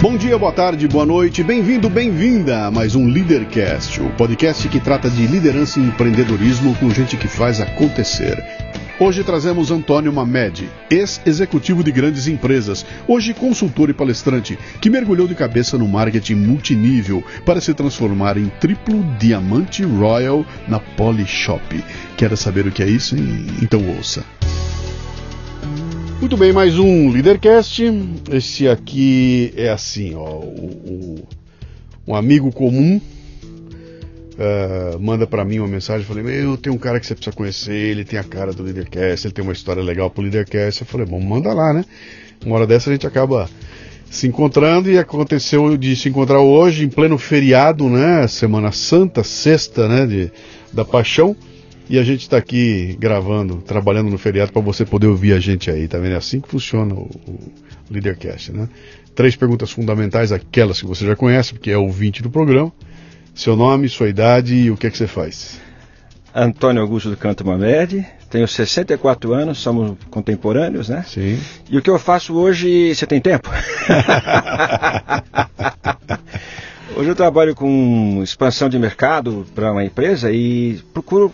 [0.00, 4.78] Bom dia, boa tarde, boa noite, bem-vindo, bem-vinda a mais um Leadercast, o podcast que
[4.78, 8.40] trata de liderança e empreendedorismo com gente que faz acontecer.
[9.00, 15.34] Hoje trazemos Antônio Mamed, ex-executivo de grandes empresas, hoje consultor e palestrante, que mergulhou de
[15.34, 21.84] cabeça no marketing multinível para se transformar em triplo diamante royal na Polishop.
[22.16, 23.16] Quer saber o que é isso?
[23.60, 24.24] Então ouça.
[26.20, 27.80] Muito bem, mais um Leadercast.
[28.32, 31.28] Esse aqui é assim, ó, o, o,
[32.08, 33.00] um amigo comum
[34.34, 37.72] uh, manda para mim uma mensagem, falei, meu, tem um cara que você precisa conhecer,
[37.72, 40.80] ele tem a cara do Leadercast, ele tem uma história legal pro Leadercast.
[40.80, 41.84] Eu falei, bom, manda lá, né?
[42.44, 43.48] Uma hora dessa a gente acaba
[44.10, 48.26] se encontrando e aconteceu de se encontrar hoje em pleno feriado, né?
[48.26, 50.04] Semana Santa, sexta, né?
[50.04, 50.32] De,
[50.72, 51.36] da Paixão.
[51.90, 55.70] E a gente está aqui gravando, trabalhando no feriado para você poder ouvir a gente
[55.70, 56.12] aí, tá vendo?
[56.12, 57.52] É assim que funciona o, o
[57.90, 58.68] Leadercast, né?
[59.14, 62.70] Três perguntas fundamentais, aquelas que você já conhece, porque é ouvinte do programa.
[63.34, 65.58] Seu nome, sua idade e o que é que você faz?
[66.34, 71.04] Antônio Augusto do Canto Mamed, tenho 64 anos, somos contemporâneos, né?
[71.08, 71.40] Sim.
[71.70, 73.48] E o que eu faço hoje, você tem tempo?
[76.94, 81.32] hoje eu trabalho com expansão de mercado para uma empresa e procuro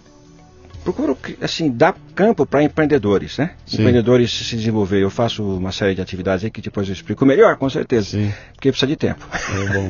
[0.84, 3.50] procuro assim dar campo para empreendedores, né?
[3.66, 3.76] Sim.
[3.78, 5.02] Empreendedores se desenvolver.
[5.02, 8.10] Eu faço uma série de atividades aí que depois eu explico melhor, com certeza.
[8.10, 8.32] Sim.
[8.52, 9.26] Porque precisa de tempo.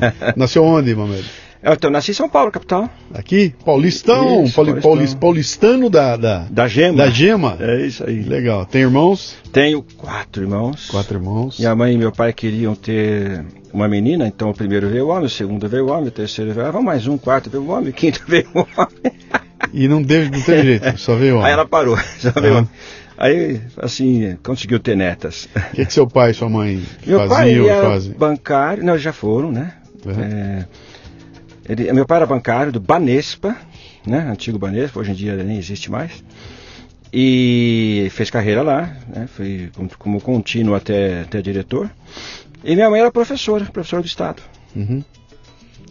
[0.01, 0.33] É.
[0.39, 1.23] Nasceu onde, Mamed?
[1.63, 2.87] Eu então, nasci em São Paulo, capital.
[3.11, 3.55] Aqui?
[3.65, 4.43] Paulistão?
[4.43, 4.81] Isso, Pauli- Paulistão.
[4.91, 6.97] paulis- paulistano da, da, Da Gema.
[6.97, 7.57] da Gema?
[7.59, 8.21] É isso aí.
[8.21, 8.67] Legal.
[8.67, 9.35] Tem irmãos?
[9.51, 10.87] Tenho quatro irmãos.
[10.91, 11.57] Quatro irmãos.
[11.57, 15.25] Minha mãe e meu pai queriam ter uma menina, então o primeiro veio o homem,
[15.25, 17.63] o segundo veio o homem, o terceiro veio, ah, vamos mais um, o quarto veio
[17.63, 19.13] o homem, o quinto veio o homem.
[19.73, 21.47] E não teve, não teve jeito, só veio homem.
[21.47, 22.57] Aí ela parou, só veio Ah.
[22.59, 22.69] homem.
[23.17, 25.47] Aí, assim, conseguiu ter netas.
[25.55, 28.11] O que, que seu pai e sua mãe Meu pai faziam ou era fazem?
[28.13, 29.73] bancário, não, já foram, né?
[30.05, 30.13] Uhum.
[30.21, 30.65] É,
[31.69, 33.55] ele- meu pai era bancário do Banespa,
[34.05, 34.19] né?
[34.29, 36.11] Antigo Banespa, hoje em dia nem existe mais.
[37.13, 39.27] E fez carreira lá, né?
[39.33, 41.89] Foi como, como contínuo até, até diretor.
[42.63, 44.41] E minha mãe era professora, professora do Estado.
[44.75, 45.01] Uhum.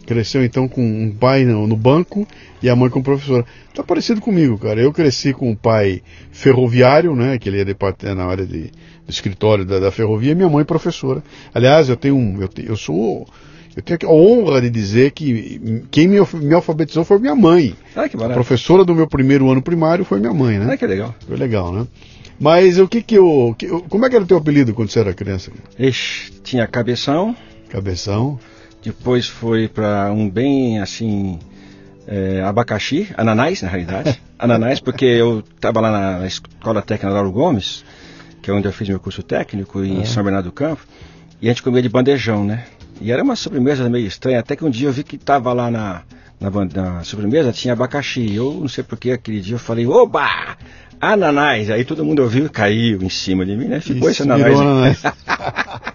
[0.05, 2.27] Cresceu então com um pai no, no banco
[2.61, 3.43] e a mãe como professora.
[3.73, 4.79] Tá parecido comigo, cara.
[4.79, 6.01] Eu cresci com um pai
[6.31, 7.37] ferroviário, né?
[7.39, 8.63] Que ele ia depart- na área de,
[9.05, 11.23] do escritório da, da ferrovia, e minha mãe professora.
[11.53, 12.41] Aliás, eu tenho um.
[12.41, 13.27] Eu, te- eu sou.
[13.75, 17.75] Eu tenho a honra de dizer que quem me, me alfabetizou foi minha mãe.
[17.95, 20.73] Ah, que A professora do meu primeiro ano primário foi minha mãe, né?
[20.73, 21.13] Ah, que legal.
[21.27, 21.85] Foi legal, né?
[22.39, 23.55] Mas o que que eu.
[23.57, 25.51] que- como é que era o teu apelido quando você era criança?
[25.79, 27.35] Ixi, tinha cabeção,
[27.69, 28.39] Cabeção.
[28.85, 31.39] Depois foi para um bem assim.
[32.07, 34.21] é, abacaxi, ananás na realidade.
[34.37, 37.83] ananás, porque eu estava lá na, na Escola Técnica Lauro Gomes,
[38.41, 40.83] que é onde eu fiz meu curso técnico, em São Bernardo do Campo,
[41.41, 42.65] e a gente comia de bandejão, né?
[43.01, 45.69] E era uma sobremesa meio estranha, até que um dia eu vi que estava lá
[45.69, 46.03] na,
[46.39, 48.33] na, na sobremesa, tinha abacaxi.
[48.33, 50.55] Eu não sei porque aquele dia eu falei, oba!
[51.01, 51.69] Ananás!
[51.69, 53.81] Aí todo mundo ouviu e caiu em cima de mim, né?
[53.81, 54.57] Ficou esse Isso, ananás.
[54.57, 55.01] virou ananás.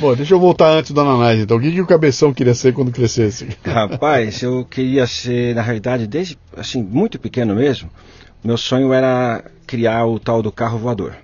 [0.00, 1.58] Bom, deixa eu voltar antes do ananás, então.
[1.58, 3.48] O que, que o cabeção queria ser quando crescesse?
[3.62, 7.90] Rapaz, eu queria ser, na realidade, desde assim, muito pequeno mesmo,
[8.42, 11.14] meu sonho era criar o tal do carro voador.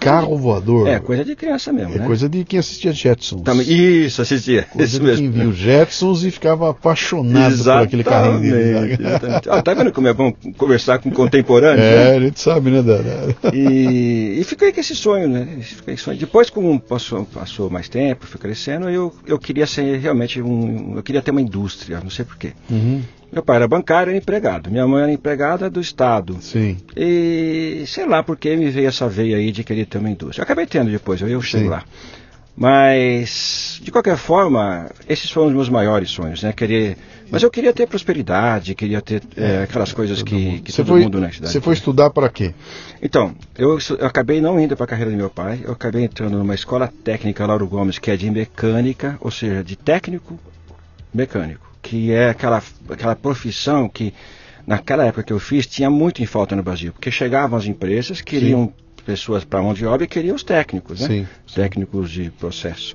[0.00, 0.88] Carro voador.
[0.88, 2.06] É, coisa de criança mesmo, É né?
[2.06, 3.42] coisa de quem assistia Jetsons.
[3.42, 4.62] Também, isso, assistia.
[4.64, 5.30] Coisa Isso mesmo.
[5.30, 8.54] quem viu Jetsons e ficava apaixonado por aquele carrinho dele.
[8.70, 9.48] Exatamente, exatamente.
[9.50, 11.86] Ó, tá vendo como é bom conversar com contemporâneos?
[11.86, 12.16] É, né?
[12.16, 13.36] a gente sabe, né, Dara?
[13.54, 15.46] E, e fiquei com esse sonho, né?
[15.60, 16.18] Fiquei sonho.
[16.18, 20.94] Depois, como passou, passou mais tempo, fui crescendo, eu, eu queria ser realmente um.
[20.96, 22.52] Eu queria ter uma indústria, não sei porquê.
[22.70, 24.70] Uhum, Meu pai era bancário e empregado.
[24.70, 26.38] Minha mãe era empregada do Estado.
[26.40, 26.76] sim.
[26.96, 30.42] E sei lá por que me veio essa veia aí de querer ter uma indústria.
[30.42, 31.70] Eu acabei tendo depois, eu, chego Sim.
[31.70, 31.84] lá.
[32.56, 36.52] Mas, de qualquer forma, esses foram os meus maiores sonhos, né?
[36.52, 36.96] Querer,
[37.30, 41.20] mas eu queria ter prosperidade, queria ter é, aquelas coisas que, que todo foi, mundo
[41.20, 42.52] na cidade você foi estudar para quê?
[43.00, 46.36] Então, eu, eu acabei não indo para a carreira do meu pai, eu acabei entrando
[46.36, 50.38] numa escola técnica Lauro Gomes, que é de mecânica, ou seja, de técnico
[51.14, 54.12] mecânico, que é aquela, aquela profissão que
[54.66, 58.20] naquela época que eu fiz tinha muito em falta no Brasil, porque chegavam as empresas,
[58.20, 58.72] queriam
[59.04, 61.06] pessoas para mão de obra e queriam os técnicos, né?
[61.06, 62.94] Sim, Técnicos de processo.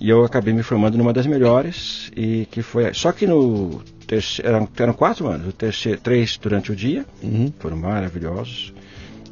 [0.00, 4.48] E eu acabei me formando numa das melhores e que foi só que no terceiro
[4.48, 7.52] eram, eram quatro anos, o terceiro três durante o dia Uhum.
[7.58, 8.72] foram maravilhosos.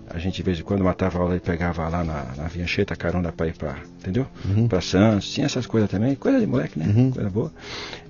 [0.08, 3.32] A gente de vez em quando matava aula e pegava lá na, na Vincheta carona
[3.32, 4.26] para ir para, entendeu?
[4.44, 4.68] Uhum.
[4.68, 6.86] Para Santos, tinha essas coisas também, coisa de moleque, né?
[6.86, 7.10] Uhum.
[7.10, 7.52] Coisa boa.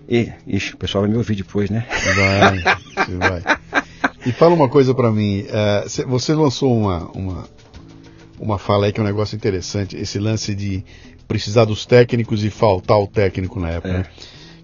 [0.08, 1.84] E, ixi, o pessoal vai me ouvir depois, né?
[2.14, 2.62] Vai,
[3.42, 3.58] vai.
[4.24, 5.44] E fala uma coisa pra mim.
[5.88, 7.44] cê- você lançou uma, uma,
[8.38, 10.84] uma fala aí que é um negócio interessante, esse lance de
[11.26, 13.88] precisar dos técnicos e faltar o técnico na época.
[13.88, 13.98] É.
[13.98, 14.06] Né?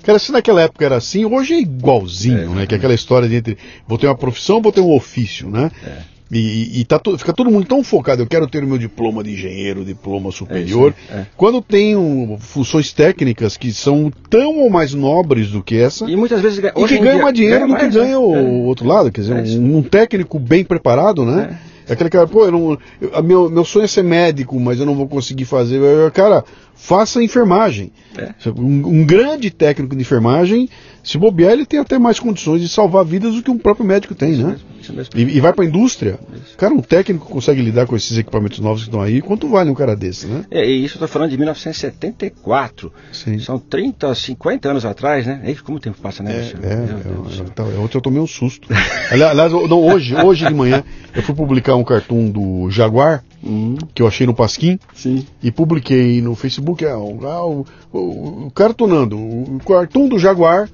[0.04, 2.66] Cara, se naquela época era assim, hoje é igualzinho, É, né?
[2.66, 5.70] Que é aquela história de entre vou ter uma profissão, vou ter um ofício, né?
[5.84, 5.98] É.
[6.34, 9.22] E, e tá to- fica todo mundo tão focado, eu quero ter o meu diploma
[9.22, 10.94] de engenheiro, diploma superior.
[11.10, 11.26] aí, é.
[11.36, 16.16] Quando tem um, funções técnicas que são tão ou mais nobres do que essa, E
[16.16, 18.16] muitas vezes e que ganha mais dinheiro do que mais, ganha né?
[18.16, 18.40] o É.
[18.66, 19.12] outro lado.
[19.12, 21.58] Quer dizer, É um, um técnico bem preparado, né?
[21.88, 21.92] É.
[21.92, 24.94] Aquele cara, pô, eu não, eu- meu, meu sonho é ser médico, mas eu não
[24.94, 25.76] vou conseguir fazer.
[25.82, 26.42] Eu, Cara,
[26.74, 27.92] faça enfermagem.
[28.16, 28.30] É.
[28.56, 30.66] Um, um grande técnico de enfermagem,
[31.04, 34.14] se bobear, ele tem até mais condições de salvar vidas do que um próprio médico
[34.14, 34.56] tem, né?
[35.14, 36.18] E, e vai para a indústria.
[36.34, 36.56] Isso.
[36.56, 39.20] Cara, um técnico consegue lidar com esses equipamentos novos que estão aí.
[39.20, 40.44] Quanto vale um cara desse, né?
[40.50, 42.92] É, e isso eu tô falando de 1974.
[43.12, 43.38] Sim.
[43.38, 45.40] São 30, 50 anos atrás, né?
[45.46, 46.32] E como o tempo passa, né?
[46.32, 46.42] É, é,
[47.32, 47.44] é, céu.
[47.54, 48.68] tá, ontem eu tomei um susto.
[49.10, 50.82] Ali- Aliás, eu- não, hoje, hoje de manhã,
[51.14, 55.26] eu fui publicar um cartoon do Jaguar, Hum, que eu achei no Pasquim, sim.
[55.42, 60.68] e publiquei no Facebook, ah, o, o, o, o cartunando, o cartoon do Jaguar,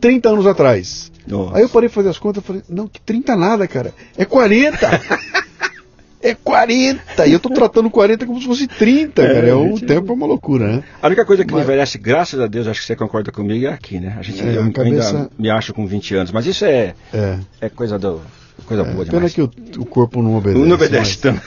[0.00, 1.12] 30 anos atrás.
[1.30, 1.56] Nossa.
[1.56, 4.24] Aí eu parei de fazer as contas e falei, não, que 30 nada, cara, é
[4.24, 4.78] 40!
[6.22, 7.26] É 40!
[7.26, 9.46] E eu tô tratando 40 como se fosse 30, É, cara.
[9.48, 10.84] É, o tempo é uma loucura, né?
[11.00, 13.64] A única coisa que Mas- me envelhece, graças a Deus, acho que você concorda comigo,
[13.64, 14.16] é aqui, né?
[14.18, 16.92] A gente É, eu a cabeça- ainda me acho com 20 anos, mas isso é,
[17.14, 17.38] É.
[17.62, 18.20] é coisa, do,
[18.66, 19.32] coisa boa Pena demais.
[19.32, 20.62] que o, o corpo não obedece.
[20.66, 21.40] não obedece mas- tanto.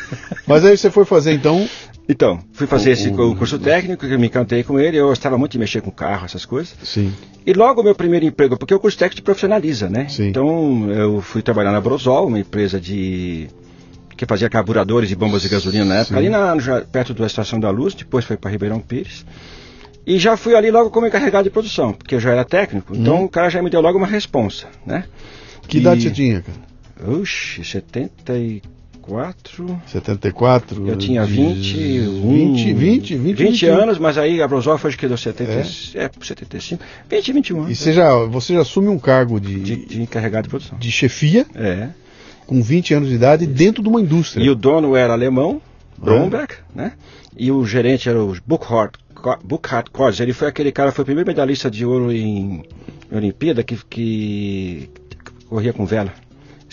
[0.47, 1.69] Mas aí você foi fazer então.
[2.07, 5.07] Então, fui fazer O- esse o- curso técnico, que eu me encantei com ele, eu
[5.07, 6.75] gostava muito de mexer com carro, essas coisas.
[6.83, 7.13] Sim.
[7.45, 10.07] E logo o meu primeiro emprego, porque o curso técnico te profissionaliza, né?
[10.09, 10.27] Sim.
[10.27, 13.47] Então eu fui trabalhar na Brosol, uma empresa de
[14.17, 16.19] que fazia carburadores e bombas de gasolina na época, Sim.
[16.19, 19.25] ali na, já perto da Estação da Luz, depois foi para Ribeirão Pires.
[20.05, 23.21] E já fui ali logo como encarregado de produção, porque eu já era técnico, então
[23.21, 23.23] Hum.
[23.23, 25.05] o cara já me deu logo uma responsa, né?
[25.67, 27.11] Que E- idade você tinha, cara?
[27.19, 28.73] Oxe, 74.
[29.88, 30.88] 74?
[30.88, 32.21] Eu tinha 21.
[32.53, 35.59] 20, 20, 20, 20 anos, mas aí a Brosol foi acho que deu 70, É?
[36.05, 36.09] é?
[36.21, 36.83] 75.
[37.09, 37.79] 20, 21 E anos.
[37.79, 40.77] você já, você já assume um cargo de, De, de, de encarregado de produção.
[40.81, 41.89] chefia É.
[42.45, 44.44] com 20 anos de idade dentro de uma indústria.
[44.44, 45.61] E o dono era alemão,
[45.97, 46.94] Bromberg, né?
[47.38, 48.94] E o gerente era o Burkhard,
[49.44, 50.19] Burkhard Korz.
[50.19, 52.63] Ele foi aquele cara, foi o primeiro medalhista de ouro em,
[53.11, 54.89] em Olimpíada que, que
[55.50, 56.13] corria com vela.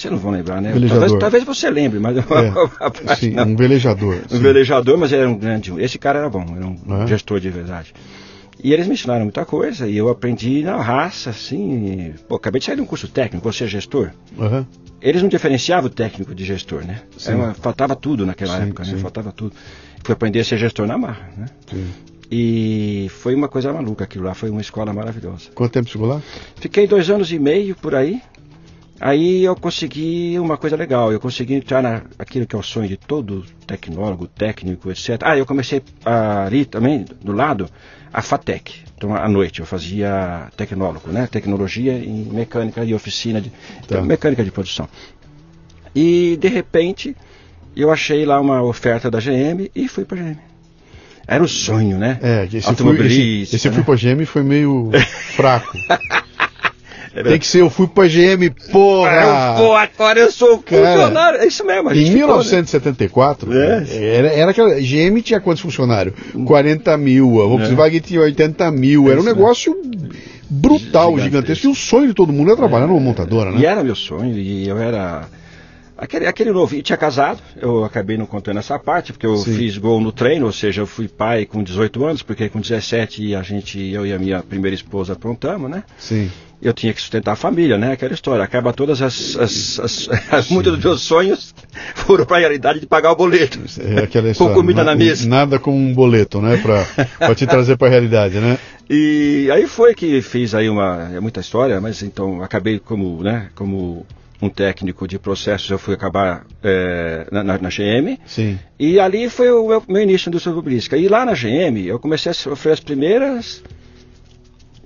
[0.01, 0.73] Vocês não vão lembrar, né?
[0.89, 2.23] Talvez, talvez você lembre, mas É,
[3.17, 3.45] sim, não.
[3.45, 4.17] um velejador.
[4.31, 4.39] Um sim.
[4.43, 5.73] velejador, mas era um grande.
[5.79, 7.07] Esse cara era bom, era um É?
[7.07, 7.93] gestor de verdade.
[8.63, 12.13] E eles me ensinaram muita coisa e eu aprendi na raça, assim.
[12.29, 14.11] Pô, acabei de sair de um curso técnico, você é gestor.
[14.39, 14.67] Aham.
[15.03, 17.01] Eles não diferenciavam o técnico de gestor, né?
[17.29, 18.97] Uma- faltava tudo naquela Sim, época, né?
[18.99, 19.55] Faltava tudo.
[20.05, 21.47] Fui aprender a ser gestor na marra, né?
[21.71, 21.87] Sim.
[22.31, 25.51] E foi uma coisa maluca aquilo lá, foi uma escola maravilhosa.
[25.55, 26.23] Quanto tempo ficou lá?
[26.57, 28.21] Fiquei dois anos e meio por aí.
[29.01, 31.83] Aí eu consegui uma coisa legal, eu consegui entrar
[32.19, 35.19] naquilo que é o sonho de todo tecnólogo, técnico, etc.
[35.23, 37.69] Ah, eu comecei a- ali também, do lado,
[38.13, 38.75] a FATEC.
[38.97, 41.27] Então, à noite, eu fazia tecnólogo, né?
[41.27, 43.51] Tecnologia em mecânica de oficina, de,
[43.89, 44.03] Tá.
[44.03, 44.87] mecânica de produção.
[45.95, 47.17] E, de repente,
[47.75, 50.37] eu achei lá uma oferta da GM e fui para GM.
[51.27, 52.19] Era o sonho, né?
[52.21, 53.87] É, esse, fui, Automobilista, esse, esse eu fui né?
[53.87, 54.91] pra GM foi meio
[55.37, 55.73] fraco.
[57.13, 59.11] Tem que ser, eu fui pra GM, porra!
[59.11, 61.41] Ah, eu, pô, agora eu sou Cara, funcionário.
[61.41, 61.89] É isso mesmo.
[61.89, 62.45] a gente Em ficou, né?
[62.45, 63.87] 1974, É.
[64.17, 64.75] era, era aquela.
[64.81, 66.15] GM tinha quantos funcionários?
[66.47, 69.11] 40 mil, a Volkswagen tinha 80 mil.
[69.11, 69.27] Era um É.
[69.27, 69.75] Negócio
[70.49, 71.21] brutal, Gigantesco.
[71.23, 71.67] gigantesco.
[71.67, 73.65] E o sonho de todo mundo era trabalhar numa montadora, E né?
[73.67, 75.25] era meu sonho, e eu era.
[75.99, 79.55] Aquele, aquele novinho, tinha casado, eu acabei não contando essa parte, porque eu Sim.
[79.55, 83.35] fiz gol no treino, ou seja, eu fui pai com 18 anos, porque com 17
[83.35, 85.83] a gente, eu e a minha primeira esposa aprontamos, né?
[85.99, 86.31] Sim.
[86.63, 87.93] Eu tinha que sustentar a família, né?
[87.93, 88.45] Aquela história.
[88.45, 89.37] Acaba todas as.
[89.37, 91.55] as, as, as muitos dos meus sonhos
[91.95, 93.59] foram para a realidade de pagar o boleto.
[93.79, 95.27] É aquela Com história, comida na- na mesa.
[95.29, 96.59] Nada como um boleto, né?
[97.19, 98.59] Pra te trazer pra realidade, né?
[98.93, 101.13] E aí foi que fiz aí uma.
[101.15, 103.49] É muita história, mas então acabei como, né?
[103.55, 104.05] Como
[104.43, 108.19] um técnico de processos, eu fui acabar é, na, na, na GM.
[108.27, 108.59] Sim.
[108.81, 110.97] E ali foi o meu, meu início na indústria automobilística.
[110.97, 113.63] E lá na GM eu comecei a sofrer as primeiras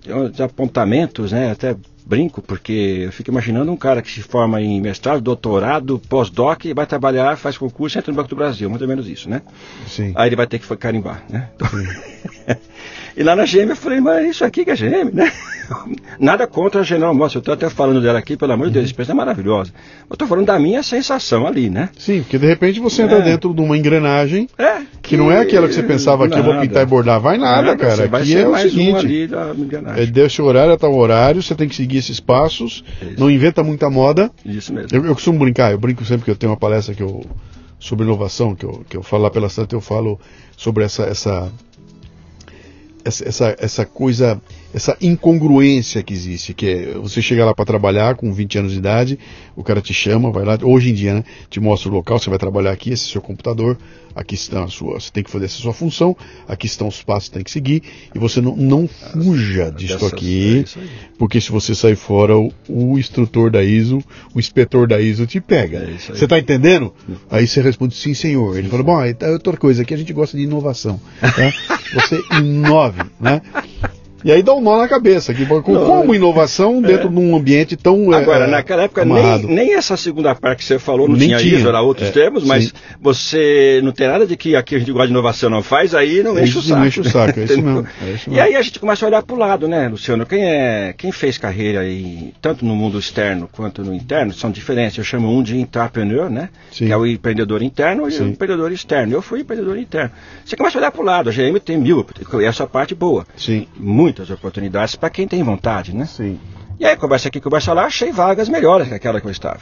[0.09, 1.51] os apontamentos, né?
[1.51, 6.67] Até brinco, porque eu fico imaginando um cara que se forma em mestrado, doutorado, pós-doc,
[6.67, 9.41] e vai trabalhar, faz concurso entra no Banco do Brasil, muito menos isso, né?
[9.87, 10.13] Sim.
[10.15, 11.49] Aí ele vai ter que carimbar, né?
[13.17, 15.31] e lá na GM eu falei, mas isso aqui que é GM, né?
[16.19, 18.87] Nada contra a General Motors, eu estou até falando dela aqui, pelo amor de Deus,
[18.87, 19.73] a empresa é maravilhosa.
[20.09, 21.89] Eu estou falando da minha sensação ali, né?
[21.99, 23.23] Sim, porque de repente você entra É.
[23.23, 26.55] dentro de uma engrenagem É, que não é aquela que você pensava que eu vou
[26.55, 26.67] nada.
[26.67, 27.21] pintar e bordar.
[27.21, 27.97] Vai nada, cara.
[27.97, 28.97] Você vai Aqui ser é o mais um seguinte.
[29.07, 30.29] ali da É, engrenagem.
[30.29, 33.15] seu horário a tal horário, você tem que seguir esses passos, Isso.
[33.19, 34.31] não inventa muita moda.
[34.45, 34.89] Isso mesmo.
[34.93, 37.25] Eu, eu costumo brincar, eu brinco sempre que eu tenho uma palestra que eu
[37.79, 40.19] sobre inovação, que eu, que eu falo lá pela Santa, eu falo
[40.57, 41.53] sobre essa, essa,
[43.05, 44.41] essa, essa, coisa,
[44.75, 48.79] essa incongruência que existe, que é você chega lá para trabalhar com 20 anos de
[48.79, 49.19] idade,
[49.55, 52.29] o cara te chama, vai lá, hoje em dia, né, te mostra o local, você
[52.29, 53.79] vai trabalhar aqui, esse é seu computador,
[54.17, 56.17] aqui está a sua, você tem que fazer essa sua função,
[56.49, 60.65] aqui estão os passos que tem que seguir, e você não, não fuja disso aqui,
[60.77, 64.03] é porque se você sair fora, o, o, instrutor da ISO,
[64.35, 65.79] o inspetor da ISO te pega.
[65.79, 66.93] É você está entendendo?
[67.31, 68.59] Aí você responde, sim senhor.
[68.59, 71.01] Ele fala, bom, é outra coisa, aqui a gente gosta de inovação.
[71.21, 71.53] Tá?
[71.95, 73.41] Você inove, né?
[74.25, 75.35] E aí dá um nó na cabeça.
[75.35, 77.11] Que, como inovação dentro é.
[77.11, 78.13] de um ambiente tão.
[78.15, 81.29] É, Agora, é, naquela época, nem, nem, essa segunda parte que você falou não nem
[81.29, 81.59] tinha, tinha.
[81.59, 82.73] isso, era outros é, termos, mas sim.
[82.99, 86.23] você não tem nada de que aqui a gente gosta de inovação não faz, aí
[86.23, 86.81] não enche o saco.
[86.81, 87.87] Não enche o saco, é isso mesmo.
[88.03, 88.35] É isso mesmo.
[88.35, 90.25] E aí a gente começa a olhar para o lado, né, Luciano?
[90.25, 94.97] Quem, é, quem fez carreira aí, tanto no mundo externo quanto no interno, são diferentes.
[94.97, 96.49] Eu chamo um de intrapreneur, né?
[96.73, 96.87] Sim.
[96.87, 98.23] Que é o empreendedor interno sim.
[98.23, 99.13] e o empreendedor externo.
[99.13, 100.11] Eu fui empreendedor interno.
[100.45, 102.07] Você começa a olhar para o lado, a GM tem mil,
[102.43, 103.27] essa parte boa.
[103.37, 103.67] Sim.
[103.77, 106.07] Muito muitas oportunidades para quem tem vontade, né?
[106.07, 106.39] Sim.
[106.79, 109.61] E aí, conversa aqui, conversa lá, achei vagas melhores que aquela que eu estava.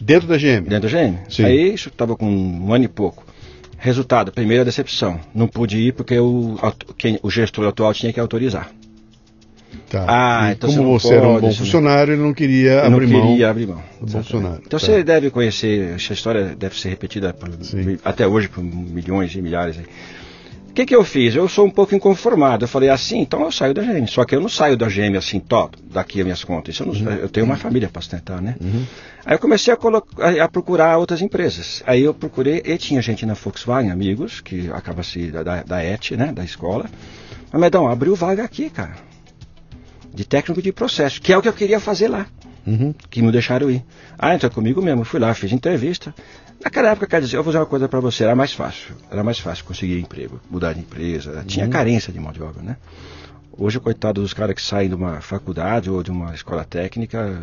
[0.00, 0.68] Dentro da GM?
[0.68, 1.18] Dentro da GM.
[1.28, 1.44] Sim.
[1.44, 3.24] Aí, isso estava com um ano e pouco.
[3.78, 5.20] Resultado, primeira decepção.
[5.34, 6.56] Não pude ir porque o,
[6.98, 8.70] quem, o gestor atual tinha que autorizar.
[9.88, 10.04] Tá.
[10.08, 13.46] Ah, então como você, você era um bom funcionário, ele não queria abrir não queria
[13.46, 13.50] mão.
[13.50, 13.82] abrir mão.
[14.00, 14.62] Do funcionário.
[14.66, 14.86] Então tá.
[14.86, 17.48] você deve conhecer, essa história deve ser repetida por,
[18.04, 19.78] até hoje por milhões e milhares.
[19.78, 19.86] Aí.
[20.70, 21.34] O que, que eu fiz?
[21.34, 22.64] Eu sou um pouco inconformado.
[22.64, 24.06] Eu falei assim, então eu saio da GM.
[24.06, 26.78] Só que eu não saio da GM assim, todo, daqui as minhas contas.
[26.78, 27.12] Eu, não, uhum.
[27.16, 28.54] eu, tenho uma família para sustentar, né?
[28.60, 28.86] Uhum.
[29.26, 31.82] Aí eu comecei a, a, a, procurar outras empresas.
[31.84, 35.84] Aí eu procurei, e tinha gente na Volkswagen, amigos, que acaba se da, da, da
[35.84, 36.32] ET, né?
[36.32, 36.86] Da escola.
[37.50, 38.94] Mas, Medão, abriu vaga aqui, cara.
[40.14, 42.26] De técnico de processo, que é o que eu queria fazer lá.
[42.64, 42.94] Uhum.
[43.10, 43.84] Que me deixaram ir.
[44.16, 45.04] Ah, então é comigo mesmo.
[45.04, 46.14] Fui lá, fiz entrevista.
[46.62, 48.94] Naquela época, quer dizer, eu vou dizer uma coisa para você, era mais fácil.
[49.10, 51.42] Era mais fácil conseguir emprego, mudar de empresa.
[51.46, 51.70] Tinha uhum.
[51.70, 52.76] carência de mão de obra, né?
[53.52, 57.42] Hoje, coitado dos caras que saem de uma faculdade ou de uma escola técnica,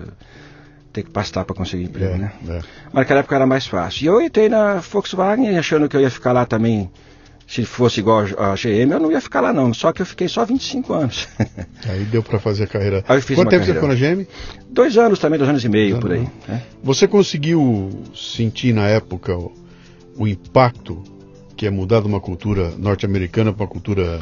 [0.93, 2.31] tem que pastar para conseguir emprego, é, né?
[2.47, 2.61] É.
[2.85, 4.03] Mas naquela época era mais fácil.
[4.03, 6.89] E eu entrei na Volkswagen achando que eu ia ficar lá também
[7.47, 9.73] se fosse igual a GM, eu não ia ficar lá não.
[9.73, 11.29] Só que eu fiquei só 25 anos.
[11.87, 13.05] Aí deu para fazer a carreira.
[13.07, 13.79] Aí eu fiz Quanto tempo carreira.
[13.81, 14.27] você ficou na GM?
[14.69, 16.27] Dois anos também, dois anos e meio, por aí.
[16.45, 16.61] Né?
[16.83, 19.53] Você conseguiu sentir na época o,
[20.17, 21.01] o impacto
[21.55, 24.19] que é mudar de uma cultura norte-americana para uma cultura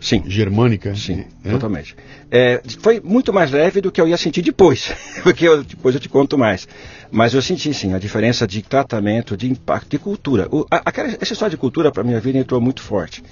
[0.00, 0.22] Sim.
[0.26, 0.94] germânica?
[0.94, 1.50] Sim, é?
[1.50, 1.96] totalmente.
[2.30, 4.92] É, foi muito mais leve do que eu ia sentir depois,
[5.24, 6.68] porque eu, depois eu te conto mais.
[7.10, 10.48] Mas eu senti sim a diferença de tratamento, de impacto, de cultura.
[10.50, 13.22] O, a, aquela, essa história de cultura para minha vida entrou muito forte.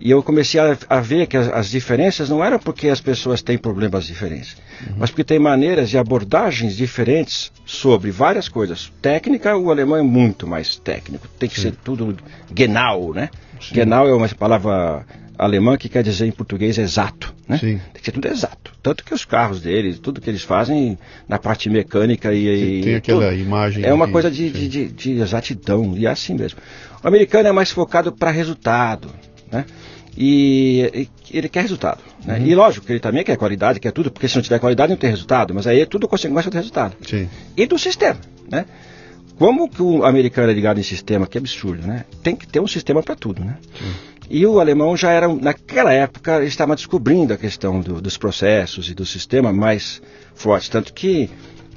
[0.00, 3.42] E eu comecei a, a ver que as, as, diferenças não eram porque as pessoas
[3.42, 4.94] têm problemas diferentes, uhum.
[4.98, 8.92] mas porque tem maneiras e abordagens diferentes sobre várias coisas.
[9.02, 11.62] Técnica, o alemão é muito mais técnico, tem que Sim.
[11.62, 12.16] ser tudo
[12.50, 13.28] genau, né?
[13.60, 13.74] Sim.
[13.74, 15.04] Genau é uma palavra
[15.36, 17.58] alemã que quer dizer em português exato, né?
[17.58, 17.80] Sim.
[17.92, 18.67] Tem que ser tudo exato.
[18.82, 20.96] Tanto que os carros deles, tudo que eles fazem
[21.28, 22.82] na parte mecânica e...
[22.82, 23.84] Tem aquela tudo, imagem...
[23.84, 26.60] É uma que, coisa de, de, de, de exatidão, e é assim mesmo.
[27.02, 29.08] O americano é mais focado para resultado,
[29.50, 29.64] né?
[30.16, 32.00] E, e, ele quer resultado.
[32.24, 32.38] Né?
[32.38, 32.46] Uhum.
[32.46, 34.96] E lógico que ele também quer qualidade, quer tudo, porque se não tiver qualidade não
[34.96, 36.96] tem resultado, mas aí é tudo consequência do resultado.
[37.06, 37.28] Sim.
[37.56, 38.18] E do sistema.
[38.50, 38.64] Né?
[39.38, 42.04] Como que o americano é ligado em sistema, que absurdo, né?
[42.24, 43.56] Tem que ter um sistema para tudo, né?
[43.78, 43.92] Sim.
[44.30, 48.94] E o alemão já era, naquela época, estava descobrindo a questão do, dos processos e
[48.94, 50.02] do sistema mais
[50.34, 50.70] forte.
[50.70, 51.30] Tanto que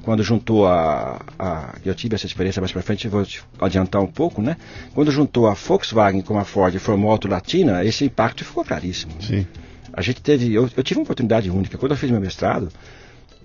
[0.04, 3.26] quando juntou a, a, eu tive essa experiência mais para frente, vou
[3.60, 4.58] adiantar um pouco, né?
[4.94, 8.66] Quando juntou a Volkswagen com a Ford e formou a Auto Latina, esse impacto ficou
[8.66, 9.14] claríssimo.
[9.22, 9.46] Sim.
[9.94, 11.78] A gente teve, eu, eu tive uma oportunidade única.
[11.78, 12.70] Quando eu fiz meu mestrado,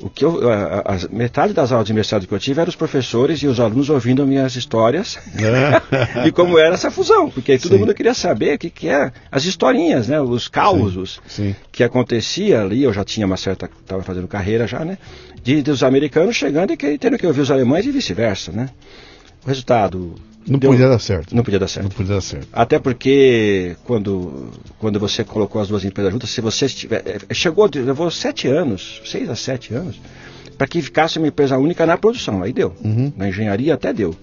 [0.00, 2.76] o que eu, a, a, metade das aulas de mestrado que eu tive eram os
[2.76, 5.18] professores e os alunos ouvindo minhas histórias
[6.26, 7.78] e como era essa fusão, porque todo Sim.
[7.78, 11.44] mundo queria saber o que, que é as historinhas, né, os causos Sim.
[11.48, 11.56] Sim.
[11.72, 12.82] que acontecia ali.
[12.82, 14.98] Eu já tinha uma certa, estava fazendo carreira já, né,
[15.42, 18.68] de, dos americanos chegando e que, tendo que ouvir os alemães e vice-versa, né.
[19.44, 20.14] O resultado
[20.48, 20.70] não Deu...
[20.70, 21.34] podia dar certo.
[21.34, 21.84] Não podia dar certo.
[21.84, 22.48] Não podia dar certo.
[22.52, 27.02] Até porque quando, quando você colocou as duas empresas juntas, se você estiver.
[27.04, 30.00] Eh, chegou, levou sete anos, seis a sete anos,
[30.56, 32.42] para que ficasse uma empresa única na produção.
[32.42, 32.74] Aí deu.
[32.84, 33.12] Uhum.
[33.16, 34.14] Na engenharia até deu.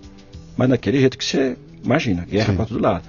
[0.56, 3.04] Mas naquele jeito que você imagina, guerra para todo lado.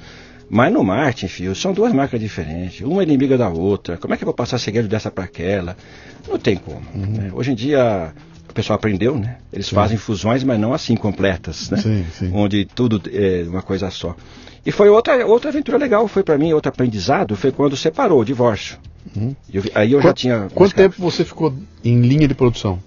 [0.50, 3.96] Mas no marketing, filho, são duas marcas diferentes, uma é inimiga da outra.
[3.96, 5.76] Como é que eu vou passar segredo dessa para aquela?
[6.28, 6.82] Não tem como.
[6.94, 7.06] Uhum.
[7.06, 7.30] Né?
[7.32, 8.12] Hoje em dia
[8.54, 9.38] o pessoal aprendeu, né?
[9.52, 9.74] Eles sim.
[9.74, 11.78] fazem fusões, mas não assim completas, né?
[11.78, 12.30] Sim, sim.
[12.32, 14.14] Onde tudo é uma coisa só.
[14.64, 18.24] E foi outra, outra aventura legal, foi para mim outro aprendizado, foi quando separou o
[18.24, 18.78] divórcio.
[19.14, 19.34] Uhum.
[19.52, 20.48] Eu, aí eu Qu já tinha.
[20.54, 21.52] Quanto tempo você ficou
[21.84, 22.78] em linha de produção?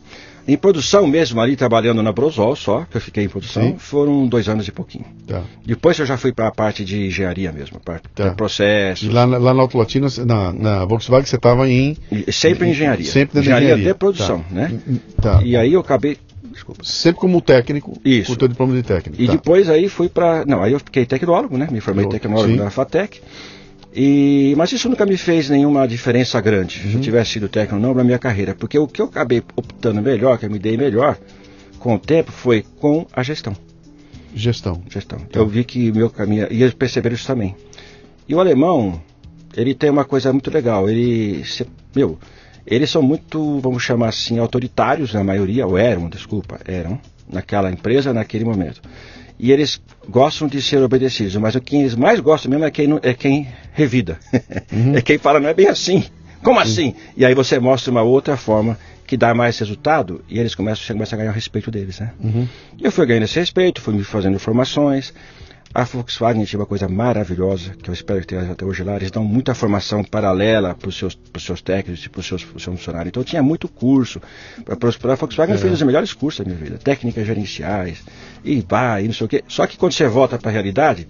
[0.48, 3.76] Em produção mesmo, ali trabalhando na Brosol só, que eu fiquei em produção, Sim.
[3.78, 5.06] foram dois anos e pouquinho.
[5.28, 5.42] Tá.
[5.66, 8.30] Depois eu já fui para a parte de engenharia mesmo, parte Tá.
[8.30, 9.06] de processo.
[9.06, 11.98] E lá, na- lá na Auto Latina, na, na Volkswagen, você estava em.
[12.32, 13.06] Sempre em engenharia.
[13.06, 13.94] Sempre engenharia, engenharia.
[13.94, 14.56] de produção, Tá.
[14.56, 14.80] né?
[15.22, 15.42] Tá.
[15.44, 16.18] E aí eu acabei.
[16.54, 16.82] Desculpa.
[16.84, 18.28] Sempre como técnico, Isso.
[18.28, 19.22] com o teu diploma de técnico.
[19.22, 19.34] E tá.
[19.34, 20.44] depois aí fui para.
[20.46, 21.68] Não, aí eu fiquei tecnólogo, né?
[21.72, 22.58] Me formei Oh, tecnólogo sim.
[22.58, 23.22] da FATEC.
[24.00, 26.92] E, mas isso nunca me fez nenhuma diferença grande, Uhum.
[26.92, 28.54] se eu tivesse sido técnico ou não, na minha carreira.
[28.54, 31.18] Porque o que eu acabei optando melhor, que eu me dei melhor
[31.80, 33.56] com o tempo, foi com a gestão.
[34.36, 34.84] Gestão.
[34.88, 35.20] gestão.
[35.34, 36.48] Eu vi que meu caminho.
[36.52, 37.56] E eles perceberam isso também.
[38.30, 39.02] E o alemão,
[39.56, 40.88] ele tem uma coisa muito legal.
[40.88, 41.44] Ele.
[41.44, 42.20] se- Meu,
[42.68, 47.00] eles são muito, vamos chamar assim, autoritários, na maioria, ou eram, desculpa, eram,
[47.32, 48.80] naquela empresa, naquele momento.
[49.40, 53.00] E eles gostam de ser obedecidos, mas o que eles mais gostam mesmo é quem,
[53.02, 53.48] é quem
[53.78, 54.18] revida.
[54.96, 56.04] é quem fala, não é bem assim.
[56.44, 56.96] Como assim?
[57.16, 60.94] E aí você mostra uma outra forma que dá mais resultado e eles começam, você
[60.94, 62.12] começa a ganhar o respeito deles, né?
[62.20, 62.48] Uhum.
[62.82, 65.14] Eu fui ganhando esse respeito, fui me fazendo formações.
[65.74, 68.96] A Volkswagen tinha uma coisa maravilhosa, que eu espero que tenha até hoje lá.
[68.96, 72.44] Eles dão muita formação paralela para os seus, pros seus técnicos e para os seus,
[72.44, 73.10] pros seus funcionários.
[73.10, 74.20] Então tinha muito curso.
[74.66, 75.72] Para a Volkswagen eu É.
[75.72, 76.80] os melhores cursos da minha vida.
[76.80, 78.02] Técnicas gerenciais,
[78.44, 79.44] e vai, e não sei o quê.
[79.48, 81.08] Só que quando você volta para a realidade,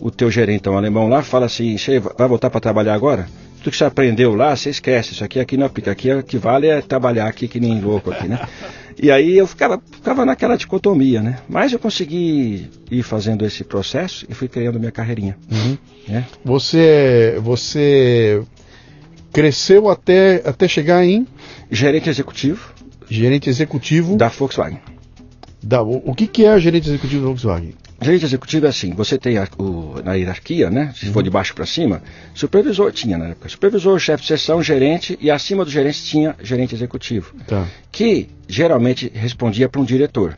[0.00, 3.26] o teu gerente um alemão lá fala assim, você vai voltar para trabalhar agora?
[3.58, 5.12] Tudo que você aprendeu lá, você esquece.
[5.12, 5.90] Isso aqui, aqui não aplica.
[5.90, 8.38] Aqui o que vale é trabalhar aqui que nem louco aqui, né?
[9.00, 11.38] E aí eu ficava, ficava naquela dicotomia, né?
[11.48, 15.36] Mas eu consegui ir fazendo esse processo e fui criando minha carreirinha.
[15.50, 15.78] Uhum.
[16.06, 16.26] Né?
[16.44, 18.42] Você, você
[19.32, 21.26] cresceu até, até chegar em
[21.70, 22.74] Gerente executivo
[23.08, 24.80] gerente executivo da Volkswagen.
[25.62, 25.82] da.
[25.82, 27.74] O, o que, que é gerente executivo da Volkswagen?
[28.04, 30.92] Gerente executivo é assim, você tem a- o- na hierarquia, né?
[30.94, 32.02] Se for de baixo para cima,
[32.34, 33.48] supervisor tinha na época.
[33.48, 37.66] Supervisor, chefe de seção, gerente e acima do gerente tinha gerente executivo, Tá.
[37.90, 40.36] que geralmente respondia para um diretor.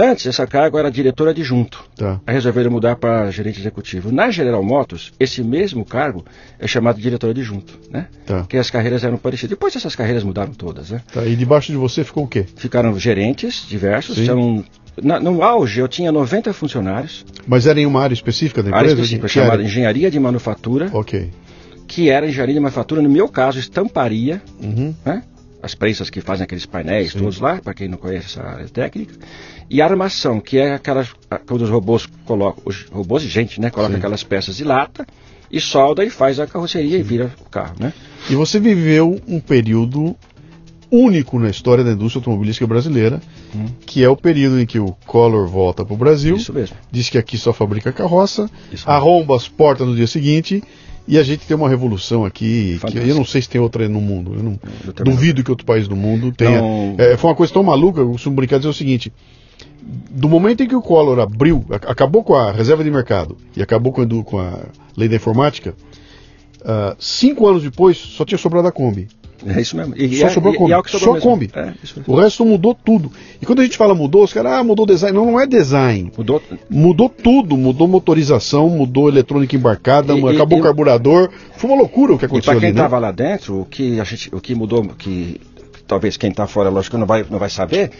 [0.00, 1.84] Antes essa carga era diretor adjunto.
[1.96, 2.20] Tá.
[2.24, 4.12] Aí resolveram mudar para gerente executivo.
[4.12, 6.24] Na General Motors, esse mesmo cargo
[6.58, 8.06] é chamado de diretor adjunto, né?
[8.24, 8.40] Tá.
[8.40, 9.50] Porque as carreiras eram parecidas.
[9.50, 11.00] Depois essas carreiras mudaram todas, né?
[11.12, 11.24] Tá.
[11.26, 12.44] E debaixo de você ficou o quê?
[12.54, 14.16] Ficaram gerentes diversos.
[14.18, 14.26] Sim.
[14.26, 14.64] São,
[15.02, 17.24] na- no auge eu tinha 90 funcionários.
[17.46, 18.94] Mas era em uma área específica da área empresa?
[19.00, 19.64] específica Que chamada área?
[19.64, 21.30] engenharia de manufatura, Ok.
[21.86, 24.94] que era engenharia de manufatura, no meu caso, estamparia, Uhum.
[25.04, 25.22] né?
[25.60, 27.18] As prensas que fazem aqueles painéis Sim.
[27.18, 29.14] todos lá, para quem não conhece essa área técnica.
[29.68, 31.08] E armação, que é aquelas.
[31.48, 32.62] Quando os robôs colocam.
[32.64, 33.68] Os robôs de gente, né?
[33.68, 33.98] Colocam Sim.
[33.98, 35.04] aquelas peças de lata
[35.50, 37.92] e solda e faz a carroceria e vira o carro, né?
[38.30, 40.14] E você viveu um período
[40.90, 43.20] único na história da indústria automobilística brasileira,
[43.54, 43.66] Hum.
[43.86, 46.76] que é o período em que o Collor volta para o Brasil, Isso mesmo.
[46.90, 48.50] diz que aqui só fabrica carroça,
[48.86, 50.62] arromba as portas no dia seguinte
[51.06, 54.00] e a gente tem uma revolução aqui que eu não sei se tem outra no
[54.00, 54.34] mundo.
[54.34, 56.60] Eu não Eu duvido que outro país do mundo tenha.
[56.60, 56.94] Não.
[56.98, 59.12] É, foi uma coisa tão maluca, eu costumo brincar dizer o seguinte.
[60.10, 63.90] Do momento em que o Collor abriu, acabou com a reserva de mercado e acabou
[63.92, 64.58] com a, com a
[64.96, 65.74] lei da informática,
[66.64, 69.08] ah, cinco anos depois só tinha sobrado a Kombi.
[69.46, 69.94] É isso mesmo.
[69.96, 70.70] E, Só é, sobrou e- Kombi.
[70.70, 71.30] e é o que sobrou Só mesmo.
[71.30, 71.50] Kombi.
[71.54, 71.72] É.
[72.06, 73.12] O resto mudou tudo.
[73.40, 75.16] E quando a gente fala mudou, os caras, ah, mudou o design.
[75.16, 76.10] Não, não é design.
[76.16, 76.42] Mudou.
[76.68, 81.30] Mudou tudo, mudou motorização, mudou eletrônica embarcada, E- e- acabou e- o carburador.
[81.56, 82.82] Foi uma loucura o que E aconteceu para quem ali, né?
[82.84, 85.40] estava lá dentro, o que a gente, o que mudou, que
[85.86, 87.90] talvez quem está fora, lógico, não vai, não vai saber,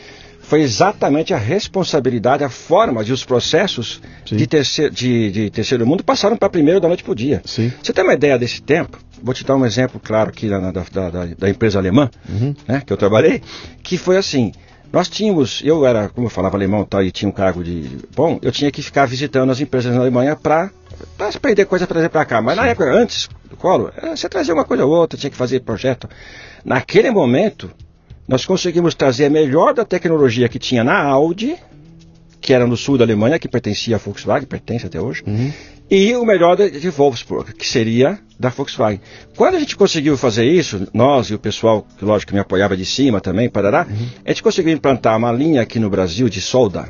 [0.40, 6.02] foi exatamente a responsabilidade, a forma de os processos de terceiro, de, de terceiro mundo
[6.02, 7.42] passaram para primeiro da noite para o dia.
[7.44, 7.70] Sim.
[7.82, 8.98] Você tem uma ideia desse tempo?
[9.22, 10.70] Vou te dar um exemplo claro aqui da, da,
[11.10, 12.54] da- da- empresa alemã, Uhum.
[12.66, 13.42] né, que eu trabalhei,
[13.82, 14.52] que foi assim.
[14.92, 17.98] Nós tínhamos, eu era, como eu falava alemão tal, e tinha um cargo de.
[18.16, 20.70] Bom, eu tinha que ficar visitando as empresas na Alemanha para
[21.42, 22.40] perder coisa para trazer para cá.
[22.40, 25.36] Mas na época, antes do colo, eh, você trazia uma coisa ou outra, tinha que
[25.36, 26.08] fazer projeto.
[26.64, 27.70] Naquele momento,
[28.26, 31.56] nós conseguimos trazer a melhor da tecnologia que tinha na Audi,
[32.40, 35.52] que era no sul da Alemanha, que pertencia à Volkswagen, pertence até hoje, Uhum.
[35.90, 39.00] E o melhor de, Wolfsburg, que seria da Volkswagen.
[39.36, 42.76] Quando a gente conseguiu fazer isso, nós e o pessoal, que lógico que me apoiava
[42.76, 43.86] de cima também, parará,
[44.24, 46.88] a gente conseguiu implantar uma linha aqui no Brasil de solda,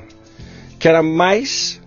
[0.78, 1.80] que era mais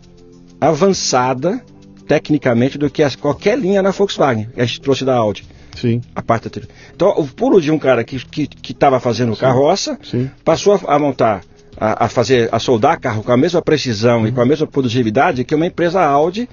[0.59, 1.61] avançada
[2.07, 5.45] tecnicamente do que as- qualquer linha na Volkswagen, que a gente trouxe da Audi.
[5.75, 8.29] Sim, A parte da- Então, o pulo de um cara que estava
[8.61, 10.29] que, estava fazendo carroça, sim.
[10.43, 11.41] passou a, a montar,
[11.77, 15.43] a, a fazer, a soldar carro com a mesma precisão e com a mesma produtividade
[15.45, 16.47] que uma empresa Audi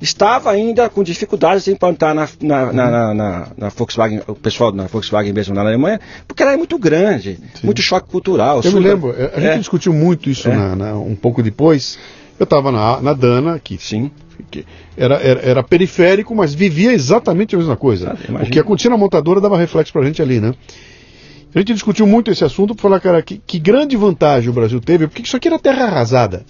[0.00, 4.86] estava ainda com dificuldades de implantar na, na, na, na- na- Volkswagen, o pessoal na
[4.86, 8.56] Volkswagen mesmo na Alemanha, porque ela é muito grande, muito choque cultural.
[8.58, 10.56] Eu me super- lembro, a gente É, discutiu muito isso É.
[10.94, 11.98] um pouco depois.
[12.38, 14.10] Eu estava na, na Dana, que, Sim,
[14.50, 18.16] que era, era, era periférico, mas vivia exatamente a mesma coisa.
[18.28, 20.52] Ah, o que acontecia na montadora dava reflexo pra gente ali, né?
[21.54, 24.80] A gente discutiu muito esse assunto para falar, cara, que, que grande vantagem o Brasil
[24.80, 26.44] teve, porque isso aqui era terra arrasada.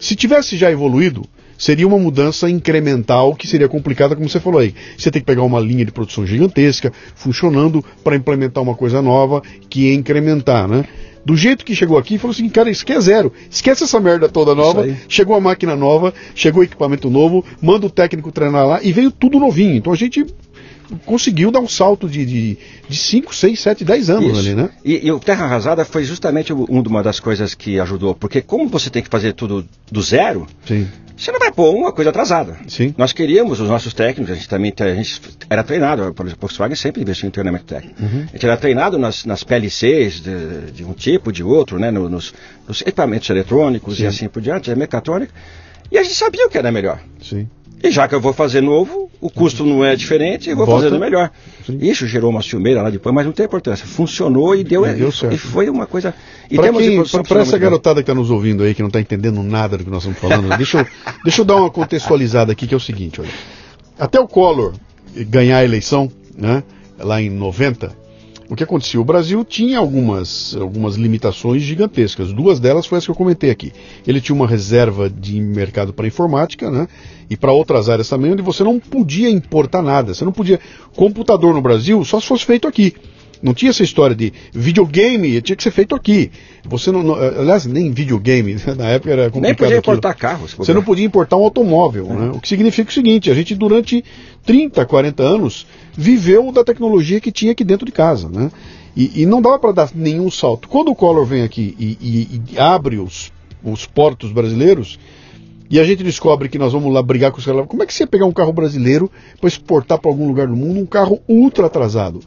[0.00, 1.24] Se tivesse já evoluído,
[1.60, 4.74] seria uma mudança incremental que seria complicada, como você falou aí.
[4.96, 9.42] Você tem que pegar uma linha de produção gigantesca, funcionando para implementar uma coisa nova,
[9.68, 10.86] que é incrementar, né?
[11.22, 13.30] Do jeito que chegou aqui, falou assim, cara, isso aqui é zero.
[13.50, 14.88] Esquece essa merda toda nova.
[15.06, 19.10] Chegou a máquina nova, chegou o equipamento novo, manda o técnico treinar lá e veio
[19.10, 19.76] tudo novinho.
[19.76, 20.24] Então a gente
[21.04, 22.58] conseguiu dar um salto de
[22.90, 24.38] 5, 6, 7, 10 anos Isso.
[24.38, 24.70] ali, né?
[24.84, 28.90] E, e, o Terra Arrasada foi justamente uma das coisas que ajudou, porque como você
[28.90, 30.88] tem que fazer tudo do zero, Sim.
[31.16, 32.56] você não vai pôr uma coisa atrasada.
[32.68, 32.94] Sim.
[32.96, 36.76] Nós queríamos, os nossos técnicos, a gente também a gente era treinado, por exemplo, Volkswagen
[36.76, 38.02] sempre investiu em treinamento técnico.
[38.02, 38.26] Uhum.
[38.28, 42.34] A gente era treinado nas, nas PLCs de, de um tipo, de outro, né, nos,
[42.66, 44.04] nos equipamentos eletrônicos Sim.
[44.04, 45.32] e assim por diante, a mecatrônica,
[45.90, 47.00] e a gente sabia o que era melhor.
[47.20, 47.48] Sim.
[47.82, 50.84] E já que eu vou fazer novo, o custo não é diferente, eu vou Volta.
[50.84, 51.30] fazendo melhor.
[51.64, 51.78] Sim.
[51.80, 53.86] Isso gerou uma ciumeira lá depois, mas não tem importância.
[53.86, 55.34] Funcionou e deu, e, deu certo.
[55.34, 56.14] e foi uma coisa.
[57.26, 59.90] Para essa garotada que está nos ouvindo aí, que não está entendendo nada do que
[59.90, 60.86] nós estamos falando, deixa, eu,
[61.24, 63.30] deixa eu dar uma contextualizada aqui, que é o seguinte: olha.
[63.98, 64.74] Até o Collor
[65.14, 66.62] ganhar a eleição, né,
[66.98, 67.92] lá em 90,
[68.50, 69.00] o que acontecia?
[69.00, 72.32] O Brasil tinha algumas, algumas limitações gigantescas.
[72.32, 73.72] Duas delas foi as que eu comentei aqui.
[74.04, 76.88] Ele tinha uma reserva de mercado para informática, né?
[77.30, 80.12] E para outras áreas também, onde você não podia importar nada.
[80.12, 80.58] Você não podia.
[80.96, 82.92] Computador no Brasil só se fosse feito aqui.
[83.42, 86.30] Não tinha essa história de videogame, tinha que ser feito aqui.
[86.68, 89.42] Você não, não aliás, nem videogame, na época era complicado.
[89.42, 90.54] Nem podia importar carros.
[90.54, 92.14] Você não podia importar um automóvel, é.
[92.14, 92.32] né?
[92.34, 94.04] O que significa o seguinte, a gente durante
[94.44, 98.50] 30, 40 anos viveu da tecnologia que tinha aqui dentro de casa, né?
[98.96, 100.68] E, e não dava para dar nenhum salto.
[100.68, 104.98] Quando o Collor vem aqui e, e, e abre os, os portos brasileiros,
[105.70, 107.64] e a gente descobre que nós vamos lá brigar com os caras.
[107.68, 109.08] Como é que você ia pegar um carro brasileiro
[109.40, 112.20] para exportar para algum lugar do mundo, um carro ultra atrasado?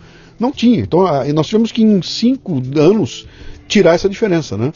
[0.43, 0.81] Não tinha.
[0.81, 3.25] Então a, nós tivemos que em cinco anos
[3.65, 4.73] tirar essa diferença, né?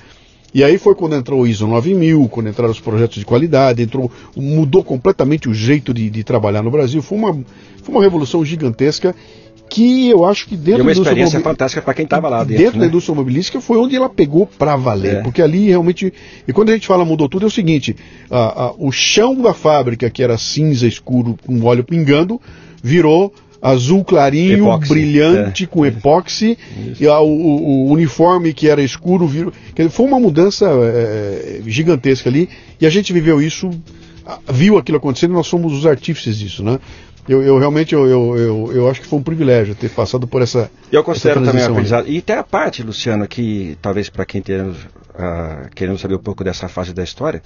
[0.54, 4.10] E aí foi quando entrou o ISO 9000, quando entraram os projetos de qualidade, entrou,
[4.36, 7.02] mudou completamente o jeito de, de trabalhar no Brasil.
[7.02, 7.34] Foi uma,
[7.84, 9.14] foi uma revolução gigantesca
[9.70, 12.64] que eu acho que dentro e uma experiência fantástica para quem estava lá dentro.
[12.64, 12.82] Dentro né?
[12.82, 15.22] da indústria automobilística foi onde ela pegou para valer, é.
[15.22, 16.14] porque ali realmente
[16.48, 17.94] e quando a gente fala mudou tudo é o seguinte:
[18.32, 22.40] a, a, o chão da fábrica que era cinza escuro com óleo pingando
[22.82, 25.68] virou azul clarinho, epóxi, brilhante, é.
[25.68, 26.58] com epóxi,
[27.00, 29.52] e a, o, o, uniforme que era escuro virou.
[29.90, 33.70] Foi uma mudança é, gigantesca ali, e a gente viveu isso,
[34.52, 36.80] viu aquilo acontecendo nós somos os artífices disso, né?
[37.28, 40.42] Eu, eu realmente eu, eu, eu, eu, acho que foi um privilégio ter passado por
[40.42, 40.72] essa.
[40.90, 42.08] Eu considero essa também um aprendizado.
[42.08, 46.42] E até a parte, Luciano, que talvez para quem tenha, uh, querendo saber um pouco
[46.42, 47.44] dessa fase da história,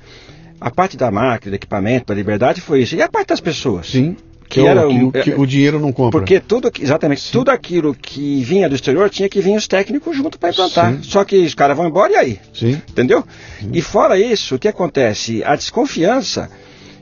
[0.60, 2.96] a parte da máquina, do equipamento, da liberdade foi isso.
[2.96, 3.90] E a parte das pessoas?
[3.90, 4.16] Sim
[4.52, 6.20] que, que era o, que, que o dinheiro não compra.
[6.20, 7.32] Porque tudo, exatamente, Sim.
[7.32, 10.94] tudo aquilo que vinha do exterior tinha que vir os técnicos junto para implantar.
[10.94, 11.04] Sim.
[11.04, 12.40] Só que os caras vão embora e aí?
[12.54, 12.82] Sim.
[12.90, 13.24] Entendeu?
[13.72, 15.42] E fora isso, o que acontece?
[15.46, 16.50] A desconfiança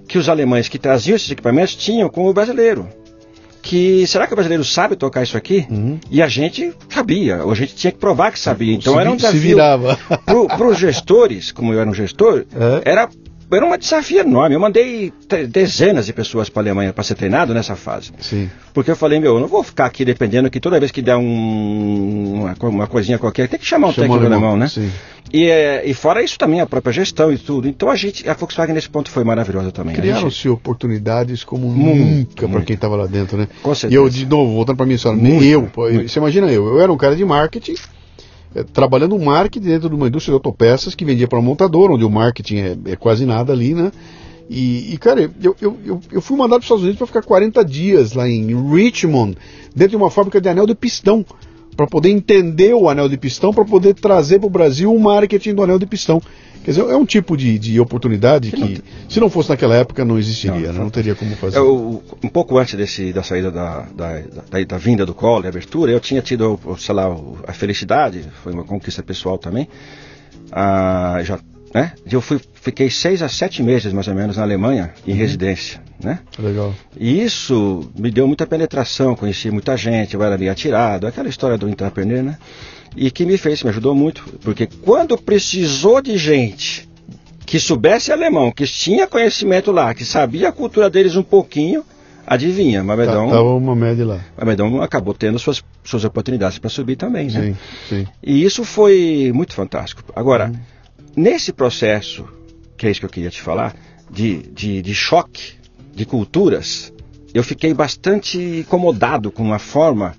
[0.08, 2.88] que os alemães que traziam esses equipamentos tinham com o brasileiro.
[3.62, 5.66] Que será que o brasileiro sabe tocar isso aqui?
[5.70, 6.00] Uhum.
[6.10, 8.74] E a gente sabia, ou a gente tinha que provar que sabia.
[8.74, 9.58] Então se, era um desafio
[10.26, 12.92] para os gestores, como eu era um gestor, é.
[12.92, 13.10] era
[13.52, 14.56] era um desafio enorme.
[14.56, 15.12] Eu mandei
[15.50, 18.12] dezenas de pessoas para a Alemanha para ser treinado nessa fase.
[18.20, 18.50] Sim.
[18.74, 21.16] Porque eu falei, meu, eu não vou ficar aqui dependendo que toda vez que der
[21.16, 24.68] um, uma, uma coisinha qualquer, tem que chamar um Chama técnico alemão, né?
[24.68, 24.92] Sim.
[25.32, 27.68] E, é, e fora isso também, a própria gestão e tudo.
[27.68, 29.96] Então a gente, a Volkswagen nesse ponto foi maravilhosa também.
[29.96, 30.50] Criaram-se gente...
[30.50, 33.48] oportunidades como nunca para quem estava lá dentro, né?
[33.62, 33.94] Com certeza.
[33.94, 36.82] E eu, de novo, voltando para mim, senhora, nem eu, pô, você imagina eu, eu
[36.82, 37.76] era um cara de marketing
[38.74, 42.10] trabalhando o marketing dentro de uma indústria de autopeças que vendia para montador, onde o
[42.10, 43.92] marketing é, é, quase nada ali, né?
[44.50, 47.64] E, e cara, eu, eu, eu, fui mandado para os Estados Unidos para ficar 40
[47.64, 49.38] dias lá em Richmond,
[49.76, 51.24] dentro de uma fábrica de anel de pistão,
[51.78, 55.54] para poder entender o anel de pistão, para poder trazer para o Brasil o marketing
[55.54, 56.20] do anel de pistão.
[56.64, 60.04] Quer dizer, é um tipo de, de oportunidade que, que se não fosse naquela época,
[60.04, 61.58] não existiria, não, não teria como fazer.
[61.58, 65.50] Eu, um pouco antes desse, da saída da, da, da, da vinda do Collor, a
[65.50, 67.06] abertura, eu tinha tido, sei lá,
[67.48, 69.68] a felicidade, foi uma conquista pessoal também.
[70.52, 71.40] Ah, já,
[71.74, 71.94] né?
[72.12, 75.18] Eu fui, fiquei seis a sete meses, mais ou menos, na Alemanha, em uhum.
[75.18, 75.82] residência.
[76.02, 76.20] Né?
[76.38, 76.74] Legal.
[76.98, 81.58] E isso me deu muita penetração, conheci muita gente, eu era meio atirado, aquela história
[81.58, 82.38] do entrepreneur, né?
[82.96, 86.88] E que me fez, me ajudou muito, porque quando precisou de gente
[87.46, 91.84] que soubesse alemão, que tinha conhecimento lá, que sabia a cultura deles um pouquinho,
[92.26, 93.26] adivinha, Mamedão.
[93.26, 94.20] Estava tá, uma média lá.
[94.38, 97.42] Mamedão acabou tendo suas, suas oportunidades para subir também, né?
[97.42, 97.58] Sim,
[97.90, 98.08] sim.
[98.22, 100.04] E isso foi muito fantástico.
[100.16, 100.60] Agora, hum.
[101.16, 102.26] nesse processo,
[102.78, 103.76] que é isso que eu queria te falar,
[104.12, 105.54] de, de, de choque
[105.96, 106.94] de culturas,
[107.34, 110.16] eu fiquei bastante incomodado com a forma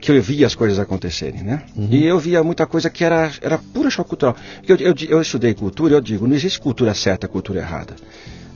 [0.00, 1.62] que eu via as coisas acontecerem, né?
[1.76, 1.88] Uhum.
[1.90, 4.36] E eu via muita coisa que era, era pura choque cultural.
[4.66, 7.94] Eu, eu, eu estudei cultura eu digo, não existe cultura certa, cultura errada.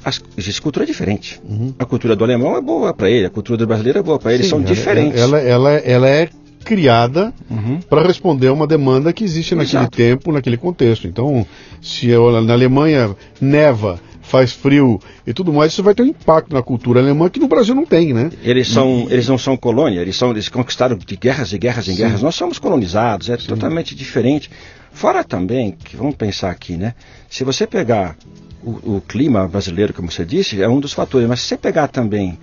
[0.05, 1.40] As, existe cultura diferente.
[1.48, 1.74] Uhum.
[1.78, 4.35] A cultura do alemão é boa para ele, a cultura do brasileiro é boa para
[4.35, 5.20] ele, Sim, são ela, diferentes.
[5.20, 6.28] Ela, ela, ela é
[6.64, 7.81] criada uhum.
[7.81, 9.96] para responder a uma demanda que existe naquele Exato.
[9.96, 11.07] tempo, naquele contexto.
[11.07, 11.46] Então,
[11.81, 14.00] se eu, na Alemanha neva
[14.33, 17.47] faz frio e tudo mais, isso vai ter um impacto na cultura alemã que no
[17.47, 18.31] Brasil não tem, né?
[18.42, 21.92] Eles são, eles não são colônia, eles são, eles conquistaram de guerras e guerras e
[21.92, 22.23] guerras.
[22.23, 23.47] Nós somos colonizados, é Sim.
[23.47, 24.51] totalmente diferente.
[24.90, 26.95] Fora também que vamos pensar aqui, né?
[27.29, 28.16] Se você pegar
[28.64, 31.88] o, o clima brasileiro, como você disse, é um dos fatores, mas se você pegar
[31.88, 32.38] também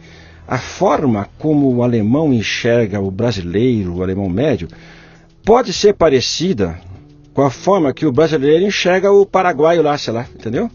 [0.47, 4.67] a forma como o alemão enxerga o brasileiro, o alemão médio,
[5.43, 6.80] pode ser parecida
[7.39, 10.69] com a forma que o brasileiro enxerga o paraguaio lá, sei lá, entendeu?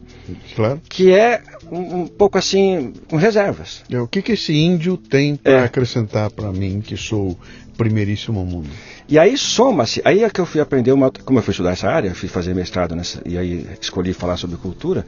[0.57, 0.81] Claro.
[0.89, 3.83] Que é um, um pouco assim, com reservas.
[3.91, 5.65] É, o que, que esse índio tem para é.
[5.65, 7.39] acrescentar para mim, que sou
[7.77, 8.71] primeiríssimo mundo?
[9.07, 11.91] E aí soma-se, aí é que eu fui aprender, uma, como eu fui estudar essa
[11.91, 15.05] área, fui fazer mestrado nessa, e aí escolhi falar sobre cultura,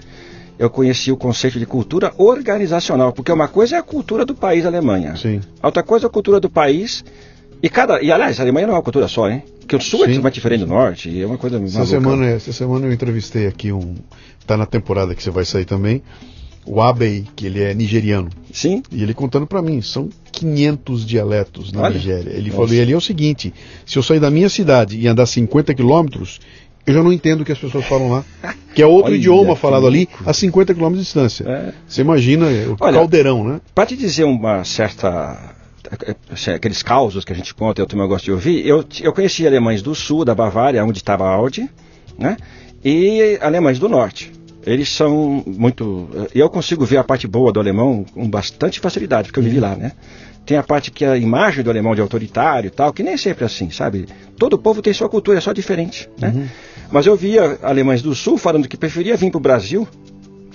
[0.59, 4.67] eu conheci o conceito de cultura organizacional, porque uma coisa é a cultura do país
[4.67, 5.41] Alemanha, Sim.
[5.63, 7.03] outra coisa é a cultura do país,
[7.63, 9.43] e cada, e aliás, a Alemanha não é uma cultura só, hein?
[9.61, 12.27] Porque o sul é é muito diferente do norte, e é uma coisa essa semana
[12.27, 13.95] Essa semana eu entrevistei aqui um,
[14.47, 16.03] tá na temporada que você vai sair também,
[16.65, 18.29] o Abey, que ele é nigeriano.
[18.53, 18.83] Sim.
[18.91, 21.95] E ele contando para mim, são 500 dialetos na Olha.
[21.95, 22.31] Nigéria.
[22.31, 22.53] Ele Nossa.
[22.53, 25.75] falou, e ali é o seguinte, se eu sair da minha cidade e andar 50
[25.75, 26.41] quilômetros,
[26.87, 28.25] eu já não entendo o que as pessoas falam lá.
[28.77, 31.49] Que é outro Olha, idioma falado ali a 50 quilômetros de distância.
[31.49, 31.73] É.
[31.89, 33.59] Você imagina o Olha, caldeirão, né?
[33.75, 35.56] Para te dizer uma certa
[36.55, 39.83] aqueles causos que a gente conta, eu também gosto de ouvir, eu, eu conheci alemães
[39.83, 41.69] do sul, da Bavária, onde estava a Audi,
[42.19, 42.37] né?
[42.85, 44.33] e alemães do norte.
[44.65, 46.09] Eles são muito.
[46.35, 49.77] Eu consigo ver a parte boa do alemão com bastante facilidade, porque eu vivi lá,
[49.77, 49.93] né?
[50.45, 53.17] Tem a parte que é a imagem do alemão de autoritário e tal, que nem
[53.17, 54.07] sempre é assim, sabe?
[54.39, 56.33] Todo povo tem sua cultura, é só diferente, né?
[56.35, 56.47] Uhum.
[56.91, 59.87] Mas eu via alemães do sul falando que preferia vir para o Brasil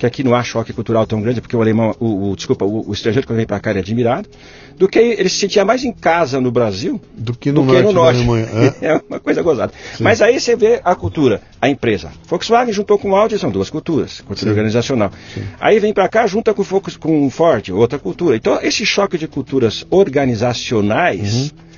[0.01, 2.89] que aqui não há choque cultural tão grande, porque o alemão, o, o desculpa, o,
[2.89, 4.27] o, estrangeiro que vem para cá é admirado,
[4.75, 8.17] do que ele se sentia mais em casa no Brasil do que no, do norte,
[8.17, 8.51] que no norte.
[8.81, 8.87] É.
[8.87, 9.71] é uma coisa gozada.
[9.95, 10.03] Sim.
[10.03, 12.11] Mas aí você vê a cultura, a empresa.
[12.27, 14.57] Volkswagen juntou com Audi, são duas culturas, cultura Sim.
[14.57, 15.11] organizacional.
[15.35, 15.43] Sim.
[15.59, 16.63] Aí vem para cá, junta com,
[16.99, 18.35] com Ford, outra cultura.
[18.35, 21.51] Então, esse choque de culturas organizacionais.
[21.51, 21.70] Uhum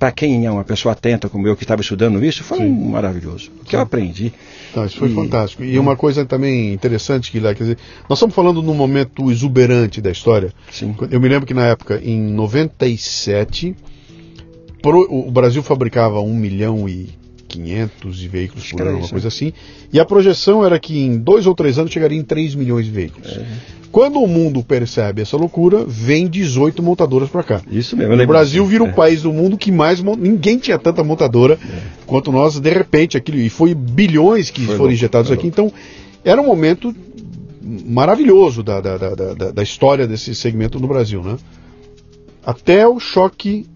[0.00, 3.50] para quem é uma pessoa atenta como eu que estava estudando isso, foi maravilhoso.
[3.60, 4.32] O que eu aprendi.
[4.74, 5.62] Não, isso foi e, fantástico.
[5.62, 10.00] E uma coisa também interessante que lá, quer dizer, nós estamos falando num momento exuberante
[10.00, 10.54] da história.
[10.72, 10.96] Sim.
[11.10, 13.76] Eu me lembro que na época, em 97,
[14.80, 17.19] pro, o Brasil fabricava 1 milhão e
[17.50, 19.52] 500 de veículos por ano, uma coisa assim.
[19.92, 22.92] E a projeção era que em dois ou três anos chegaria em 3 milhões de
[22.92, 23.36] veículos.
[23.36, 23.44] É.
[23.90, 27.60] Quando o mundo percebe essa loucura, vem 18 montadoras para cá.
[27.68, 28.14] Isso mesmo.
[28.14, 28.92] O Brasil vira o é.
[28.92, 31.82] país do mundo que mais ninguém tinha tanta montadora é.
[32.06, 32.60] quanto nós.
[32.60, 35.48] De repente, aquilo e foi bilhões que foi foram louco, injetados aqui.
[35.48, 35.72] Então,
[36.24, 36.94] era um momento
[37.60, 41.36] maravilhoso da, da, da, da, história desse segmento no Brasil, né?
[42.44, 43.66] Até o choque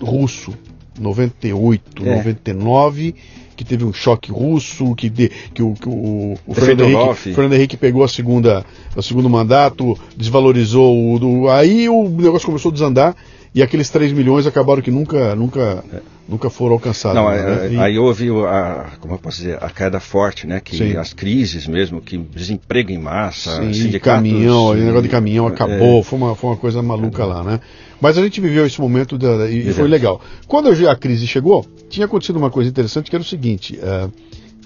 [0.00, 0.54] russo,
[1.00, 2.16] 98, é.
[2.16, 3.14] 99
[3.58, 7.52] que teve um choque russo, que, de, que o, que o, o Fernando, Henrique, Fernando,
[7.54, 11.18] Henrique, pegou a segunda, o segundo mandato, desvalorizou o.
[11.18, 13.16] Do, aí o negócio começou a desandar
[13.52, 16.00] e aqueles 3 milhões acabaram que nunca, nunca, é.
[16.28, 17.20] nunca foram alcançados.
[17.20, 17.66] Não, né?
[17.66, 17.78] É, e...
[17.78, 20.60] Aí houve a, como eu posso dizer, a queda forte, né?
[20.60, 20.96] Que Sim.
[20.96, 25.50] as crises mesmo, que desemprego em massa, Sim, sindicatos, caminhão, o negócio de caminhão é.
[25.50, 27.60] acabou, é, foi, uma, foi uma coisa maluca lá, né?
[28.00, 30.20] Mas a gente viveu esse momento da, e, e foi legal.
[30.46, 33.78] Quando a crise chegou, tinha acontecido uma coisa interessante que era o seguinte.
[33.78, 34.12] Uh,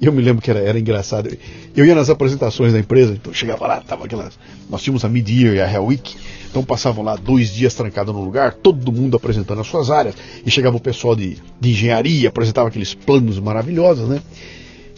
[0.01, 1.31] eu me lembro que era, era engraçado.
[1.77, 4.37] Eu ia nas apresentações da empresa, então chegava lá, tava aquelas.
[4.69, 6.17] Nós tínhamos a Mid-Year e a Hell Week,
[6.51, 10.51] então passavam lá dois dias trancados no lugar, todo mundo apresentando as suas áreas, e
[10.51, 14.21] chegava o pessoal de, de engenharia, apresentava aqueles planos maravilhosos, né?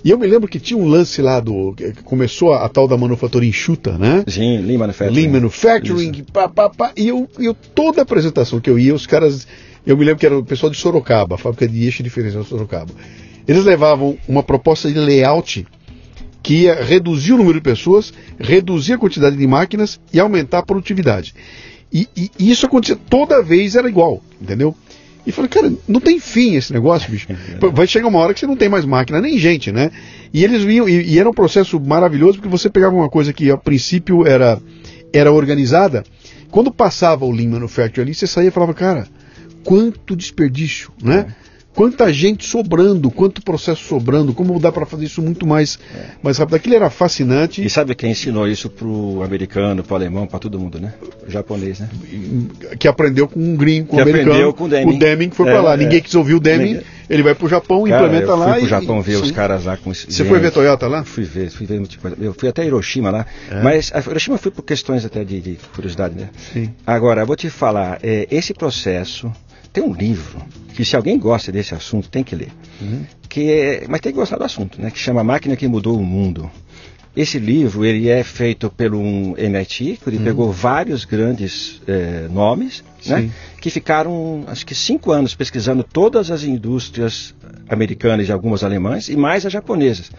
[0.04, 1.74] E eu me lembro que tinha um lance lá do.
[2.04, 4.22] Começou a, a tal da manufatura enxuta, né?
[4.28, 5.20] Sim, Lean Manufacturing.
[5.20, 9.06] Lean Manufacturing, pá, pá, pá, e eu, eu, toda a apresentação que eu ia, os
[9.06, 9.46] caras.
[9.86, 12.48] Eu me lembro que era o pessoal de Sorocaba, a fábrica de eixo diferencial de
[12.50, 12.92] Sorocaba.
[13.48, 15.66] Eles levavam uma proposta de layout
[16.42, 20.62] que ia reduzir o número de pessoas, reduzir a quantidade de máquinas e aumentar a
[20.62, 21.34] produtividade.
[21.92, 24.76] E, e, e isso acontecia toda vez, era igual, entendeu?
[25.26, 27.28] E falei, cara, não tem fim esse negócio, bicho.
[27.72, 29.90] Vai chegar uma hora que você não tem mais máquina, nem gente, né?
[30.32, 33.50] E eles vinham, e, e era um processo maravilhoso, porque você pegava uma coisa que
[33.50, 34.60] a princípio era,
[35.12, 36.04] era organizada,
[36.50, 39.08] quando passava o Lean Manufacturing ali, você saía e falava, cara,
[39.64, 41.26] quanto desperdício, né?
[41.40, 41.43] É
[41.74, 46.06] quanta gente sobrando, quanto processo sobrando, como dá para fazer isso muito mais, é.
[46.22, 46.54] mais rápido.
[46.54, 47.64] Aquilo era fascinante.
[47.64, 50.94] E sabe quem ensinou isso pro americano, pro alemão, para todo mundo, né?
[51.26, 51.88] O japonês, né?
[52.78, 54.30] Que aprendeu com um gringo, com um americano.
[54.30, 54.96] Aprendeu com o Deming.
[54.96, 55.74] O Deming foi é, para lá.
[55.74, 55.76] É.
[55.76, 56.80] Ninguém quis ouvir o Deming.
[57.08, 58.52] Ele vai pro Japão, Cara, implementa eu lá.
[58.52, 59.22] Fui pro Japão ver sim.
[59.22, 61.04] os caras lá com Você gente, foi ver Toyota lá?
[61.04, 62.16] Fui ver, fui ver muita coisa.
[62.18, 63.26] Eu fui até Hiroshima lá.
[63.50, 63.62] É.
[63.62, 66.30] Mas a Hiroshima foi por questões até de, de curiosidade, né?
[66.52, 66.72] Sim.
[66.86, 69.30] Agora, vou te falar, é, esse processo
[69.74, 70.40] tem um livro
[70.72, 72.50] que se alguém gosta desse assunto tem que ler.
[72.80, 73.04] Uhum.
[73.28, 74.90] Que é, mas tem que gostar do assunto, né?
[74.90, 76.48] Que chama Máquina que Mudou o Mundo.
[77.16, 80.24] Esse livro ele é feito pelo um MIT, que ele uhum.
[80.24, 86.42] pegou vários grandes é, nomes, né, que ficaram acho que cinco anos pesquisando todas as
[86.42, 87.32] indústrias
[87.68, 90.10] americanas e algumas alemãs e mais as japonesas.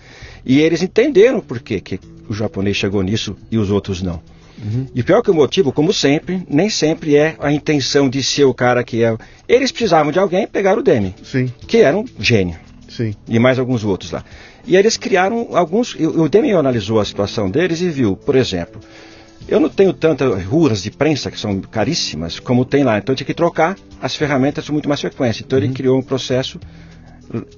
[0.45, 4.21] E eles entenderam por quê que o japonês chegou nisso e os outros não.
[4.63, 4.87] Uhum.
[4.93, 8.53] E pior que o motivo, como sempre, nem sempre é a intenção de ser o
[8.53, 9.15] cara que é.
[9.47, 11.51] Eles precisavam de alguém pegar o Demi, Sim.
[11.67, 12.57] que era um gênio.
[12.87, 13.13] Sim.
[13.27, 14.23] E mais alguns outros lá.
[14.65, 15.93] E eles criaram alguns.
[15.95, 18.79] O Demi analisou a situação deles e viu, por exemplo,
[19.47, 23.17] eu não tenho tantas ruas de prensa que são caríssimas como tem lá, então eu
[23.17, 25.43] tinha que trocar as ferramentas com muito mais frequência.
[25.45, 25.65] Então uhum.
[25.65, 26.59] ele criou um processo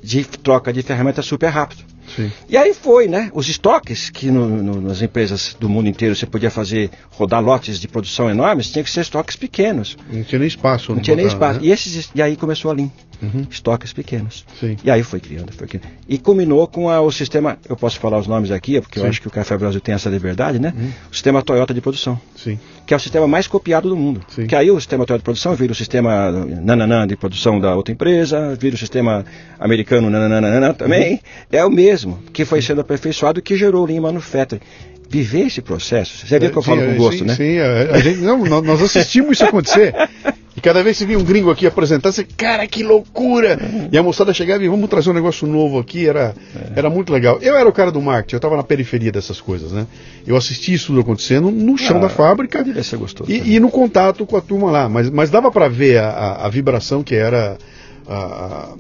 [0.02, 1.84] de troca de ferramentas super rápido.
[2.16, 2.32] Sim.
[2.50, 3.30] E aí foi, né?
[3.34, 7.80] Os estoques que no, no, nas empresas do mundo inteiro você podia fazer, rodar lotes
[7.80, 9.98] de produção enormes, tinha que ser estoques pequenos.
[10.12, 10.94] Não tinha nem espaço.
[10.94, 11.60] Não, tinha botar, nem espaço.
[11.60, 11.68] Né?
[11.68, 12.90] E, esses, e aí começou a Lean.
[13.22, 13.48] Uhum.
[13.50, 14.46] Estoques pequenos.
[14.60, 14.78] Sim.
[14.84, 15.88] E aí foi criando, foi criando.
[16.08, 19.06] E culminou com a, o sistema, eu posso falar os nomes aqui, porque Sim.
[19.06, 20.74] eu acho que o Café Brasil tem essa liberdade, né?
[20.76, 20.92] Uhum.
[21.12, 22.20] O sistema Toyota de produção.
[22.36, 22.60] Sim.
[22.88, 24.22] Que é o sistema mais copiado do mundo.
[24.30, 24.48] Sim.
[24.48, 28.56] Que aí o sistema de produção vira o sistema nananã de produção da outra empresa,
[28.56, 29.26] vira o sistema
[29.60, 31.14] americano nananã também.
[31.14, 31.20] Uhum.
[31.52, 34.62] É o mesmo, que foi sendo aperfeiçoado e que gerou o Lean Manufacturing
[35.10, 36.26] viver esse processo.
[36.26, 37.36] Você vê que eu falo sim, com gosto, sim, né?
[37.36, 39.94] Sim, a, a gente, não, nós assistimos isso acontecer.
[40.68, 43.58] Cada vez que vinha um gringo aqui apresentar, você, cara, que loucura!
[43.90, 46.80] E a moçada chegava e vamos trazer um negócio novo aqui, era, é.
[46.80, 47.40] era muito legal.
[47.42, 49.88] Eu era o cara do marketing, eu estava na periferia dessas coisas, né?
[50.26, 53.72] Eu assisti isso tudo acontecendo no chão ah, da fábrica ser gostoso, e, e, no
[53.72, 54.90] contato com a turma lá.
[54.90, 57.58] Mas, mas dava para ver a, a, a, vibração que era
[58.06, 58.74] a,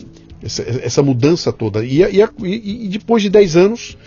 [0.43, 1.85] essa, essa, mudança toda.
[1.85, 3.97] E, e, e depois de 10 anos,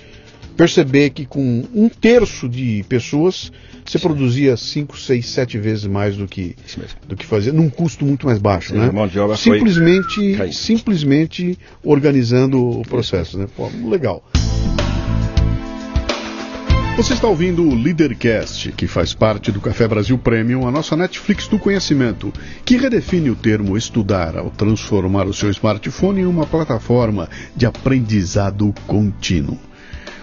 [0.55, 3.51] perceber que com um terço de pessoas
[3.85, 6.55] você produzia 5, 6, 7 vezes mais do que,
[7.07, 8.73] do que fazia, num custo muito mais baixo.
[8.73, 8.91] Sim, né?
[8.91, 10.53] mão de obra simplesmente, foi...
[10.53, 13.39] simplesmente organizando o processo.
[13.39, 13.47] Né?
[13.57, 14.25] Pô, legal.
[16.97, 21.49] Você está ouvindo o Leadercast, que faz parte do Café Brasil Premium, a nossa Netflix
[21.49, 22.31] do conhecimento,
[22.63, 28.75] que redefine o termo estudar ao transformar o seu smartphone em uma plataforma de aprendizado
[28.87, 29.59] contínuo.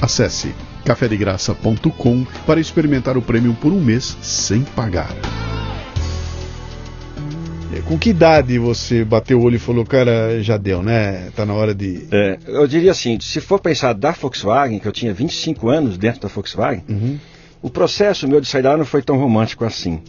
[0.00, 5.10] Acesse cafedegraça.com para experimentar o prêmio por um mês sem pagar.
[7.86, 11.30] Com que idade você bateu o olho e falou, cara, já deu, né?
[11.34, 12.06] Tá na hora de.
[12.10, 16.20] É, eu diria assim: se for pensar da Volkswagen, que eu tinha 25 anos dentro
[16.20, 17.18] da Volkswagen, uhum.
[17.62, 20.02] o processo meu de sair da não foi tão romântico assim.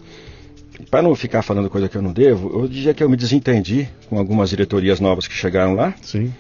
[0.92, 3.88] Para não ficar falando coisa que eu não devo, eu diria que eu me desentendi
[4.10, 5.94] com algumas diretorias novas que chegaram lá.
[6.02, 6.34] Sim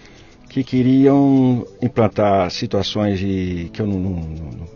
[0.49, 4.67] que queriam implantar situações de, que eu não, não,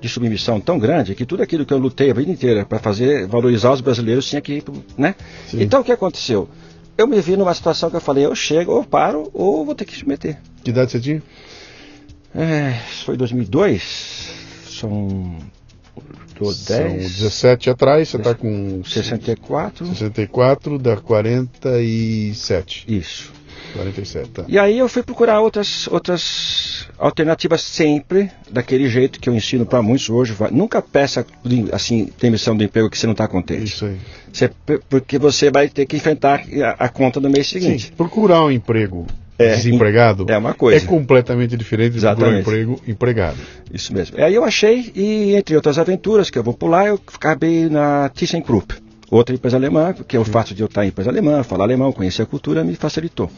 [0.00, 3.26] de submissão tão grande que tudo aquilo que eu lutei a vida inteira para fazer
[3.26, 4.64] valorizar os brasileiros tinha que ir,
[4.96, 5.14] né?
[5.48, 5.62] Sim.
[5.62, 6.48] Então o que aconteceu?
[6.96, 9.84] Eu me vi numa situação que eu falei, eu chego, ou paro, ou vou ter
[9.84, 10.38] que submeter.
[10.62, 11.22] Que idade você tinha?
[12.34, 14.30] É, foi 2002,
[14.68, 15.36] são
[16.88, 19.86] São 17 atrás, você está com 64.
[19.86, 22.84] 64, dá 47.
[22.88, 23.32] Isso.
[23.72, 24.44] 47, tá.
[24.48, 29.82] E aí eu fui procurar outras, outras alternativas sempre daquele jeito que eu ensino para
[29.82, 30.34] muitos hoje.
[30.50, 31.26] Nunca peça
[31.72, 33.64] assim demissão do emprego que você não está contente.
[33.64, 33.98] Isso aí.
[34.32, 34.50] Você,
[34.88, 37.86] porque você vai ter que enfrentar a, a conta do mês seguinte.
[37.86, 39.06] Sim, procurar um emprego
[39.38, 40.84] é, desempregado é uma coisa.
[40.84, 43.38] É completamente diferente de procurar um emprego empregado.
[43.72, 44.22] Isso mesmo.
[44.22, 48.74] Aí eu achei, e entre outras aventuras que eu vou pular, eu acabei na ThyssenKrupp,
[49.10, 51.92] outra empresa alemã, que é o fato de eu estar em empresa alemã, falar alemão,
[51.92, 53.30] conhecer a cultura, me facilitou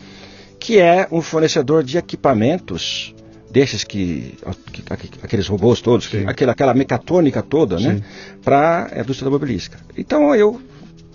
[0.65, 3.15] que é um fornecedor de equipamentos
[3.51, 4.35] desses que,
[4.73, 4.83] que
[5.23, 7.95] aqueles robôs todos, aquela, aquela mecatrônica toda, né, Sim.
[7.97, 8.03] né,
[8.43, 9.79] para a indústria automobilística.
[9.95, 10.59] Então eu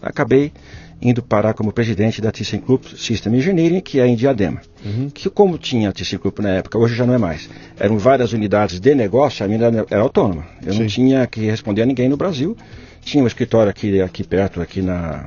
[0.03, 0.53] acabei
[1.01, 4.61] indo parar como presidente da ThyssenKrupp System Engineering, que é em Diadema.
[4.85, 5.09] Uhum.
[5.09, 7.49] Que como tinha a ThyssenKrupp na época, hoje já não é mais.
[7.79, 10.45] Eram várias unidades de negócio, a minha era, era autônoma.
[10.63, 10.79] Eu Sim.
[10.81, 12.55] não tinha que responder a ninguém no Brasil.
[13.01, 15.25] Tinha um escritório aqui, aqui perto, aqui na...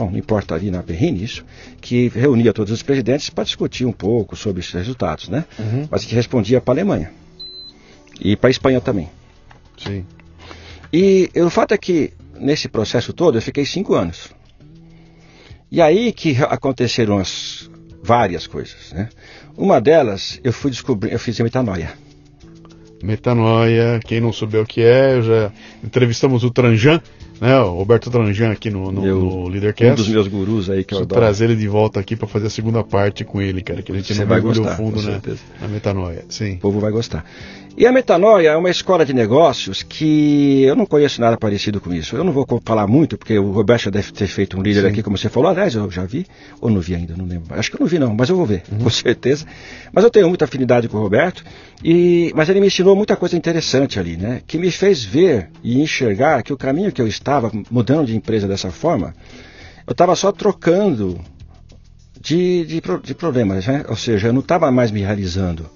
[0.00, 1.44] Bom, não importa ali na Perrine isso,
[1.78, 5.44] que reunia todos os presidentes para discutir um pouco sobre esses resultados, né?
[5.58, 5.86] Uhum.
[5.90, 7.12] Mas que respondia para a Alemanha.
[8.18, 9.10] E para a Espanha também.
[9.76, 10.06] Sim.
[10.90, 14.30] E o fato é que nesse processo todo eu fiquei cinco anos.
[15.70, 17.70] E aí que aconteceram as
[18.02, 19.10] várias coisas, né?
[19.54, 21.92] Uma delas eu fui descobrir, eu fiz a metanoia.
[23.02, 25.52] Metanoia, quem não souber o que é, já
[25.84, 27.02] entrevistamos o Tranjan,
[27.40, 27.58] né?
[27.60, 29.96] O Roberto Tranjan aqui no, no, Meu- no Um Leadercast.
[29.96, 31.20] dos meus gurus aí que eu adoro.
[31.20, 33.94] trazer ele de volta aqui para fazer a segunda parte com ele, cara, que a
[33.94, 35.38] gente Você não vai gostar, fundo com na, certeza.
[35.60, 36.24] na metanoia.
[36.28, 36.54] Sim.
[36.54, 37.24] O povo vai gostar.
[37.76, 41.94] E a metanoia é uma escola de negócios que eu não conheço nada parecido com
[41.94, 42.14] isso.
[42.14, 44.88] Eu não vou falar muito, porque o Roberto já deve ter feito um líder Sim.
[44.88, 45.48] aqui, como você falou.
[45.50, 46.26] Aliás, eu já vi,
[46.60, 47.54] ou não vi ainda, não lembro.
[47.58, 48.80] Acho que eu não vi não, mas eu vou ver, Uhum.
[48.80, 49.46] com certeza.
[49.92, 51.42] Mas eu tenho muita afinidade com o Roberto,
[51.82, 54.42] e, mas ele me ensinou muita coisa interessante ali, né?
[54.46, 58.46] Que me fez ver e enxergar que o caminho que eu estava mudando de empresa
[58.46, 59.14] dessa forma,
[59.86, 61.18] eu estava só trocando
[62.20, 63.84] de, de, de problemas, né?
[63.88, 65.66] Ou seja, eu não estava mais me realizando.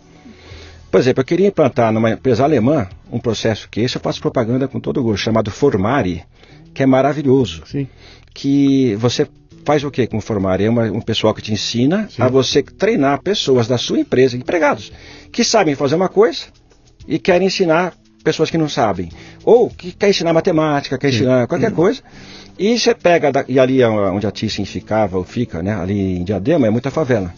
[0.95, 4.69] Por exemplo, eu queria implantar numa empresa alemã um processo que esse eu faço propaganda
[4.69, 6.23] com todo gosto, chamado Formare,
[6.73, 7.65] que é maravilhoso.
[7.67, 7.89] Sim.
[8.33, 9.27] Que você
[9.65, 10.63] faz o que com o Formare?
[10.67, 12.23] É uma- um pessoal que te ensina Sim.
[12.23, 14.93] a você treinar pessoas da sua empresa, empregados,
[15.33, 16.43] que sabem fazer uma coisa
[17.09, 19.11] e querem ensinar pessoas que não sabem.
[19.45, 21.17] Ou que quer ensinar matemática, quer Sim.
[21.17, 22.03] ensinar qualquer coisa.
[22.57, 25.75] E você pega, da- e ali é onde a Thyssen ficava, ou fica, né?
[25.75, 27.35] ali em Diadema, é muita favela.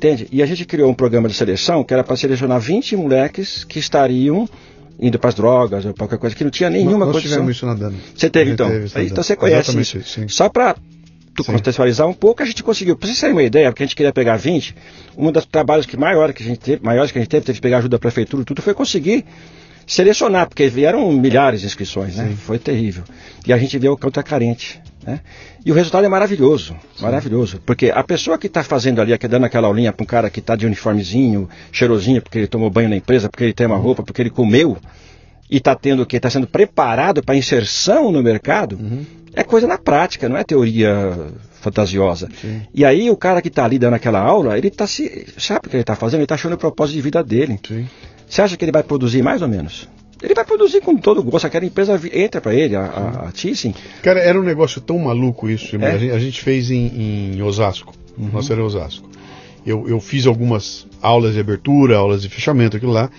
[0.00, 0.26] Entende?
[0.32, 3.78] E a gente criou um programa de seleção que era para selecionar 20 moleques que
[3.78, 4.48] estariam
[4.98, 7.50] indo para as drogas ou qualquer coisa, que não tinha nenhuma Nós condição.
[7.50, 7.96] isso na Dana.
[8.16, 8.70] Você teve então?
[8.70, 10.08] teve então você conhece Exatamente isso.
[10.08, 10.26] Sim.
[10.26, 10.74] Só para
[11.34, 11.52] tu Sim.
[11.52, 12.96] contextualizar um pouco, a gente conseguiu.
[12.96, 14.74] Para vocês terem uma ideia, porque a gente queria pegar 20,
[15.18, 17.56] um dos trabalhos que maior que a gente teve, maiores que a gente teve, teve
[17.58, 19.26] que pegar ajuda da prefeitura, e tudo foi conseguir
[19.86, 22.28] selecionar, porque vieram milhares de inscrições, né?
[22.28, 22.36] Sim.
[22.36, 23.04] Foi terrível.
[23.46, 24.80] E a gente vê o quanto é carente.
[25.06, 25.20] Né?
[25.64, 27.60] E o resultado é maravilhoso, maravilhoso.
[27.64, 30.40] Porque a pessoa que está fazendo ali, que dando aquela aulinha para um cara que
[30.40, 34.02] está de uniformezinho, cheirosinho, porque ele tomou banho na empresa, porque ele tem uma roupa,
[34.02, 34.76] porque ele comeu,
[35.50, 36.16] e está tendo o que?
[36.16, 39.04] Está sendo preparado para inserção no mercado, Uhum.
[39.34, 41.16] é coisa na prática, não é teoria
[41.60, 42.28] fantasiosa.
[42.40, 42.62] Sim.
[42.74, 45.26] E aí o cara que está ali dando aquela aula, ele está se.
[45.38, 46.20] Sabe o que ele está fazendo?
[46.20, 47.58] Ele está achando o propósito de vida dele.
[47.66, 47.86] Sim.
[48.28, 49.88] Você acha que ele vai produzir mais ou menos?
[50.22, 51.46] Ele vai produzir com todo gosto.
[51.46, 53.74] Aquela empresa entra para ele, a, a, a Thyssen.
[54.02, 55.76] Cara, era um negócio tão maluco isso.
[55.76, 55.92] É?
[55.92, 57.94] A, gente, a gente fez em, em Osasco.
[58.18, 59.08] Nossa, era Osasco.
[59.64, 63.10] Eu, eu fiz algumas aulas de abertura, aulas de fechamento, aquilo lá.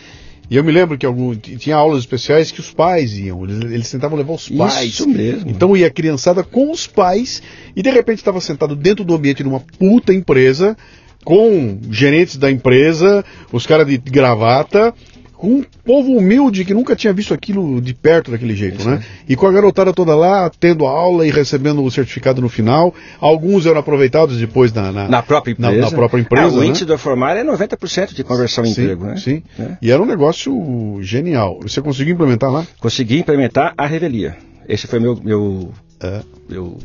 [0.49, 3.45] E eu me lembro que algum, tinha aulas especiais que os pais iam.
[3.45, 4.83] Eles, eles tentavam levar os pais.
[4.83, 5.49] Isso mesmo.
[5.49, 7.41] Então ia a criançada com os pais
[7.73, 10.75] e de repente estava sentado dentro do ambiente de uma puta empresa,
[11.23, 14.93] com gerentes da empresa, os caras de gravata,
[15.41, 19.03] com um povo humilde que nunca tinha visto aquilo de perto daquele jeito, né?
[19.27, 22.93] E com a garotada toda lá, tendo aula e recebendo o certificado no final.
[23.19, 25.89] Alguns eram aproveitados depois na, na, Na própria na- empresa.
[25.89, 26.67] na própria empresa, Ah, o né?
[26.67, 29.17] índice do formar é 90% de conversão em sim, emprego, né?
[29.17, 29.41] sim.
[29.57, 29.77] É.
[29.81, 31.59] E era um negócio genial.
[31.63, 32.67] Você conseguiu implementar lá?
[32.79, 34.37] Consegui implementar a revelia.
[34.69, 35.19] Esse foi meu.
[35.23, 36.77] meu, É, meu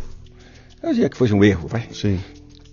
[0.82, 1.84] eu diria que foi um erro, vai.
[1.92, 2.18] sim.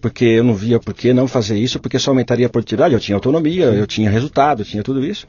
[0.01, 2.93] Porque eu não via por que não fazer isso, porque só aumentaria a produtividade.
[2.93, 5.25] Eu tinha autonomia, eu tinha resultado, eu tinha tudo isso.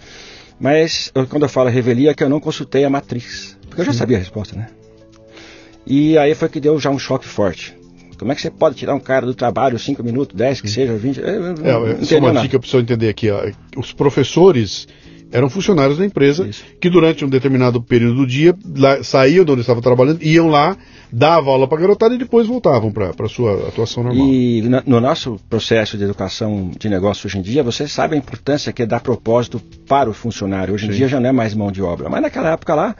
[0.64, 3.54] Mas quando eu falo revelia, é que eu não consultei a matriz.
[3.68, 4.68] Porque eu já sabia a resposta, né?
[5.86, 7.76] E aí foi que deu já um choque forte.
[8.18, 10.94] Como é que você pode tirar um cara do trabalho 5 minutos, 10, que seja
[10.94, 11.20] 20?
[11.20, 12.46] Eu, eu, É, não é, só uma nada.
[12.46, 13.30] dica para o entender aqui.
[13.30, 13.42] Ó.
[13.76, 14.88] Os professores
[15.34, 16.64] eram funcionários da empresa Isso.
[16.80, 20.76] que durante um determinado período do dia lá- saíam de onde estavam trabalhando, iam lá,
[21.12, 24.26] davam aula para a garotada e depois voltavam para a sua atuação normal.
[24.26, 28.18] E na- no nosso processo de educação de negócio hoje em dia, você sabe a
[28.18, 30.72] importância que é dar propósito para o funcionário.
[30.72, 30.96] Hoje em Sim.
[30.98, 32.08] dia já não é mais mão de obra.
[32.08, 32.96] Mas naquela época lá,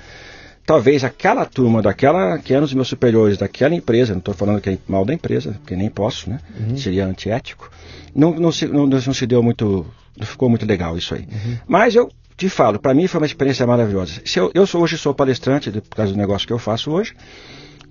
[0.66, 4.70] talvez aquela turma daquela, que eram os meus superiores daquela empresa, não estou falando que
[4.70, 6.41] é mal da empresa, porque nem posso, né?
[6.76, 7.70] Seria antiético.
[8.14, 9.87] Não, não, se, não, não se deu muito.
[10.16, 11.26] Não ficou muito legal isso aí.
[11.66, 14.20] Mas eu te falo, para mim foi uma experiência maravilhosa.
[14.24, 17.14] Se eu, eu sou, hoje sou palestrante, por causa do negócio que eu faço hoje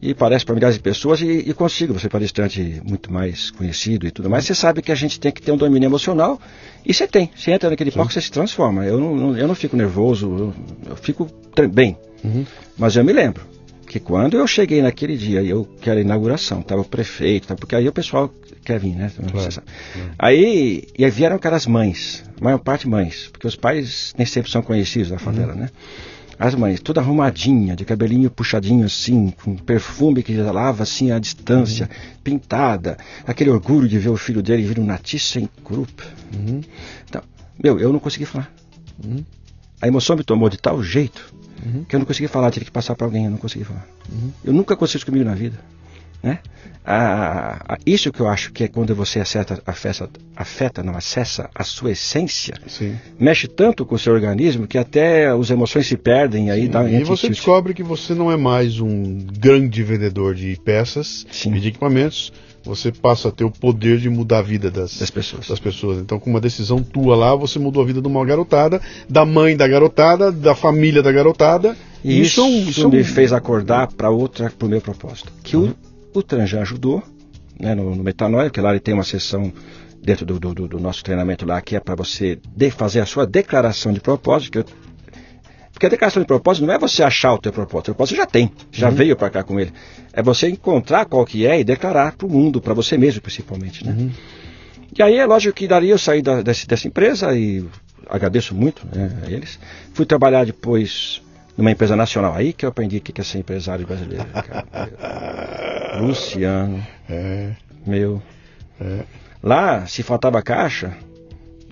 [0.02, 4.12] e parece para milhares de pessoas e, e consigo ser palestrante muito mais conhecido e
[4.12, 4.46] tudo mais.
[4.46, 6.40] Você sabe que a gente tem que ter um domínio emocional
[6.86, 7.32] e você tem.
[7.34, 8.86] Você entra naquele palco, você se transforma.
[8.86, 10.54] Eu não, eu não fico nervoso, eu,
[10.92, 11.30] eu fico
[11.72, 11.98] bem.
[12.22, 12.46] Uhum.
[12.78, 13.53] Mas eu me lembro
[13.94, 17.56] que quando eu cheguei naquele dia, eu que era a inauguração, estava o prefeito, tá,
[17.56, 18.34] porque aí o pessoal
[18.66, 19.12] quer vir, né?
[19.32, 19.62] Claro.
[20.18, 24.50] Aí e aí vieram aquelas mães, a maior parte mães, porque os pais nem sempre
[24.50, 25.70] são conhecidos da favela, né?
[26.40, 31.88] As mães, toda arrumadinha, de cabelinho puxadinho assim, com perfume que exalava assim à distância,
[31.88, 32.16] uhum.
[32.24, 36.04] pintada, aquele orgulho de ver o filho dele vir um Natissa Krupp.
[36.34, 36.62] Uhum.
[37.08, 37.22] Então,
[37.64, 38.52] meu, eu não consegui falar.
[39.06, 39.24] Uhum.
[39.84, 41.84] A emoção me tomou de tal jeito uhum.
[41.84, 43.86] que eu não consegui falar, tive que passar para alguém, eu não consegui falar.
[44.10, 44.32] Uhum.
[44.42, 45.60] Eu nunca consegui isso comigo na vida.
[46.24, 46.40] Né?
[46.86, 51.50] A, a, isso que eu acho que é quando você acerta, afeta, afeta, não acessa
[51.54, 52.96] a sua essência, Sim.
[53.20, 56.70] mexe tanto com o seu organismo que até as emoções se perdem aí.
[56.70, 61.54] Dá, e você descobre que você não é mais um grande vendedor de peças Sim.
[61.56, 62.32] e de equipamentos,
[62.64, 65.48] você passa a ter o poder de mudar a vida das, das, pessoas.
[65.48, 65.98] das pessoas.
[65.98, 69.56] Então, com uma decisão tua lá, você mudou a vida de uma garotada, da mãe
[69.56, 71.76] da garotada, da família da garotada.
[72.04, 75.32] E isso, isso, isso me fez acordar para outra, para o meu propósito.
[75.44, 75.74] Que uhum.
[76.14, 77.04] o, o Tran já ajudou,
[77.60, 79.52] né, no, no Metanoia, que lá ele tem uma sessão
[80.02, 83.26] dentro do, do, do nosso treinamento lá, que é para você de, fazer a sua
[83.26, 84.66] declaração de propósito, que eu
[85.74, 87.92] porque a declaração de propósito não é você achar o teu propósito.
[87.92, 88.96] O propósito você já tem, já uhum.
[88.96, 89.74] veio para cá com ele.
[90.14, 93.86] É você encontrar qual que é e declarar para o mundo, para você mesmo principalmente.
[93.86, 93.92] Né?
[93.92, 94.12] Uhum.
[94.96, 97.66] E aí é lógico que daria eu sair da, desse, dessa empresa e
[98.08, 99.60] agradeço muito né, a eles.
[99.94, 101.24] Fui trabalhar depois
[101.58, 102.36] numa empresa nacional.
[102.36, 104.26] Aí que eu aprendi o que é ser empresário brasileiro.
[104.26, 105.98] Cara.
[106.00, 106.86] Luciano.
[107.10, 107.54] É.
[107.86, 108.22] Meu.
[108.80, 109.04] É.
[109.42, 110.96] Lá, se faltava caixa,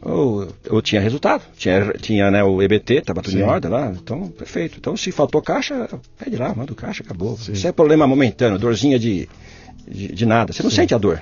[0.04, 1.44] eu, eu tinha resultado.
[1.56, 3.40] Tinha, tinha né, o EBT, estava tudo Sim.
[3.40, 3.92] em ordem lá.
[3.92, 4.78] Então, perfeito.
[4.78, 7.38] Então, se faltou caixa, pede lá, manda o caixa, acabou.
[7.38, 7.54] Sim.
[7.54, 9.30] Isso é problema momentâneo, dorzinha de,
[9.88, 10.52] de, de nada.
[10.54, 10.78] Você não Sim.
[10.78, 11.22] sente a dor.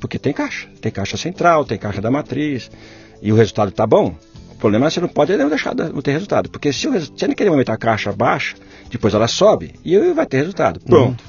[0.00, 0.68] Porque tem caixa.
[0.80, 2.70] Tem caixa central, tem caixa da matriz.
[3.20, 4.14] E o resultado está bom.
[4.52, 6.48] O problema é que você não pode não deixar de não ter resultado.
[6.48, 8.56] Porque se, o, se naquele momento a caixa baixa,
[8.90, 10.80] depois ela sobe e vai ter resultado.
[10.80, 11.22] Pronto.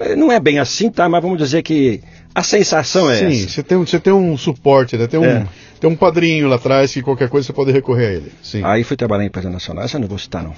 [0.00, 0.16] Uhum.
[0.16, 1.08] Não é bem assim, tá?
[1.08, 2.02] Mas vamos dizer que
[2.38, 3.34] a sensação é Sim, essa.
[3.34, 5.08] Sim, você tem, você tem um suporte, né?
[5.08, 5.46] tem, um, é.
[5.80, 8.32] tem um padrinho lá atrás que qualquer coisa você pode recorrer a ele.
[8.42, 8.62] Sim.
[8.64, 10.54] Aí fui trabalhar em empresa nacional, essa eu não vou citar não.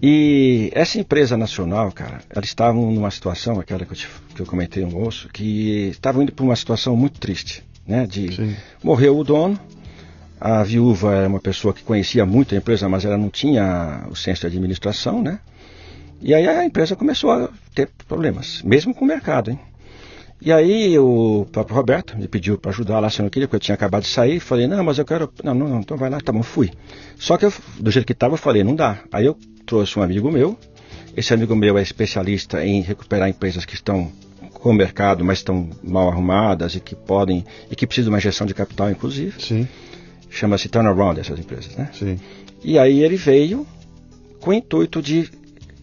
[0.00, 4.46] E essa empresa nacional, cara, eles estavam numa situação, aquela que eu, te, que eu
[4.46, 8.06] comentei no moço, que estavam indo para uma situação muito triste, né?
[8.06, 8.54] De Sim.
[8.80, 9.58] morreu o dono,
[10.40, 14.14] a viúva era uma pessoa que conhecia muito a empresa, mas ela não tinha o
[14.14, 15.40] senso de administração, né?
[16.22, 19.58] E aí a empresa começou a ter problemas, mesmo com o mercado, hein?
[20.40, 23.56] E aí o próprio Roberto me pediu para ajudar lá, se eu não queria, porque
[23.56, 24.38] eu tinha acabado de sair.
[24.38, 25.32] Falei, não, mas eu quero.
[25.42, 26.70] Não, não, não, então vai lá, tá bom, fui.
[27.16, 29.00] Só que eu, do jeito que estava, eu falei, não dá.
[29.12, 29.36] Aí eu
[29.66, 30.56] trouxe um amigo meu.
[31.16, 34.12] Esse amigo meu é especialista em recuperar empresas que estão
[34.52, 37.44] com o mercado, mas estão mal arrumadas e que podem.
[37.70, 39.42] e que precisam de uma injeção de capital, inclusive.
[39.42, 39.68] Sim.
[40.30, 41.90] Chama-se turnaround essas empresas, né?
[41.92, 42.18] Sim.
[42.62, 43.66] E aí ele veio
[44.40, 45.28] com o intuito de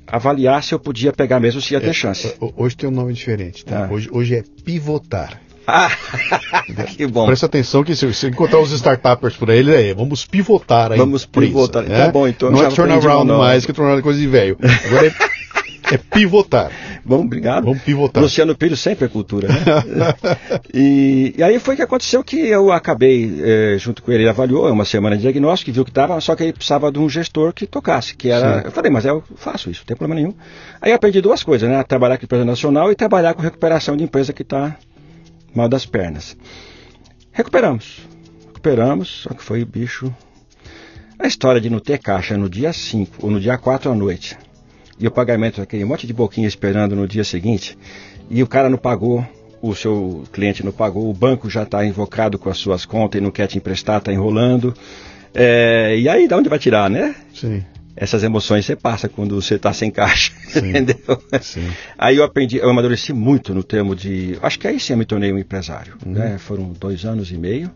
[0.08, 2.36] avaliar se eu podia pegar mesmo se ia ter é, chance.
[2.56, 3.86] Hoje tem um nome diferente, tá?
[3.86, 3.94] Ah.
[3.94, 5.42] Hoje, hoje é pivotar.
[5.68, 5.90] Ah,
[6.96, 7.26] que bom.
[7.26, 10.98] Presta atenção que se você encontrar os startuppers por aí, ele é, vamos pivotar aí.
[10.98, 11.84] Vamos pivotar.
[11.84, 12.12] Tá é?
[12.12, 12.52] bom, então.
[12.52, 14.58] Não é turnaround mais que turnaround coisa de velho.
[14.62, 15.14] Agora é,
[15.92, 16.72] é pivotar.
[17.04, 17.66] Bom, obrigado.
[17.66, 18.24] Vamos pivotar.
[18.24, 19.56] Luciano Pires sempre é cultura, né?
[20.74, 24.68] e, e, aí foi que aconteceu que eu acabei, é, junto com ele, ele avaliou,
[24.68, 27.54] é uma semana de diagnóstico, viu que estava, só que ele precisava de um gestor
[27.54, 28.60] que tocasse, que era...
[28.60, 28.66] Sim.
[28.66, 30.36] Eu falei, mas eu faço isso, não tem problema nenhum.
[30.82, 31.84] Aí eu aprendi duas coisas, né?
[31.84, 34.76] Trabalhar com empresa nacional e trabalhar com recuperação de empresa que está
[35.54, 36.36] mal das pernas.
[37.32, 38.02] Recuperamos.
[38.48, 40.14] Recuperamos, só que foi bicho...
[41.18, 44.38] A história de não ter caixa no dia 5 ou no dia 4 à noite
[45.00, 47.78] e o pagamento aquele monte de boquinha esperando no dia seguinte,
[48.30, 49.26] e o cara não pagou,
[49.62, 53.24] o seu cliente não pagou, o banco já está invocado com as suas contas e
[53.24, 54.74] não quer te emprestar, está enrolando.
[55.34, 57.16] É, e aí, de onde vai tirar, né?
[57.34, 57.64] Sim.
[57.98, 61.22] Essas emoções você passa quando você está sem caixa, sim, entendeu?
[61.42, 61.70] Sim.
[61.98, 64.38] Aí eu aprendi, eu amadureci muito no termo de.
[64.42, 65.96] Acho que aí sim eu me tornei um empresário.
[66.06, 66.12] Uhum.
[66.12, 66.38] Né?
[66.38, 67.72] Foram dois anos e meio.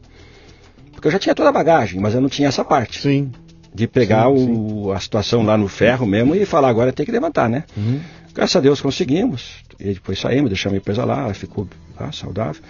[0.92, 3.00] Porque eu já tinha toda a bagagem, mas eu não tinha essa parte.
[3.00, 3.32] Sim
[3.74, 4.92] de pegar sim, o, sim.
[4.92, 7.64] a situação lá no ferro mesmo e falar agora tem que levantar, né?
[7.78, 8.00] Uhum.
[8.34, 9.56] Graças a Deus conseguimos.
[9.80, 11.68] E depois saímos, deixamos a empresa lá, ficou
[12.00, 12.62] lá, saudável.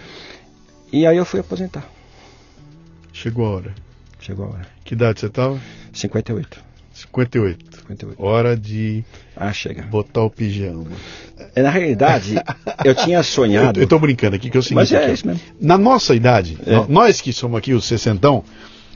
[0.92, 1.84] E aí eu fui aposentar.
[3.12, 3.74] Chegou a hora.
[4.20, 4.66] Chegou a hora.
[4.84, 5.60] Que idade você estava?
[5.92, 6.70] 58.
[6.92, 7.76] 58.
[7.88, 8.22] 58.
[8.22, 9.04] Hora de
[9.36, 9.82] ah, chega.
[9.82, 10.86] botar o pijama.
[11.54, 12.34] É, na realidade,
[12.84, 13.80] eu tinha sonhado.
[13.80, 14.76] Eu, estou brincando aqui, que é o seguinte.
[14.76, 15.40] Mas é isso mesmo.
[15.60, 16.84] Na nossa idade, é.
[16.88, 18.44] nós que somos aqui os sessentão,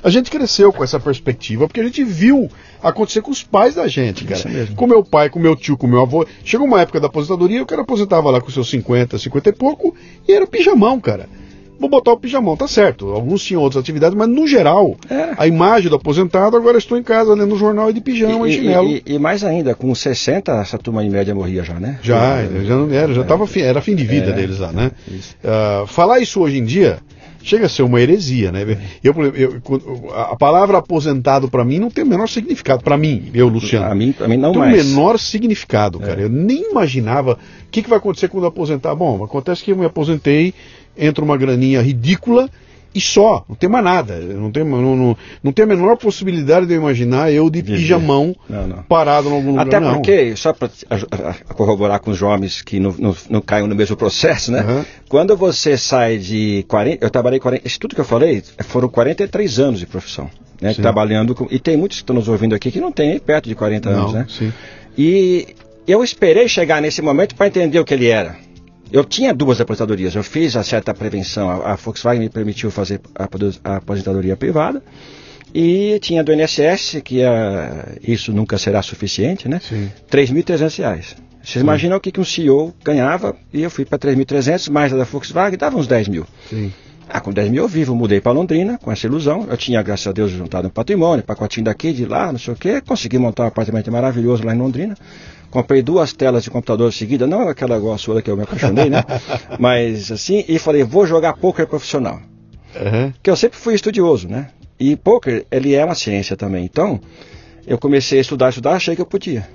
[0.05, 2.51] a gente cresceu com essa perspectiva porque a gente viu
[2.83, 4.43] acontecer com os pais da gente, cara.
[4.77, 6.27] Com meu pai, com meu tio, com meu avô.
[6.45, 9.95] Chegou uma época da aposentadoria, o cara aposentava lá com seus 50, 50 e pouco,
[10.29, 11.27] e era pijamão, cara.
[11.81, 13.11] Vou botar o pijamão, tá certo.
[13.13, 15.31] Alguns tinham outras atividades, mas no geral, é.
[15.37, 18.55] a imagem do aposentado, agora estou em casa lendo jornal e de pijama e, e
[18.55, 18.89] chinelo.
[18.89, 21.99] E, e, mais ainda, com 60, essa turma em média morria já, né?
[22.03, 24.93] Já, já não era, já tava, era fim de vida é, deles lá, né?
[25.09, 26.99] Uh, falar isso hoje em dia
[27.45, 28.63] chega a ser uma heresia, né?
[29.03, 29.61] Eu, eu,
[30.15, 33.85] a palavra aposentado para mim não tem o menor significado para mim, eu, Luciano.
[33.85, 34.83] A mim, pra mim não tem mais.
[34.83, 36.23] o menor significado, cara.
[36.23, 36.25] É.
[36.25, 38.95] Eu nem imaginava o que, que vai acontecer quando eu aposentar.
[38.95, 40.55] Bom, acontece que eu me aposentei,
[40.97, 42.49] entra uma graninha ridícula
[42.95, 44.17] e só, não tem mais nada.
[44.19, 48.35] Não tem, não, não, não tem a menor possibilidade de eu imaginar eu de pijamão
[48.49, 48.83] não, não.
[48.85, 49.67] parado em algum lugar.
[49.67, 50.71] Até porque, só para
[51.55, 54.63] corroborar com os jovens que não, não, não caiam no mesmo processo, né?
[54.63, 54.85] Uhum.
[55.09, 57.05] Quando você sai de 40.
[57.05, 57.67] Eu trabalhei 40.
[57.67, 60.31] Isso tudo que eu falei foram 43 anos de profissão.
[60.61, 63.49] Né, trabalhando com, e tem muitos que estão nos ouvindo aqui que não tem perto
[63.49, 64.27] de 40 anos, né?
[64.29, 64.53] Sim.
[64.97, 65.49] E
[65.87, 68.37] eu esperei chegar nesse momento para entender o que ele era.
[68.93, 70.15] Eu tinha duas aposentadorias.
[70.15, 71.49] Eu fiz a certa prevenção.
[71.49, 73.29] A, a Volkswagen me permitiu fazer a,
[73.65, 74.83] a, aposentadoria privada.
[75.55, 79.61] E tinha do INSS, que a, isso nunca será suficiente, né?
[79.71, 81.17] R$ 3.300.
[81.43, 83.37] Vocês imaginam o que, que um CEO ganhava?
[83.53, 86.27] E eu fui para 3.300, mais a da Volkswagen, dava uns 10 mil.
[86.49, 86.73] Sim.
[87.09, 89.47] Ah, com 10 mil eu vivo, mudei para Londrina com essa ilusão.
[89.49, 92.57] Eu tinha, graças a Deus, juntado um patrimônio, pacotinho daqui, de lá, não sei o
[92.57, 92.81] quê.
[92.81, 94.97] Consegui montar um apartamento maravilhoso lá em Londrina.
[95.55, 98.91] Comprei duas telas de computador seguida, não aquela igual a sua que eu me apaixonei,
[98.91, 99.05] né?
[99.57, 102.21] Mas assim, e falei, vou jogar poker profissional.
[102.75, 103.13] Uhum.
[103.23, 104.49] Que eu sempre fui estudioso, né?
[104.81, 106.65] E poker, ele é uma ciência também.
[106.65, 107.01] Então,
[107.69, 109.49] eu comecei a estudar, estudar, achei que eu podia.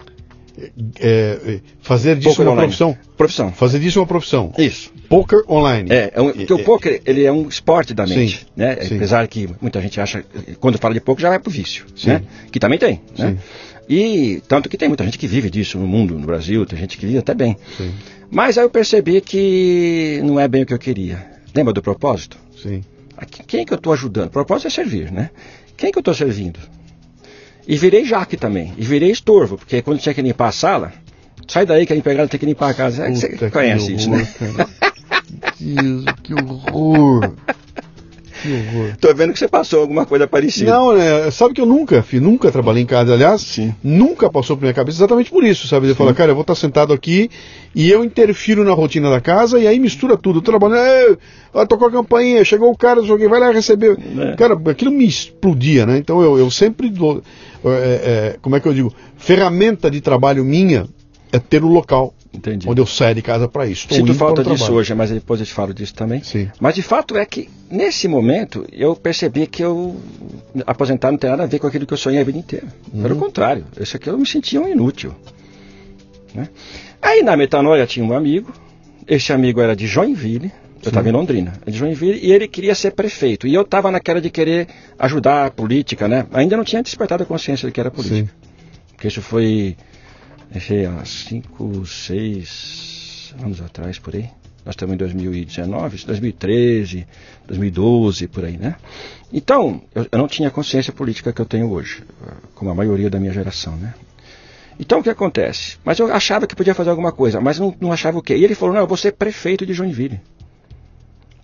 [1.02, 2.68] É, é fazer disso poker uma online.
[2.68, 2.97] profissão?
[3.18, 3.52] Profissão.
[3.52, 4.54] Fazer disso uma profissão.
[4.58, 4.93] Isso.
[5.10, 5.91] Poker online.
[5.91, 8.78] É, é um, porque é, o poker, ele é um esporte da mente, sim, né?
[8.84, 8.95] Sim.
[8.95, 10.24] Apesar que muita gente acha,
[10.62, 12.08] quando fala de poker já vai pro vício, sim.
[12.08, 12.24] né?
[12.50, 13.38] Que também tem, né?
[13.89, 16.95] E tanto que tem muita gente que vive disso no mundo, no Brasil, tem gente
[16.95, 17.57] que vive até bem.
[17.75, 17.91] Sim.
[18.29, 21.25] Mas aí eu percebi que não é bem o que eu queria.
[21.55, 22.37] Lembra do propósito?
[22.61, 22.83] Sim.
[23.47, 24.27] Quem que eu estou ajudando?
[24.27, 25.31] O propósito é servir, né?
[25.75, 26.59] Quem que eu estou servindo?
[27.67, 28.73] E virei jaque também.
[28.77, 30.93] E virei estorvo, porque quando tinha que limpar a sala,
[31.47, 33.07] sai daí que a empregada tem que limpar a casa.
[33.07, 34.27] É, você conhece isso, né?
[35.59, 37.33] Deus, que horror!
[38.99, 40.71] Tô vendo que você passou alguma coisa parecida.
[40.71, 41.29] Não, né?
[41.31, 43.73] Sabe que eu nunca, fiz, nunca trabalhei em casa, aliás, Sim.
[43.83, 45.87] nunca passou por minha cabeça exatamente por isso, sabe?
[45.87, 47.29] De falar, cara, eu vou estar sentado aqui
[47.75, 50.41] e eu interfiro na rotina da casa e aí mistura tudo.
[50.41, 51.17] Trabalhando,
[51.67, 53.97] tocou a campainha, chegou o cara, joguei, vai lá receber.
[54.17, 54.35] É.
[54.35, 55.97] Cara, aquilo me explodia, né?
[55.97, 57.21] Então eu, eu sempre dou,
[57.65, 60.87] é, é, como é que eu digo, ferramenta de trabalho minha
[61.31, 62.69] é ter o local Entendi.
[62.69, 63.84] onde eu saio de casa para isso.
[63.86, 64.75] Estou Sinto falta disso trabalho.
[64.77, 66.21] hoje, mas depois eu te falo disso também.
[66.21, 66.49] Sim.
[66.59, 69.99] Mas de fato é que nesse momento eu percebi que eu
[70.65, 72.67] aposentar não tem nada a ver com aquilo que eu sonhei a vida inteira.
[72.93, 73.01] Uhum.
[73.01, 75.13] Pelo contrário, isso aqui eu me sentia um inútil.
[76.34, 76.47] Né?
[77.01, 78.53] Aí na metanoia tinha um amigo,
[79.07, 80.51] esse amigo era de Joinville,
[80.84, 83.47] eu estava em Londrina, de Joinville, e ele queria ser prefeito.
[83.47, 84.67] E eu estava naquela de querer
[84.97, 86.25] ajudar a política, né?
[86.32, 88.15] Ainda não tinha despertado a consciência de que era política.
[88.15, 88.30] Sim.
[88.93, 89.75] Porque isso foi
[90.52, 94.30] Deixei há 5, 6 anos atrás, por aí.
[94.66, 97.08] Nós estamos em 2019, 2013,
[97.47, 98.76] 2012, por aí, né?
[99.32, 102.04] Então, eu, eu não tinha consciência política que eu tenho hoje,
[102.56, 103.93] como a maioria da minha geração, né?
[104.80, 105.78] Então o que acontece?
[105.84, 108.36] Mas eu achava que podia fazer alguma coisa, mas não, não achava o quê?
[108.36, 110.22] E ele falou: não, eu vou ser prefeito de Joinville.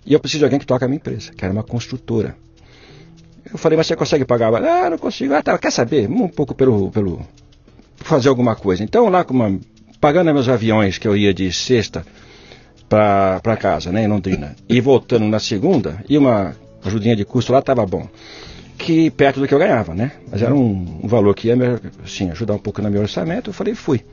[0.06, 2.36] E eu preciso de alguém que toque a minha empresa, que era uma construtora.
[3.52, 4.54] Eu falei, mas você consegue pagar?
[4.54, 5.34] Ah, não consigo.
[5.34, 6.08] Ah, tá, quer saber?
[6.08, 7.24] Um pouco pelo, pelo,
[7.96, 8.82] fazer alguma coisa.
[8.82, 9.58] Então, lá uma,
[10.00, 12.04] pagando meus aviões que eu ia de sexta
[12.88, 17.58] para casa, né, em Londrina, e voltando na segunda, e uma ajudinha de custo lá
[17.58, 18.08] estava bom.
[18.78, 20.12] Que perto do que eu ganhava, né?
[20.30, 21.64] Mas era um, um valor que ia me,
[22.04, 23.48] assim, ajudar um pouco no meu orçamento.
[23.48, 24.04] Eu falei, fui.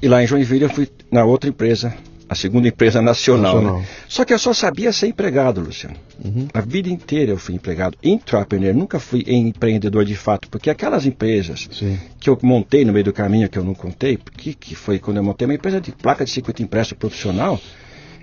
[0.00, 1.94] E lá em Joinville eu fui na outra empresa
[2.28, 3.60] a segunda empresa nacional.
[3.60, 3.86] Né?
[4.08, 5.96] Só que eu só sabia ser empregado, Luciano.
[6.24, 6.48] Uhum.
[6.52, 7.96] A vida inteira eu fui empregado.
[8.02, 11.98] Intrapreneur, nunca fui empreendedor de fato, porque aquelas empresas Sim.
[12.18, 15.18] que eu montei no meio do caminho, que eu não contei, porque que foi quando
[15.18, 17.60] eu montei uma empresa de placa de circuito impresso profissional,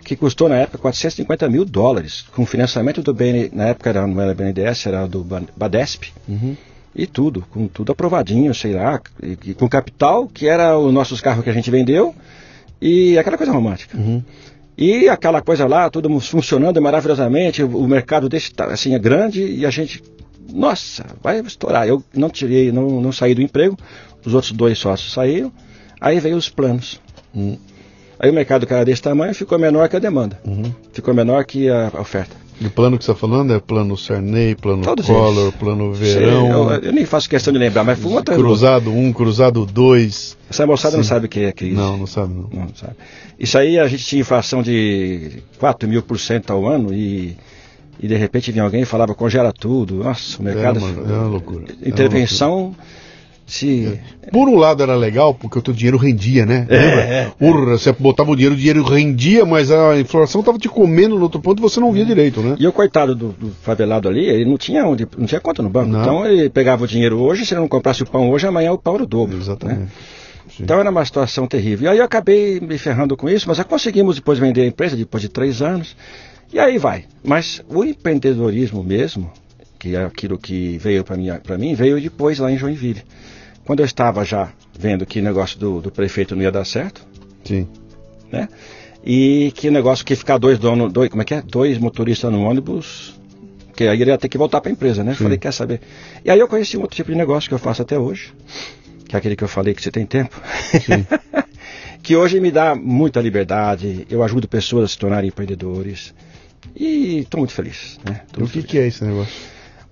[0.03, 4.19] que custou na época 450 mil dólares, com financiamento do BN, na época era, não
[4.21, 5.23] era BNDES, era do
[5.55, 6.11] Badesp.
[6.27, 6.55] Uhum
[6.93, 11.21] e tudo, com tudo aprovadinho, sei lá, e, e com capital, que era os nossos
[11.21, 12.13] carros que a gente vendeu,
[12.81, 13.97] e aquela coisa romântica.
[13.97, 14.23] Uhum.
[14.77, 19.69] E aquela coisa lá, tudo funcionando maravilhosamente, o mercado desse assim é grande e a
[19.69, 20.01] gente,
[20.51, 21.87] nossa, vai estourar.
[21.87, 23.77] Eu não tirei, não, não saí do emprego,
[24.25, 25.51] os outros dois sócios saíram,
[25.99, 26.99] aí veio os planos.
[27.33, 27.57] Uhum.
[28.19, 30.73] Aí o mercado que era desse tamanho ficou menor que a demanda, uhum.
[30.91, 32.40] ficou menor que a oferta.
[32.61, 35.55] E o plano que você está falando é plano Sarney, plano Todos Collor, eles.
[35.55, 36.69] plano Verão.
[36.69, 39.65] Sei, eu, eu, nem faço questão de lembrar, mas foi uma Cruzado 1, um, Cruzado
[39.65, 40.37] 2.
[40.47, 40.97] Essa moçada Sim.
[40.97, 41.75] não sabe o que é crise.
[41.75, 42.47] Não, não sabe não.
[42.51, 42.93] não sabe.
[43.39, 47.35] Isso aí a gente tinha inflação de 4 mil por cento ao ano e,
[47.99, 50.03] e de repente vinha alguém e falava congela tudo.
[50.03, 50.79] Nossa, o mercado.
[50.79, 51.65] É uma, é uma loucura.
[51.83, 52.47] Intervenção.
[52.47, 53.01] É uma loucura
[53.51, 53.99] se
[54.31, 56.65] Por um lado era legal, porque o teu dinheiro rendia, né?
[56.69, 57.01] É, Lembra?
[57.01, 61.17] é, Urra, você botava o dinheiro, o dinheiro rendia, mas a inflação tava te comendo
[61.17, 62.55] no outro ponto e você não via direito, né?
[62.57, 65.69] E o coitado do, do favelado ali, ele não tinha onde, não tinha conta no
[65.69, 65.89] banco.
[65.89, 66.01] Não.
[66.01, 68.77] Então ele pegava o dinheiro hoje, se ele não comprasse o pão hoje, amanhã o
[68.77, 69.37] pão era o dobro.
[69.37, 69.79] Exatamente.
[69.81, 69.87] né?
[70.55, 70.63] Sim.
[70.63, 71.87] Então era uma situação terrível.
[71.87, 74.95] E aí eu acabei me ferrando com isso, mas já conseguimos depois vender a empresa,
[74.95, 75.93] depois de três anos.
[76.53, 77.03] E aí vai.
[77.21, 79.29] Mas o empreendedorismo mesmo,
[79.77, 83.03] que é aquilo que veio para mim, veio depois lá em Joinville.
[83.65, 87.05] Quando eu estava já vendo que o negócio do, do prefeito não ia dar certo,
[87.43, 87.67] Sim.
[88.31, 88.49] né?
[89.03, 91.41] E que o negócio que ficar dois donos, dois, como é que é?
[91.41, 93.19] Dois motoristas no ônibus,
[93.75, 95.13] que aí ele ia ter que voltar para a empresa, né?
[95.13, 95.23] Sim.
[95.23, 95.81] Falei, quer saber?
[96.23, 98.33] E aí eu conheci um outro tipo de negócio que eu faço até hoje,
[99.07, 100.39] que é aquele que eu falei que você tem tempo.
[100.85, 101.05] Sim.
[102.03, 106.13] que hoje me dá muita liberdade, eu ajudo pessoas a se tornarem empreendedores.
[106.75, 108.21] E estou muito feliz, né?
[108.31, 108.65] Tô o que, feliz.
[108.67, 109.33] que é esse negócio?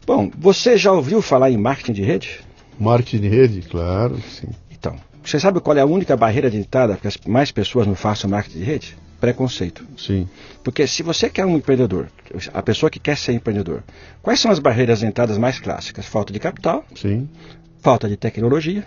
[0.05, 2.41] Bom, você já ouviu falar em marketing de rede?
[2.79, 3.61] Marketing de rede?
[3.61, 4.47] Claro sim.
[4.71, 7.85] Então, você sabe qual é a única barreira de entrada para que as mais pessoas
[7.85, 8.97] não façam marketing de rede?
[9.19, 9.85] Preconceito.
[9.97, 10.27] Sim.
[10.63, 12.07] Porque se você quer um empreendedor,
[12.53, 13.83] a pessoa que quer ser empreendedor,
[14.21, 16.05] quais são as barreiras de entradas mais clássicas?
[16.05, 17.27] Falta de capital, Sim.
[17.81, 18.85] falta de tecnologia,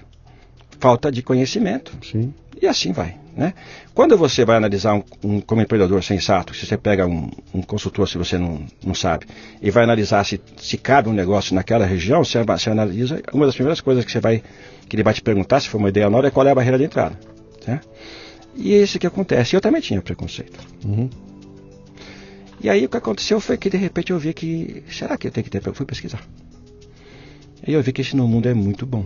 [0.81, 2.33] falta de conhecimento Sim.
[2.61, 3.22] e assim vai.
[3.35, 3.55] Né?
[3.95, 8.07] Quando você vai analisar um, um- como empreendedor sensato, se você pega um, um consultor,
[8.07, 9.25] se você não, não sabe,
[9.63, 13.55] e vai analisar se, se cabe um negócio naquela região, você, você analisa, uma das
[13.55, 14.43] primeiras coisas que, você vai,
[14.87, 16.77] que ele vai te perguntar, se for uma ideia nova, é qual é a barreira
[16.77, 17.19] de entrada.
[17.67, 17.81] né?
[18.55, 19.57] E é isso que acontece.
[19.57, 20.59] Eu também tinha preconceito.
[20.85, 21.09] Uhum.
[22.61, 24.85] E aí o que aconteceu foi que de repente eu vi que.
[24.91, 25.67] Será que eu tenho que ter?
[25.67, 26.23] Eu fui pesquisar.
[27.67, 29.05] E eu vi que esse no mundo é muito bom.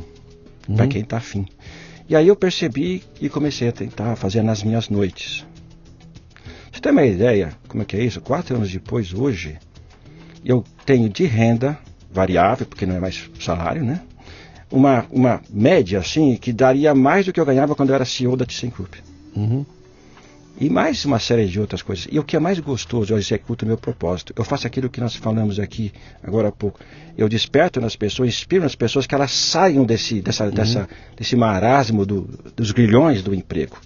[0.69, 0.89] Uhum.
[0.89, 1.47] quem tá afim.
[2.09, 5.45] E aí eu percebi e comecei a tentar fazer nas minhas noites.
[6.73, 8.21] Você tem uma ideia como é que é isso?
[8.21, 9.59] Quatro anos depois, hoje,
[10.45, 11.79] eu tenho de renda
[12.11, 14.01] variável, porque não é mais salário, né?
[14.71, 18.37] Uma, uma média assim que daria mais do que eu ganhava quando eu era CEO
[18.37, 19.03] da ThyssenKrupp.
[19.37, 19.67] Uhum.
[20.59, 22.09] E mais uma série de outras coisas.
[22.11, 24.33] E o que é mais gostoso, eu executo o meu propósito.
[24.35, 25.93] Eu faço aquilo que nós falamos aqui
[26.23, 26.81] agora há pouco.
[27.17, 32.07] Eu desperto nas pessoas, inspiro nas pessoas que elas saiam desse, dessa, dessa, desse marasmo
[32.07, 32.27] do-
[32.57, 33.77] dos grilhões do emprego.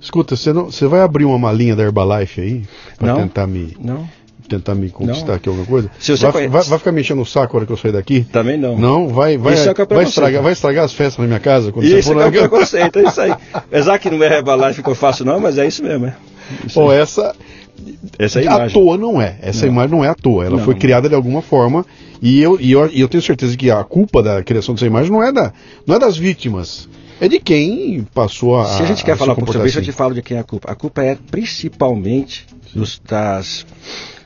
[0.00, 2.64] Escuta, você vai abrir uma malinha da Herbalife aí?
[2.98, 3.16] Pra Não.
[3.22, 4.08] tentar me, Não?
[4.48, 5.34] Tentar me conquistar Não.
[5.34, 5.90] aqui alguma coisa?
[5.98, 7.76] Se você vai, conhece- vai, vai ficar me enchendo o saco a hora que eu
[7.76, 8.24] sair daqui?
[8.24, 8.76] Também não.
[8.78, 11.40] Não, vai, vai, Isso é que é vai, estragar, vai estragar as festas na minha
[11.40, 12.46] casa quando Isso você for que é lá.
[12.46, 13.34] o preconceito, é isso aí.
[13.52, 14.42] Apesar que não é
[14.74, 16.06] que eu faço não, mas é isso mesmo.
[16.06, 16.14] É.
[16.66, 16.98] Isso aí.
[16.98, 17.34] essa
[18.18, 18.74] Essa é a à imagem.
[18.74, 19.36] toa não é.
[19.40, 19.72] Essa Não.
[19.72, 20.44] imagem não é à toa.
[20.44, 20.64] Ela Não.
[20.64, 21.84] foi criada de alguma forma
[22.20, 25.10] e eu, e eu, e eu tenho certeza que a culpa da criação dessa imagem
[25.10, 25.52] não é, da,
[25.86, 26.88] não é das vítimas.
[27.20, 28.64] É de quem passou a.
[28.66, 29.90] Se a gente quer se falar um pouco sobre comportar isso, eu assim.
[29.90, 30.70] te falo de quem é a culpa.
[30.70, 33.64] A culpa é principalmente dos, das,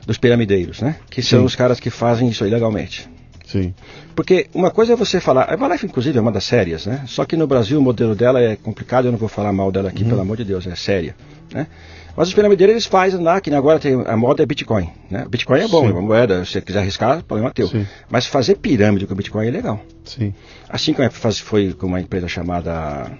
[0.07, 0.95] dos piramideiros, né?
[1.09, 1.45] Que são Sim.
[1.45, 3.07] os caras que fazem isso ilegalmente.
[3.45, 3.73] Sim.
[4.15, 7.03] Porque uma coisa é você falar, a Herbalife inclusive é uma das sérias, né?
[7.05, 9.89] Só que no Brasil o modelo dela é complicado, eu não vou falar mal dela
[9.89, 10.09] aqui, Uhum.
[10.09, 11.15] pelo amor de Deus, é séria,
[11.53, 11.67] né?
[12.15, 15.25] Mas os piramideiros eles fazem lá, que agora tem, a moda é Bitcoin, né?
[15.29, 15.89] Bitcoin é bom, Sim.
[15.89, 17.67] é uma moeda, se você quiser arriscar, problema teu.
[17.67, 17.85] Sim.
[18.09, 19.79] Mas fazer pirâmide com Bitcoin é legal.
[20.03, 20.33] Sim.
[20.67, 23.11] Assim como é- foi com uma empresa chamada.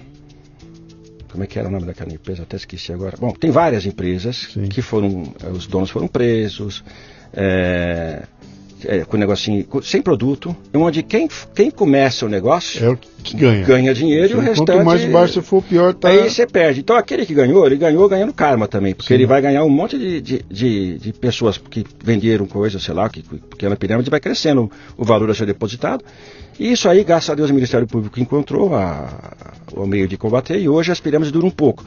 [1.31, 2.43] Como é que era o nome daquela empresa?
[2.43, 3.15] Até esqueci agora.
[3.19, 4.67] Bom, tem várias empresas Sim.
[4.67, 5.31] que foram.
[5.43, 6.83] eh, Os donos foram presos.
[7.33, 8.23] é,
[8.85, 9.63] é, com negocinho.
[9.65, 10.55] com- sem produto.
[10.73, 13.65] Onde quem, quem começa o negócio É o que ganha.
[13.65, 14.71] ganha dinheiro e o restante.
[14.71, 16.09] Quanto mais baixo for, pior tá.
[16.09, 16.79] Aí você perde.
[16.81, 18.93] Então aquele que ganhou, ele ganhou ganhando karma também.
[18.93, 19.13] Porque Sim.
[19.15, 23.09] ele vai ganhar um monte de, de, de, de pessoas que venderam coisas, sei lá,
[23.09, 26.03] que pequena pirâmide, vai crescendo o valor a ser depositado.
[26.59, 29.33] E isso aí, graças a Deus, o Ministério Público encontrou a-
[29.73, 31.85] o meio de combater e hoje as pirâmides duram um pouco.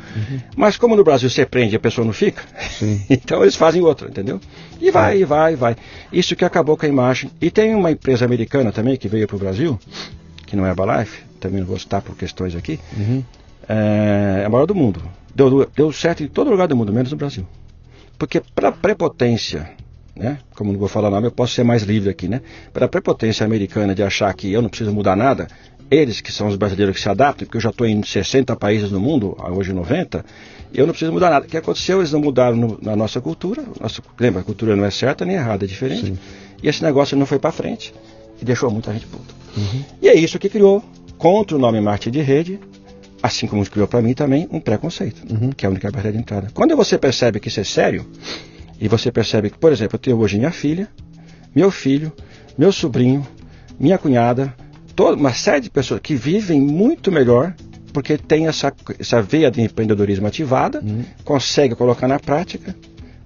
[0.56, 2.42] Mas como no Brasil você prende e a pessoa não fica,
[3.10, 4.40] então eles fazem outra, entendeu?
[4.80, 5.76] E vai, e vai, e vai.
[6.12, 7.30] Isso que acabou com a imagem.
[7.40, 9.78] E tem uma empresa americana também que veio para o Brasil,
[10.46, 13.24] que não é a Herbalife, também não vou citar por questões aqui, Uhum.
[13.68, 15.02] é, é a maior do mundo.
[15.34, 17.46] Deu, deu certo em todo lugar do mundo, menos no Brasil.
[18.18, 19.70] Porque para prepotência,
[20.16, 20.38] né?
[20.54, 22.40] Como não vou falar nome, eu posso ser mais livre aqui, né?
[22.72, 25.46] Para a prepotência americana de achar que eu não preciso mudar nada,
[25.90, 28.90] eles que são os brasileiros que se adaptam, porque eu já estou em 60 países
[28.90, 30.24] no mundo, hoje 90,
[30.72, 31.46] eu não preciso mudar nada.
[31.46, 31.98] O que aconteceu?
[31.98, 33.64] Eles não mudaram no- na nossa cultura.
[33.80, 36.06] Nossa, lembra, a cultura não é certa nem errada, é diferente.
[36.06, 36.18] Sim.
[36.62, 37.92] E esse negócio não foi para frente
[38.40, 39.34] e deixou muita gente puta.
[40.00, 40.82] E é isso que criou,
[41.18, 42.60] contra o nome marketing de rede,
[43.20, 45.50] assim como criou para mim também, um preconceito, Uhum.
[45.50, 46.48] que é a única barreira de entrada.
[46.54, 48.06] Quando você percebe que isso é sério,
[48.80, 50.88] e você percebe que, por exemplo, eu tenho hoje minha filha,
[51.54, 52.12] meu filho,
[52.56, 53.26] meu sobrinho,
[53.78, 54.54] minha cunhada,
[54.96, 57.54] toda uma série de pessoas que vivem muito melhor
[57.92, 61.04] porque tem essa, essa veia de empreendedorismo ativada, Uhum.
[61.24, 62.74] consegue colocar na prática,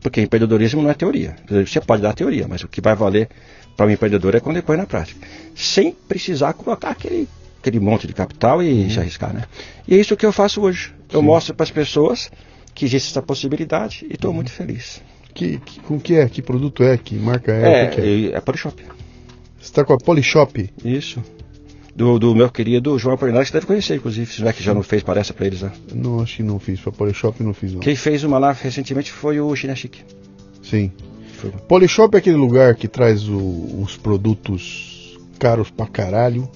[0.01, 1.37] porque empreendedorismo não é teoria.
[1.49, 3.29] Você pode dar teoria, mas o que vai valer
[3.77, 5.21] para o empreendedor é quando ele põe na prática.
[5.55, 7.29] Sem precisar colocar aquele
[7.61, 9.45] aquele monte de capital e se arriscar, né?
[9.89, 10.93] E é isso que eu faço hoje.
[11.11, 11.27] Eu Sim.
[11.27, 12.31] mostro para as pessoas
[12.75, 15.01] que existe essa possibilidade e estou muito feliz.
[15.35, 16.29] Que, que- com que é?
[16.29, 16.97] Que produto é?
[16.97, 17.83] Que marca é?
[17.83, 18.37] É, que que é?
[18.37, 18.81] é Polishop.
[18.83, 18.93] Você
[19.61, 20.71] está com a Polishop?
[20.85, 21.23] Isso.
[21.97, 24.75] Do, do meu querido João Apolinário, que deve conhecer, inclusive, se não é que já
[24.75, 25.73] não fez palestra para eles lá.
[25.95, 26.81] Não, acho que não fiz.
[26.81, 27.81] Para Polishop não fiz, não.
[27.81, 29.97] Quem fez uma lá recentemente foi o China Chic.
[30.63, 30.91] Sim.
[31.37, 31.51] Foi.
[31.69, 36.49] Polishop é aquele lugar que traz o- os produtos caros pra caralho.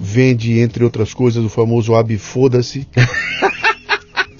[0.00, 2.86] Vende, entre outras coisas, o famoso Abfoda-se.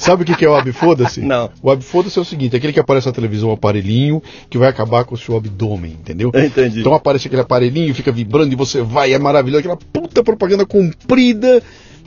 [0.07, 1.21] Sabe o que que é o Abfoda-se?
[1.21, 1.51] Não.
[1.61, 4.69] O Abfoda-se é o seguinte: é aquele que aparece na televisão, um aparelhinho que vai
[4.69, 6.31] acabar com o seu abdômen, entendeu?
[6.35, 6.81] Entendi.
[6.81, 9.59] Então aparece aquele aparelhinho, fica vibrando e você vai, é maravilhoso.
[9.61, 11.63] Aquela puta propaganda comprida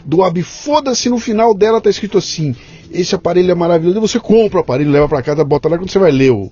[0.06, 1.10] do Abfoda-se.
[1.10, 2.56] No final dela tá escrito assim:
[2.92, 3.98] esse aparelho é maravilhoso.
[3.98, 5.78] E você compra o aparelho, leva pra casa, bota lá.
[5.78, 6.52] Quando você vai ler o.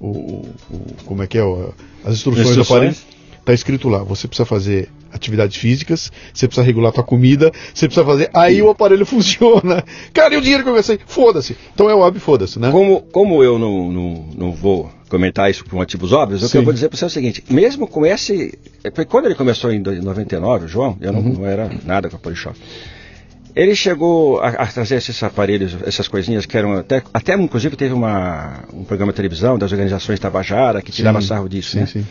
[0.00, 1.42] o, o- como é que é?
[1.44, 1.72] o-
[2.04, 2.70] as instruções, do Instruções.
[2.70, 2.96] aparelho.
[3.44, 8.04] Tá escrito lá: você precisa fazer atividades físicas, você precisa regular tua comida, você precisa
[8.04, 8.28] fazer.
[8.34, 9.82] Aí o aparelho funciona.
[10.12, 10.98] Cara, e o dinheiro que eu gastei?
[11.06, 11.56] Foda-se.
[11.74, 12.70] Então é o Abfoda-se, né?
[12.70, 16.58] Como, como eu não, não, não vou comentar isso por motivos óbvios, o que Sim.
[16.58, 18.58] eu vou dizer para você é o seguinte: mesmo com esse.
[18.82, 21.32] é Quando ele começou em 99, o João, eu não, Uhum.
[21.34, 22.58] não era nada com a Polishop.
[23.56, 27.94] Ele chegou a, a trazer esses aparelhos, essas coisinhas que eram até, até inclusive teve
[27.94, 31.86] uma, um programa de televisão das organizações Tabajara que tirava Sim, sarro disso, Sim, né?
[31.86, 32.04] sim,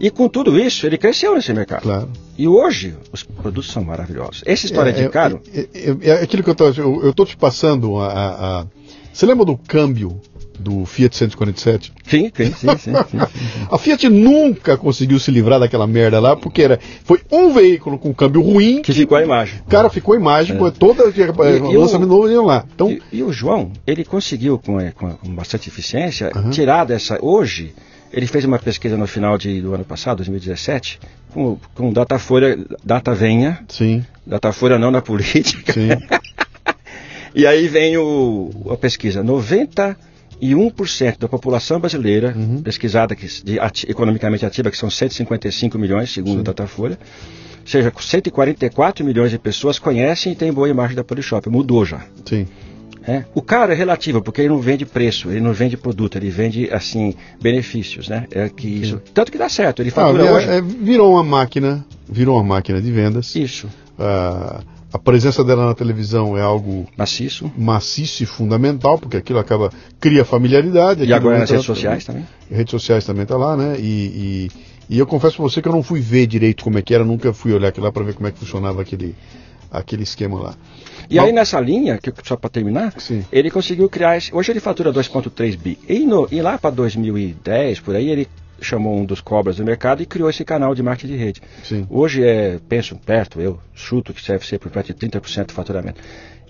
[0.00, 1.82] E com tudo isso, ele cresceu nesse mercado.
[1.82, 2.08] claro.
[2.36, 4.42] E hoje, os produtos são maravilhosos.
[4.44, 8.06] Essa história de caro, É, é, é- é aquilo que eu tô te passando a,
[8.08, 8.66] a- a-
[9.12, 10.20] Você lembra do câmbio
[10.58, 11.92] do Fiat 147?
[12.06, 13.18] sim, sim, sim, sim, sim.
[13.70, 18.12] A Fiat nunca conseguiu se livrar daquela merda lá, porque era, foi um veículo com
[18.14, 19.60] câmbio ruim que ficou a imagem.
[19.60, 20.70] o cara ficou imagem, É.
[20.72, 22.64] toda E- e o- lançamento novo iam lá.
[22.74, 27.18] Então, E, e o João, ele conseguiu com, eh, com, com bastante eficiência tirar dessa.
[27.22, 27.72] Hoje,
[28.14, 31.00] ele fez uma pesquisa no final de, do ano passado, 2017,
[31.32, 35.72] com, com Datafolha, Data Venha, sim, Datafolha não na política.
[35.72, 35.88] sim,
[37.36, 39.22] E aí vem o, a pesquisa:
[40.40, 42.62] 91% da população brasileira Uhum.
[42.62, 46.40] pesquisada que, de ati- economicamente ativa, que são 155 milhões, segundo Sim.
[46.40, 46.98] o Datafolha,
[47.62, 51.48] ou seja, 144 milhões de pessoas conhecem e têm boa imagem da Polishop.
[51.48, 52.02] Mudou já.
[52.24, 52.46] sim.
[53.06, 53.24] É.
[53.34, 56.68] O caro é relativo, porque ele não vende preço, ele não vende produto, ele vende,
[56.72, 58.26] assim, benefícios, né?
[58.30, 60.48] É que isso, tanto que dá certo, ele Ah, fatura é- hoje.
[60.48, 63.34] é, virou uma máquina, virou uma máquina de vendas.
[63.36, 64.60] Isso, Ah,
[64.92, 67.52] a presença dela na televisão é algo maciço.
[67.56, 71.04] maciço e fundamental, porque aquilo acaba cria familiaridade.
[71.04, 72.24] E agora nas redes sociais também.
[72.50, 73.76] redes sociais também tá lá, né?
[73.78, 74.48] E,
[74.90, 76.94] e, e eu confesso pra você que eu não fui ver direito como é que
[76.94, 79.14] era, nunca fui olhar aquilo lá para ver como é que funcionava aquele,
[79.70, 80.54] aquele esquema lá.
[81.10, 83.24] E Bom, aí nessa linha, que, só para terminar, Sim.
[83.30, 84.16] ele conseguiu criar.
[84.16, 85.78] esse- Hoje ele fatura 2,3 bi.
[85.88, 88.28] E, no- e lá para 2010, por aí, ele
[88.60, 91.42] chamou um dos cobras do mercado e criou esse canal de marketing de rede.
[91.64, 91.86] Sim.
[91.90, 96.00] Hoje é, penso perto, eu chuto que deve ser por perto de 30% do faturamento.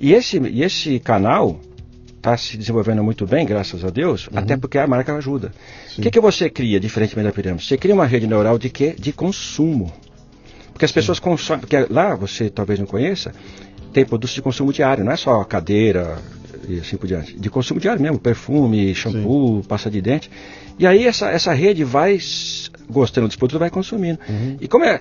[0.00, 1.58] E esse, e esse canal
[2.16, 5.48] está se desenvolvendo muito bem, graças a Deus, até porque a marca ajuda.
[5.48, 5.98] Uhum.
[5.98, 7.64] O que, que você cria, diferentemente da pirâmide?
[7.64, 8.94] Você cria uma rede neural de quê?
[8.98, 9.92] De consumo.
[10.72, 13.32] Porque as pessoas consomem, porque lá você talvez não conheça,
[13.94, 16.18] tem produtos de consumo diário, não é só cadeira
[16.68, 17.38] e assim por diante.
[17.38, 20.30] De consumo diário mesmo, perfume, shampoo, pasta de dente.
[20.78, 22.18] E aí essa, essa rede vai
[22.90, 24.18] gostando dos produtos, vai consumindo.
[24.28, 24.56] Uhum.
[24.60, 25.00] E como é,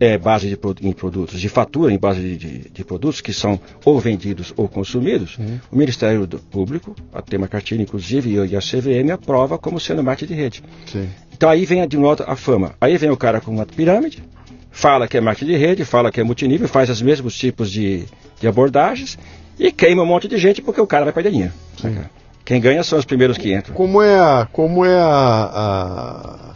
[0.00, 3.60] é base de, em produtos, de fatura em base de, de- de produtos que são
[3.84, 5.60] ou vendidos ou consumidos, Uhum.
[5.70, 10.34] o Ministério do Público, a tema cartilha inclusive, e a CVM aprova como sendo marketing
[10.34, 10.62] de rede.
[10.86, 11.08] Sim.
[11.32, 12.74] Então aí vem de novo a fama.
[12.80, 14.22] Aí vem o cara com uma pirâmide,
[14.74, 18.04] fala que é marketing de rede, fala que é multinível, faz os mesmos tipos de,
[18.40, 19.16] de abordagens
[19.58, 21.52] e queima um monte de gente porque o cara vai perder dinheiro.
[22.44, 23.74] Quem ganha são os primeiros que entram.
[23.74, 26.54] Como é a, como é a, a-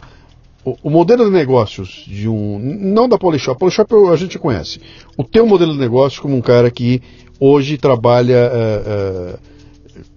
[0.63, 4.79] o, o modelo de negócios de um não da Polishop, Polishop a gente conhece.
[5.17, 7.01] O teu modelo de negócio como um cara que
[7.39, 9.35] hoje trabalha eh, eh,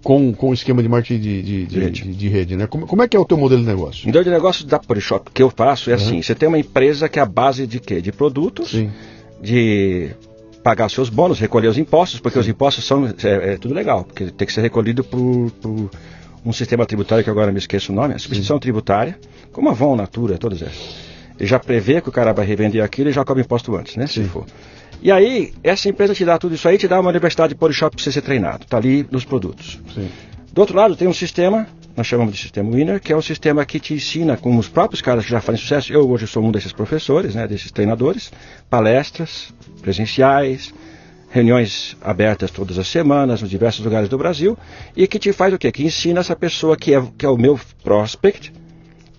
[0.03, 2.01] com com o esquema de marketing de, de, de, De rede.
[2.03, 2.67] de- de rede, né?
[2.67, 4.05] Como, como é que é o teu modelo de negócio?
[4.05, 7.19] Modelo de negócio da Polishop que eu faço é assim: você tem uma empresa que
[7.19, 8.01] é a base de quê?
[8.01, 8.89] De produtos, Sim.
[9.41, 10.09] de
[10.63, 14.25] pagar seus bônus, recolher os impostos, porque os impostos são é, é tudo legal, porque
[14.31, 15.89] tem que ser recolhido por, por
[16.45, 19.17] um sistema tributário que agora me esqueço o nome, a substituição tributária,
[19.51, 20.95] como a Von, Natura, todas essas.
[21.39, 24.07] Ele já prevê que o cara vai revender aquilo e já cobra imposto antes, né?
[24.07, 24.23] Sim.
[24.23, 24.45] Se for.
[25.03, 27.93] E aí, essa empresa te dá tudo isso aí, te dá uma universidade de Polishop
[27.93, 28.65] para você ser treinado.
[28.65, 29.77] Tá ali nos produtos.
[29.93, 30.09] Sim.
[30.53, 33.65] Do outro lado, tem um sistema, nós chamamos de sistema Winner, que é um sistema
[33.65, 35.91] que te ensina com os próprios caras que já fazem sucesso.
[35.91, 38.31] Eu hoje sou um desses professores, né, desses treinadores,
[38.69, 40.73] palestras presenciais,
[41.29, 44.57] reuniões abertas todas as semanas nos diversos lugares do Brasil,
[44.95, 45.69] e que te faz o quê?
[45.69, 48.53] Que ensina essa pessoa que é, que é o meu prospect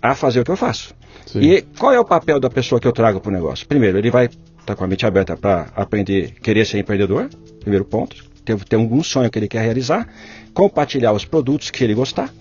[0.01, 0.95] a fazer o que eu faço.
[1.27, 1.41] Sim.
[1.41, 3.67] E qual é o papel da pessoa que eu trago para o negócio?
[3.67, 4.29] Primeiro, ele vai
[4.65, 8.25] está com a mente aberta para aprender, querer ser empreendedor, primeiro ponto.
[8.43, 10.07] Ter, ter algum sonho que ele quer realizar,
[10.53, 12.31] compartilhar os produtos que ele gostar.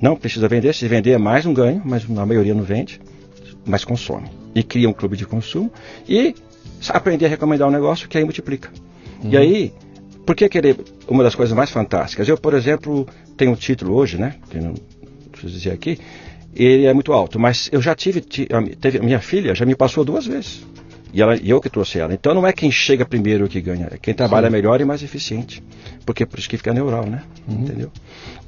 [0.00, 3.00] Não precisa vender, se vender é mais um ganho, mas a maioria não vende,
[3.64, 4.28] mas consome.
[4.54, 5.72] E cria um clube de consumo
[6.08, 6.34] e
[6.88, 8.70] aprender a recomendar um negócio que aí multiplica.
[9.22, 9.30] Uhum.
[9.30, 9.72] E aí,
[10.24, 10.76] por que querer
[11.08, 12.28] uma das coisas mais fantásticas?
[12.28, 13.06] Eu, por exemplo,
[13.36, 14.36] tenho um título hoje, né?
[14.48, 14.74] Que não
[15.30, 15.98] preciso dizer aqui,
[16.54, 20.26] ele é muito alto, mas eu já tive, a minha filha já me passou duas
[20.26, 20.64] vezes.
[21.12, 22.12] E, ela, e eu que trouxe ela.
[22.14, 24.52] Então não é quem chega primeiro que ganha, é quem trabalha Sim.
[24.52, 25.62] melhor e mais eficiente.
[26.04, 27.22] Porque é por isso que fica neural, né?
[27.48, 27.62] Uhum.
[27.62, 27.90] Entendeu?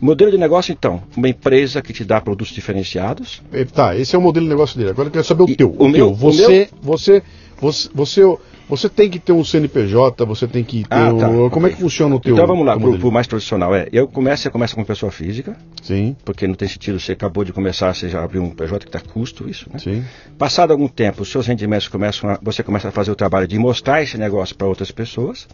[0.00, 3.42] Modelo de negócio, então, uma empresa que te dá produtos diferenciados.
[3.72, 4.90] Tá, esse é o modelo de negócio dele.
[4.90, 5.70] Agora eu quero saber o e teu.
[5.70, 6.14] O, o meu, teu.
[6.14, 6.68] Você, o meu...
[6.82, 7.22] você,
[7.60, 8.38] você, você,
[8.76, 10.88] você tem que ter um CNPJ, você tem que ter.
[10.90, 11.28] Ah, tá.
[11.28, 11.50] o...
[11.50, 11.72] Como okay.
[11.74, 12.32] é que funciona o teu?
[12.32, 13.74] Então vamos lá, para o mais tradicional.
[13.74, 15.54] É, eu começo, você começa com pessoa física.
[15.82, 16.16] Sim.
[16.24, 18.98] Porque não tem sentido, você acabou de começar, você já abriu um PJ que está
[18.98, 19.78] custo isso, né?
[19.78, 20.02] Sim.
[20.38, 23.58] Passado algum tempo, os seus rendimentos começam a, você começa a fazer o trabalho de
[23.58, 25.46] mostrar esse negócio para outras pessoas.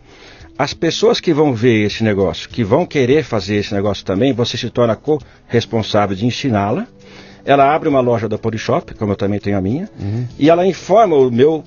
[0.56, 4.56] As pessoas que vão ver esse negócio, que vão querer fazer esse negócio também, você
[4.56, 6.86] se torna co-responsável de ensiná-la.
[7.44, 10.26] Ela abre uma loja da Polishop, como eu também tenho a minha, uhum.
[10.38, 11.64] e ela informa o meu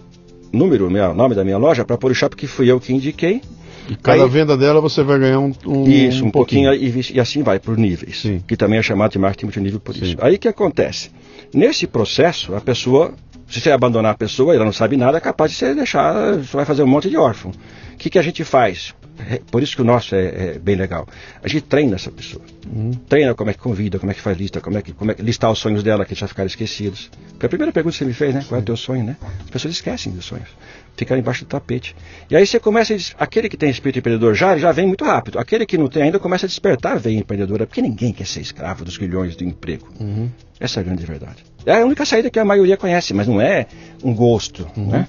[0.51, 3.41] número, o nome da minha loja para Polishop, que fui eu que indiquei.
[3.89, 7.01] E cada Aí, venda dela você vai ganhar um, um Isso, um, um pouquinho, pouquinho
[7.01, 8.41] e, e, assim vai por níveis, Sim.
[8.47, 10.03] que também é chamado de marketing multinível por Sim.
[10.05, 10.17] isso.
[10.21, 11.09] Aí o que acontece?
[11.53, 13.13] Nesse processo, a pessoa,
[13.49, 16.55] se você abandonar a pessoa, ela não sabe nada, é capaz de você deixar, você
[16.55, 17.51] vai fazer um monte de órfão.
[17.93, 18.93] O que, que a gente faz?
[19.20, 21.07] É, por isso que o nosso é, é, bem legal.
[21.43, 22.43] A gente treina essa pessoa.
[22.66, 22.91] Uhum.
[23.07, 25.14] Treina como é que convida, como é que faz lista, como é que, como é
[25.14, 27.09] que listar os sonhos dela que já ficaram esquecidos.
[27.32, 28.43] Porque a primeira pergunta que você me fez, né?
[28.47, 29.18] Qual é o teu sonho, né?
[29.43, 30.49] As pessoas esquecem dos sonhos.
[30.95, 31.95] Ficaram embaixo do tapete.
[32.30, 35.39] E aí você começa a, aquele que tem espírito empreendedor já, já vem muito rápido.
[35.39, 38.41] Aquele que não tem ainda começa a despertar a veia empreendedora, porque ninguém quer ser
[38.41, 39.88] escravo dos grilhões do emprego.
[39.99, 40.30] Uhum.
[40.59, 41.43] Essa é a grande verdade.
[41.66, 43.66] É a única saída que a maioria conhece, mas não é
[44.03, 44.91] um gosto, uhum.
[44.91, 45.07] né?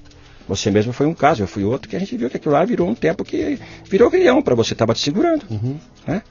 [0.49, 2.65] Você mesmo foi um caso, eu fui outro, que a gente viu que aquilo lá
[2.65, 5.45] virou um tempo que virou grilhão para você, estava te segurando.
[5.51, 5.77] Uhum.
[6.07, 6.23] Né?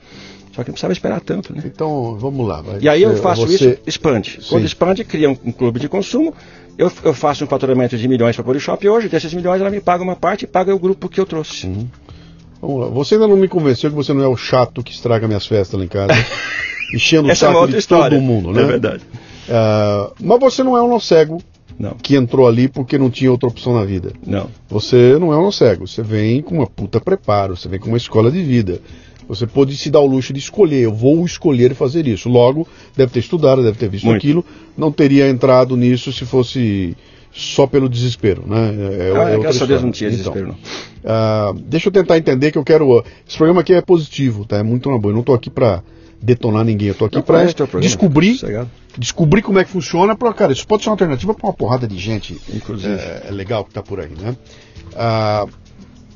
[0.53, 1.63] Só que não precisava esperar tanto, né?
[1.65, 2.61] Então, vamos lá.
[2.81, 3.53] e aí eu faço você...
[3.53, 4.39] isso, expande.
[4.41, 4.49] Sim.
[4.49, 6.33] Quando expande, cria um, um, clube de consumo,
[6.77, 9.69] eu, eu faço um faturamento de milhões para a Polishop e hoje, desses milhões, ela
[9.69, 11.67] me paga uma parte e paga o grupo que eu trouxe.
[11.67, 11.87] Uhum.
[12.61, 12.87] Vamos lá.
[12.87, 15.79] Você ainda não me convenceu que você não é o chato que estraga minhas festas
[15.79, 16.13] lá em casa,
[16.93, 18.17] enchendo o é saco é de história.
[18.17, 18.61] todo mundo, né?
[18.61, 19.03] É verdade.
[19.47, 21.41] Uh, mas você não é um cego
[21.81, 21.95] não.
[22.01, 24.13] que entrou ali porque não tinha outra opção na vida.
[24.25, 24.47] Não.
[24.69, 27.97] Você não é um cego, você vem com uma puta preparo, você vem com uma
[27.97, 28.79] escola de vida.
[29.27, 32.27] Você pode se dar o luxo de escolher, eu vou escolher fazer isso.
[32.27, 34.17] Logo, deve ter estudado, deve ter visto Muito.
[34.17, 34.45] aquilo,
[34.77, 36.95] não teria entrado nisso se fosse
[37.31, 38.57] só pelo desespero, né?
[38.57, 41.53] É, ah, é graças a Deus não tinha então, desespero, não.
[41.53, 43.03] Uh, deixa eu tentar entender que eu quero.
[43.27, 44.57] Esse programa aqui é positivo, tá?
[44.57, 45.11] É muito uma boa.
[45.11, 45.81] Eu não estou aqui para
[46.21, 46.89] detonar ninguém.
[46.89, 47.45] Eu tô aqui para
[47.79, 48.39] descobrir,
[48.97, 50.15] descobrir como é que funciona.
[50.15, 52.39] Pra, cara, isso pode ser uma alternativa para uma porrada de gente.
[52.53, 52.93] Inclusive.
[52.93, 54.35] É, é legal que está por aí, né?
[54.95, 55.45] Ah,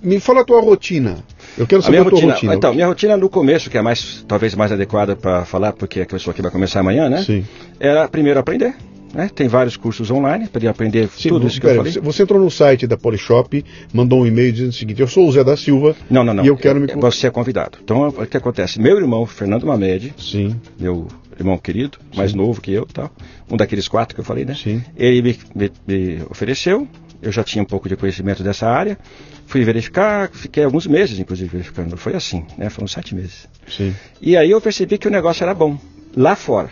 [0.01, 1.17] me fala a tua rotina.
[1.57, 2.55] Eu quero saber a, minha a rotina, rotina.
[2.55, 6.05] Então, minha rotina no começo, que é mais talvez mais adequada para falar, porque a
[6.05, 7.23] pessoa que vai começar amanhã, né?
[7.23, 7.45] Sim.
[7.79, 8.75] Era primeiro aprender.
[9.13, 9.29] Né?
[9.33, 12.01] Tem vários cursos online para aprender Sim, tudo isso que pera, eu falei.
[12.01, 15.31] Você entrou no site da Polishop, mandou um e-mail dizendo o seguinte: Eu sou o
[15.31, 15.95] Zé da Silva.
[16.09, 16.43] Não, não, não.
[16.43, 16.87] E eu quero me.
[16.87, 17.77] Você é convidado.
[17.81, 18.79] Então, o que acontece?
[18.79, 20.59] Meu irmão, Fernando Mamede, Sim.
[20.77, 22.37] meu irmão querido, mais Sim.
[22.37, 23.11] novo que eu, tal,
[23.49, 24.53] um daqueles quatro que eu falei, né?
[24.55, 24.83] Sim.
[24.95, 26.87] Ele me, me, me ofereceu,
[27.21, 28.97] eu já tinha um pouco de conhecimento dessa área,
[29.45, 31.97] fui verificar, fiquei alguns meses, inclusive, verificando.
[31.97, 32.69] Foi assim, né?
[32.69, 33.47] Foram sete meses.
[33.67, 33.93] Sim.
[34.21, 35.77] E aí eu percebi que o negócio era bom,
[36.15, 36.69] lá fora.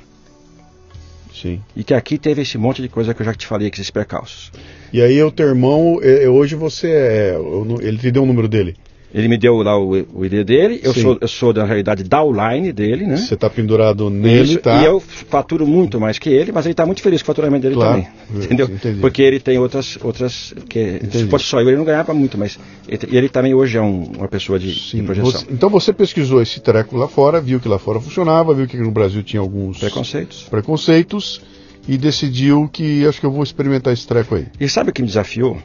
[1.33, 1.61] Sim.
[1.75, 3.89] E que aqui teve esse monte de coisa que eu já te falei, que esses
[3.89, 4.51] percalços.
[4.93, 5.99] E aí o teu irmão,
[6.31, 7.35] hoje você é.
[7.81, 8.75] Ele te deu o número dele?
[9.13, 12.23] Ele me deu lá o, o ID dele, eu sou, eu sou da realidade da
[12.23, 13.17] online dele, né?
[13.17, 14.81] Você está pendurado nele, Isso, tá?
[14.81, 17.61] E eu faturo muito mais que ele, mas ele está muito feliz com o faturamento
[17.61, 18.43] dele claro, também.
[18.43, 18.65] Entendeu?
[18.65, 18.99] Entendi.
[18.99, 19.99] Porque ele tem outras.
[20.01, 22.57] outras que, se fosse só eu, ele não ganhava muito, mas.
[22.87, 25.31] Ele, ele também hoje é um, uma pessoa de, de projeção.
[25.31, 28.77] Você, então você pesquisou esse treco lá fora, viu que lá fora funcionava, viu que
[28.77, 30.47] no Brasil tinha alguns preconceitos.
[30.49, 31.39] preconceitos
[31.87, 34.47] e decidiu que acho que eu vou experimentar esse treco aí.
[34.59, 35.57] E sabe o que me desafiou?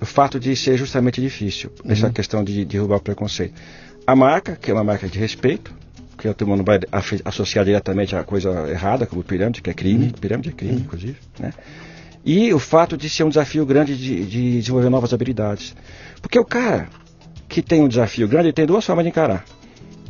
[0.00, 1.90] O fato de ser justamente difícil, uhum.
[1.90, 3.54] essa questão de derrubar o preconceito.
[4.06, 5.72] A marca, que é uma marca de respeito,
[6.18, 6.80] que todo mundo vai
[7.24, 10.12] associar diretamente a coisa errada, como pirâmide, que é crime, uhum.
[10.12, 10.80] pirâmide é crime, uhum.
[10.80, 11.52] inclusive, né?
[12.24, 15.76] E o fato de ser um desafio grande de, de desenvolver novas habilidades.
[16.20, 16.88] Porque o cara
[17.48, 19.44] que tem um desafio grande, ele tem duas formas de encarar.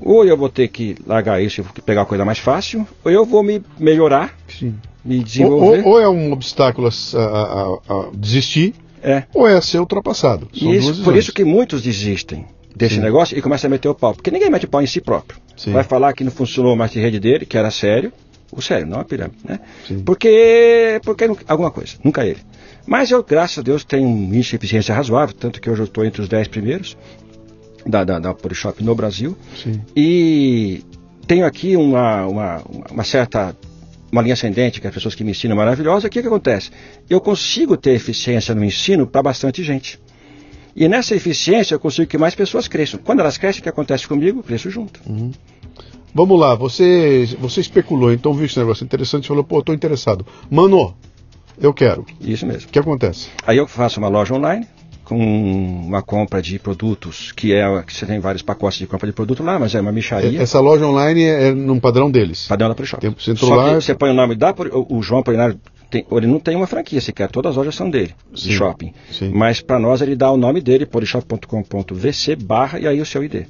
[0.01, 3.25] Ou eu vou ter que largar isso e pegar a coisa mais fácil, ou eu
[3.25, 4.75] vou me melhorar Sim
[5.07, 5.85] me desenvolver.
[5.85, 9.25] Ou, ou, é um obstáculo a, a, a desistir, é.
[9.35, 10.49] ou é ser ultrapassado.
[10.55, 13.01] São isso, por isso que muitos desistem desse Sim.
[13.01, 14.15] negócio e começam a meter o pau.
[14.15, 15.39] Porque ninguém mete o pau em si próprio.
[15.57, 15.73] Sim.
[15.73, 18.13] Vai falar que não funcionou mais de rede dele, que era sério.
[18.53, 19.61] o sério, não a pirâmide, né?
[19.87, 20.01] Sim.
[20.01, 22.41] Porque, porque alguma coisa, nunca ele.
[22.87, 25.87] Mas eu, graças a Deus, tenho um índice de eficiência razoável, tanto que hoje eu
[25.87, 26.97] estou entre os 10 primeiros
[27.85, 29.37] da, da, da Polishop no Brasil.
[29.63, 29.81] Sim.
[29.97, 30.83] E
[31.27, 33.57] tenho aqui uma, uma, uma certa
[34.17, 36.09] uma linha ascendente, que as pessoas que me ensinam maravilhosa.
[36.09, 36.71] O que, que acontece?
[37.09, 40.01] Eu consigo ter eficiência no ensino para bastante gente.
[40.75, 43.01] E nessa eficiência eu consigo que mais pessoas cresçam.
[43.03, 44.41] Quando elas crescem, o que acontece comigo?
[44.41, 45.01] Eu cresço junto.
[46.15, 50.27] Vamos lá, você, você especulou, então viu esse negócio interessante e falou, pô, tô interessado.
[50.51, 50.97] Mano,
[51.61, 52.07] eu quero.
[52.21, 52.69] Isso mesmo.
[52.69, 53.29] O que acontece?
[53.47, 54.67] Aí eu faço uma loja online
[55.07, 59.13] com uma compra de produtos, que é que você tem vários pacotes de compra de
[59.15, 60.43] produto lá, mas é uma micharia.
[60.43, 62.47] Essa loja online é, é num padrão deles.
[62.49, 63.07] Padrão da Polishop.
[63.37, 64.53] Só lá- que você põe o nome da
[64.91, 68.13] o, João Polinário tem, ele não tem uma franquia sequer, todas as lojas são dele,
[68.35, 68.93] Sim, de shopping.
[69.13, 69.31] sim.
[69.33, 73.45] Mas para nós ele dá o nome dele, polishop.com.vc barra e aí o seu ID.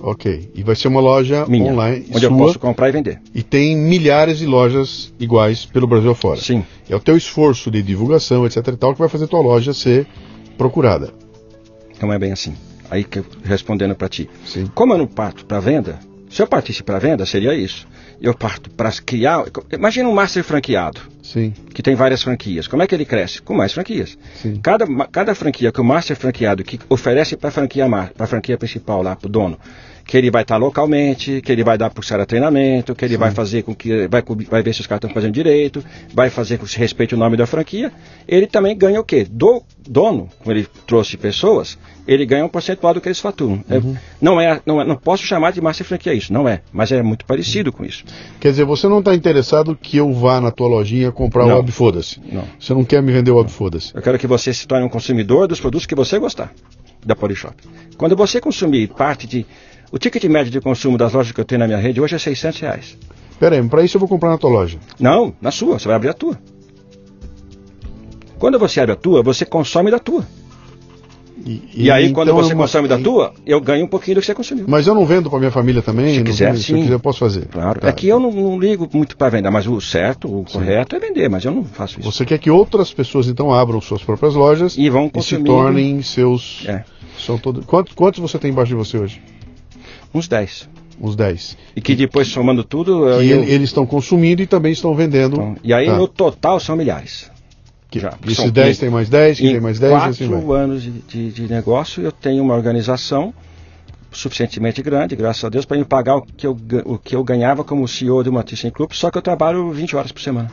[0.00, 0.50] Ok.
[0.54, 3.20] E vai ser uma loja Minha, online onde eu sua posso comprar e vender.
[3.34, 6.40] e tem milhares de lojas iguais pelo Brasil afora.
[6.40, 6.64] Sim.
[6.88, 10.06] É o teu esforço de divulgação, etc tal, que vai fazer tua loja ser
[10.56, 11.10] procurada.
[12.00, 12.54] Não é bem assim.
[12.90, 14.28] Aí que eu- respondendo para ti.
[14.46, 14.66] Sim.
[14.74, 15.98] Como eu não parto para venda,
[16.28, 17.86] se eu partisse para venda seria isso.
[18.20, 19.44] Eu parto para criar.
[19.72, 21.00] Imagina um master franqueado.
[21.22, 21.54] Sim.
[21.72, 22.66] que tem várias franquias.
[22.68, 23.40] Como é que ele cresce?
[23.40, 24.18] Com mais franquias.
[24.42, 24.56] Sim.
[24.62, 29.02] Cada, cada franquia que o master franqueado que oferece para a franquia, pra franquia principal
[29.02, 29.58] lá, para o dono,
[30.12, 33.30] que ele vai estar localmente, que ele vai dar por cara treinamento, que ele vai
[33.30, 35.82] fazer com que vai, vai ver se os caras estão fazendo direito,
[36.12, 37.90] vai fazer com que se respeite o nome da franquia.
[38.28, 39.26] Ele também ganha o quê?
[39.26, 43.64] Do dono, como ele trouxe pessoas, ele ganha um percentual do que eles faturam.
[43.70, 43.80] É-
[44.20, 47.02] não, é, não é, não posso chamar de master franquia isso, não é, mas é
[47.02, 48.04] muito parecido com isso.
[48.38, 51.56] Quer dizer, você não está interessado que eu vá na tua lojinha comprar o Não.
[51.56, 52.20] Web Foda-se.
[52.30, 52.44] Não.
[52.60, 53.94] Você não quer me vender o Web Foda-se.
[53.94, 56.52] Eu quero que você se torne um consumidor dos produtos que você gostar
[57.02, 57.54] da Polishop.
[57.96, 59.46] Quando você consumir parte de.
[59.92, 62.18] O ticket médio de consumo das lojas que eu tenho na minha rede hoje é
[62.18, 62.98] 600 reais.
[63.38, 64.78] Pera aí, para isso eu vou comprar na tua loja.
[64.98, 66.38] Não, na sua, você vai abrir a tua.
[68.38, 70.26] Quando você abre a tua, você consome da tua.
[71.44, 74.20] E, aí, quando então você é uma- consome da tua, eu ganho um pouquinho do
[74.20, 74.64] que você consumiu.
[74.68, 76.12] Mas eu não vendo para minha família também?
[76.12, 76.62] Se não quiser, vendo?
[76.62, 76.82] Se eu sim.
[76.84, 77.46] quiser, eu posso fazer.
[77.48, 77.80] Claro.
[77.80, 77.88] Tá.
[77.88, 81.00] É que eu não, não ligo muito para vender, mas o certo, o correto é
[81.00, 82.10] vender, mas eu não faço isso.
[82.12, 85.46] Você quer que outras pessoas então abram suas próprias lojas E vão se consumindo.
[85.50, 86.62] tornem seus.
[86.66, 86.84] É,
[87.18, 87.64] São todo...
[87.64, 89.20] Quantos você tem embaixo de você hoje?
[90.14, 90.68] Uns 10.
[91.00, 91.56] Uns 10.
[91.74, 94.94] E que depois, somando tudo, eu, E eu- ele- eles estão consumindo e também estão
[94.94, 95.34] vendendo.
[95.34, 95.96] Então, e aí, Tá.
[95.96, 97.30] no total, são milhares.
[97.90, 99.96] Que- já, Esses são 10 que- tem mais 10, que Em tem mais 10, e
[100.08, 100.60] assim quatro vai.
[100.62, 103.34] anos de, de- de negócio, eu tenho uma organização
[104.10, 107.64] suficientemente grande, graças a Deus, para me pagar o que, eu, o que eu ganhava
[107.64, 110.50] como CEO de uma Thyssen Club, só que eu trabalho 20 horas por semana,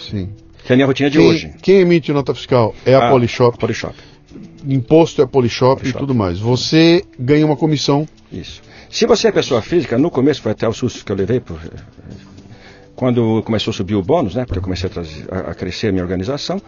[0.00, 0.30] Sim.
[0.64, 1.50] que é a minha rotina de Quem, hoje.
[1.62, 3.94] quem emite nota fiscal é a Ah, Polishop, Polishop,
[4.66, 5.98] imposto é Polishop, e Polishop.
[6.00, 6.38] tudo mais.
[6.38, 8.06] Você ganha uma comissão.
[8.32, 8.62] isso.
[8.92, 11.58] Se você é pessoa física, no começo foi até o susto que eu levei, por,
[12.94, 15.88] quando começou a subir o bônus, né, porque eu comecei a, trazer- a- a crescer
[15.88, 16.60] a minha organização,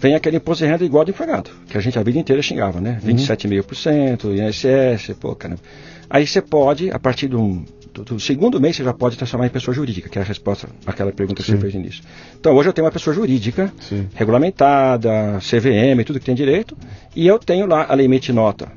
[0.00, 2.80] vem aquele imposto de renda igual de empregado, que a gente a vida inteira xingava,
[2.80, 2.98] né?
[3.04, 5.60] 27,5%, INSS, pô, caramba.
[6.08, 7.62] Aí você pode, a partir do,
[7.92, 10.68] do- do segundo mês, você já pode transformar em pessoa jurídica, que é a resposta
[10.86, 11.56] àquela pergunta que Sim.
[11.56, 12.02] você fez no início.
[12.40, 14.08] Então hoje eu tenho uma pessoa jurídica, Sim.
[14.14, 16.74] regulamentada, CVM, tudo que tem direito,
[17.14, 18.68] e eu tenho lá a limite nota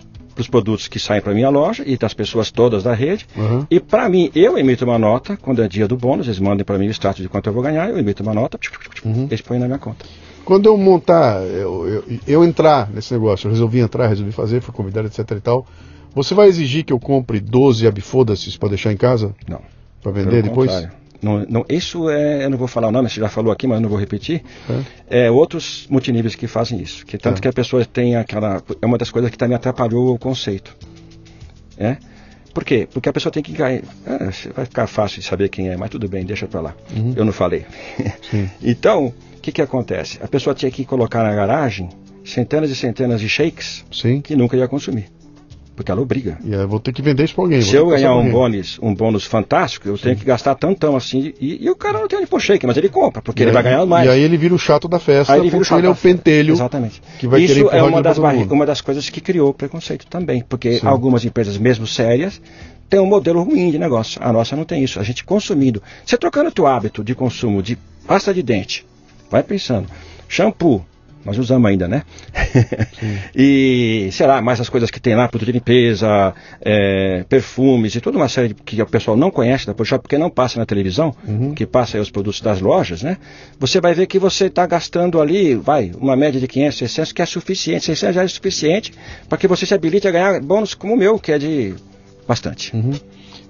[0.42, 3.26] os produtos que saem para minha loja e das pessoas todas da rede.
[3.36, 3.66] Uhum.
[3.70, 6.78] E para mim, eu emito uma nota, quando é dia do bônus, eles mandem para
[6.78, 8.60] mim o status de quanto eu vou ganhar, eu emito uma nota,
[9.06, 9.26] Uhum.
[9.30, 10.06] eles põem na minha conta.
[10.46, 14.74] Quando eu montar, eu, eu- eu entrar nesse negócio, eu resolvi entrar, resolvi fazer, fui
[14.74, 15.66] convidado, etc e tal.
[16.16, 19.36] Você vai exigir que eu compre 12 abifoda-se para deixar em casa?
[19.48, 19.62] Não.
[20.02, 20.72] Para Pelo vender depois?
[20.72, 20.99] contrário.
[21.22, 23.78] Não, não, isso é, eu não vou falar o nome, você já falou aqui, mas
[23.78, 24.42] eu não vou repetir.
[25.10, 27.06] É, outros multiníveis que fazem isso.
[27.06, 27.42] Que tanto Tá.
[27.42, 28.64] que a pessoa tem aquela.
[28.82, 30.76] É uma das coisas que também atrapalhou o conceito.
[31.78, 31.98] É?
[32.54, 32.88] Por quê?
[32.92, 33.84] Porque a pessoa tem que cair.
[34.06, 36.76] Ah, vai ficar fácil de saber quem é, mas tudo bem, deixa pra lá.
[37.16, 37.66] Eu não falei.
[38.34, 38.50] Uhum.
[38.64, 40.20] Então, o que, que acontece?
[40.22, 41.90] A pessoa tinha que colocar na garagem
[42.26, 44.22] centenas e centenas de shakes Sim.
[44.22, 45.06] que nunca ia consumir.
[45.80, 46.38] Porque ela obriga.
[46.44, 47.62] E eu vou ter que vender isso para alguém.
[47.62, 51.34] Se eu ganhar um bônus, um bônus fantástico, eu tenho que gastar tantão assim.
[51.40, 53.52] E, e o cara não tem onde pôr shake, mas ele compra, porque E ele
[53.52, 54.06] aí- vai ganhar mais.
[54.06, 55.90] E aí ele vira o chato da festa, Aí ele vira o chato ele é
[55.90, 57.02] o pentelho Exatamente.
[57.18, 60.44] que vai Isso querer é uma das, uma das coisas que criou o preconceito também.
[60.50, 60.86] Porque Sim.
[60.88, 62.42] algumas empresas, mesmo sérias,
[62.90, 64.20] têm um modelo ruim de negócio.
[64.22, 65.00] A nossa não tem isso.
[65.00, 65.82] A gente consumindo.
[66.06, 68.86] Você trocando o teu hábito de consumo de pasta de dente,
[69.32, 69.88] vai pensando.
[70.28, 70.84] Shampoo.
[71.26, 72.04] Nós usamos ainda, né?
[73.36, 78.02] e, sei lá, mais as coisas que tem lá, produto de limpeza, é, perfumes e
[78.02, 80.66] toda uma série de, que o pessoal não conhece da Polishop, porque não passa na
[80.66, 81.54] televisão, Uhum.
[81.54, 83.18] que passa aí os produtos das lojas, né?
[83.60, 87.22] Você vai ver que você está gastando ali, vai, uma média de 500, 600, que
[87.22, 88.94] é suficiente, 600 já é suficiente
[89.28, 91.76] para que você se habilite a ganhar bônus como o meu, que é de
[92.28, 92.76] bastante.
[92.76, 92.94] Uhum.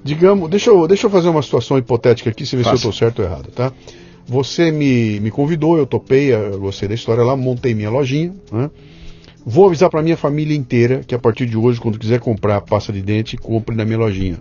[0.03, 2.93] Digamos, deixa eu, deixa eu fazer uma situação hipotética aqui, se ver se eu estou
[2.93, 3.71] certo ou errado, tá?
[4.29, 8.31] Você me, me convidou, eu topei, eu gostei da história lá, montei minha lojinha.
[8.51, 8.69] Né?
[9.43, 12.93] Vou avisar para minha família inteira que a partir de hoje, quando quiser comprar pasta
[12.93, 14.39] de dente, compre na minha lojinha.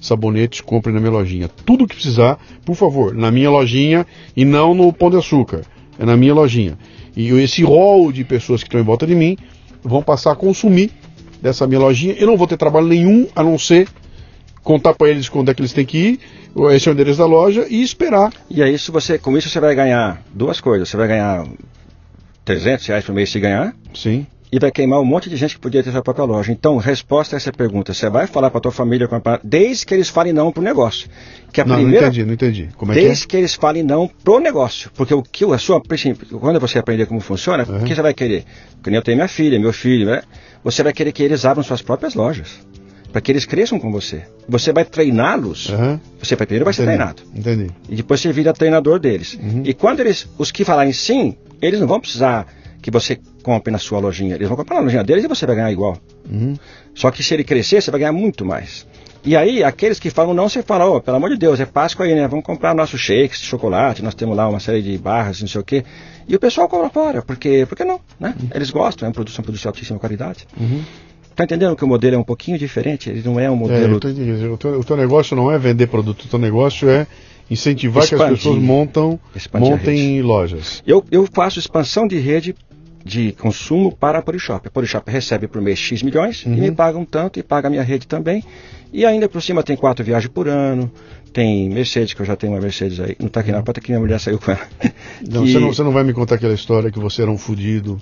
[0.00, 1.48] Sabonetes, compre na minha lojinha.
[1.64, 4.04] Tudo que precisar, por favor, na minha lojinha
[4.36, 5.60] e não no Pão de Açúcar.
[5.96, 6.76] É na minha lojinha.
[7.16, 9.36] E esse rol de pessoas que estão em volta de mim
[9.80, 10.90] vão passar a consumir
[11.40, 12.14] dessa minha lojinha.
[12.14, 13.86] Eu não vou ter trabalho nenhum a não ser
[14.70, 16.20] contar para eles quando é que eles têm que ir,
[16.72, 18.32] esse é o endereço da loja e esperar.
[18.48, 20.88] E aí, se você, com isso você vai ganhar duas coisas.
[20.88, 21.44] Você vai ganhar
[22.44, 23.74] 300 reais por mês se ganhar.
[23.92, 24.24] Sim.
[24.52, 26.52] E vai queimar um monte de gente que podia ter sua própria loja.
[26.52, 29.08] Então, resposta a essa pergunta: você vai falar para tua família
[29.42, 31.08] desde que eles falem não pro negócio.
[31.52, 32.68] Que a não, primeira, não entendi, não entendi.
[32.76, 33.38] Como é desde que, é?
[33.38, 34.90] que eles falem não pro negócio.
[34.94, 35.80] Porque o que a sua.
[36.40, 37.82] Quando você aprender como funciona, uhum.
[37.82, 38.44] o que você vai querer?
[38.74, 40.22] Porque nem eu tenho minha filha, meu filho, né?
[40.62, 42.60] Você vai querer que eles abram suas próprias lojas
[43.12, 44.22] para que eles cresçam com você.
[44.48, 45.68] Você vai treiná-los.
[45.68, 45.98] Uhum.
[46.18, 47.22] Você primeiro vai ser treinado.
[47.34, 47.70] Entendi.
[47.88, 49.38] E depois você vira treinador deles.
[49.40, 49.62] Uhum.
[49.64, 52.46] E quando eles, os que falarem sim, eles não vão precisar
[52.80, 54.34] que você compre na sua lojinha.
[54.34, 55.98] Eles vão comprar na lojinha deles e você vai ganhar igual.
[56.30, 56.56] Uhum.
[56.94, 58.86] Só que se ele crescer, você vai ganhar muito mais.
[59.22, 62.06] E aí, aqueles que falam não, você fala, oh, pelo amor de Deus, é Páscoa
[62.06, 62.26] aí, né?
[62.26, 65.64] Vamos comprar nossos shakes chocolate, nós temos lá uma série de barras, não sei o
[65.64, 65.84] quê.
[66.26, 68.34] E o pessoal compra fora, porque, porque não, né?
[68.40, 68.48] Uhum.
[68.54, 70.46] Eles gostam, é um produto, são produtos de altíssima qualidade.
[70.58, 70.82] Uhum.
[71.40, 73.08] Tá entendendo que o modelo é um pouquinho diferente?
[73.08, 73.94] Ele não é um modelo.
[73.94, 77.06] É, o, teu, o teu negócio não é vender produto, o teu negócio é
[77.50, 79.18] incentivar Expandir, que as pessoas montam,
[79.54, 80.82] montem lojas.
[80.86, 82.54] Eu, eu faço expansão de rede
[83.02, 84.68] de consumo para a Polishop.
[84.68, 86.54] A Polishop recebe por mês X milhões uhum.
[86.54, 88.44] e me paga um tanto e paga a minha rede também.
[88.92, 90.92] E ainda por cima tem quatro viagens por ano,
[91.32, 93.16] tem Mercedes, que eu já tenho uma Mercedes aí.
[93.18, 94.68] Não está aqui na porta que minha mulher saiu com ela.
[95.26, 95.52] Não, que...
[95.52, 97.98] você, não, você não vai me contar aquela história que você era um fudido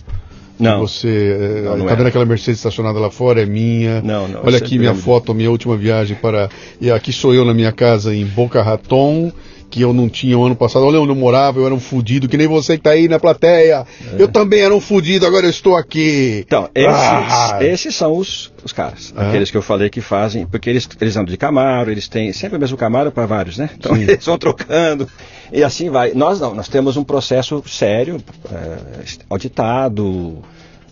[0.59, 0.81] não.
[0.81, 1.97] Você não, não tá é.
[1.97, 3.43] vendo aquela Mercedes estacionada lá fora?
[3.43, 4.03] É minha.
[4.03, 4.41] Não, não.
[4.45, 6.49] Olha aqui minha foto, minha última viagem para.
[6.81, 9.33] E aqui sou eu na minha casa em Boca Raton,
[9.71, 10.85] que eu não tinha o ano passado.
[10.85, 13.19] Olha onde eu morava, eu era um fudido, que nem você que tá aí na
[13.19, 13.87] plateia.
[14.13, 14.23] É.
[14.23, 16.43] Eu também era um fudido, agora eu estou aqui.
[16.47, 17.59] Então, esses, ah.
[17.61, 19.15] esses são os, os caras.
[19.17, 19.29] É.
[19.29, 22.57] Aqueles que eu falei que fazem, porque eles, eles andam de Camaro, eles têm sempre
[22.57, 23.71] o mesmo Camaro para vários, né?
[23.79, 24.03] Então Sim.
[24.09, 25.09] eles vão trocando.
[25.53, 26.13] E assim vai.
[26.13, 30.43] Nós não, nós temos um processo sério, é, auditado.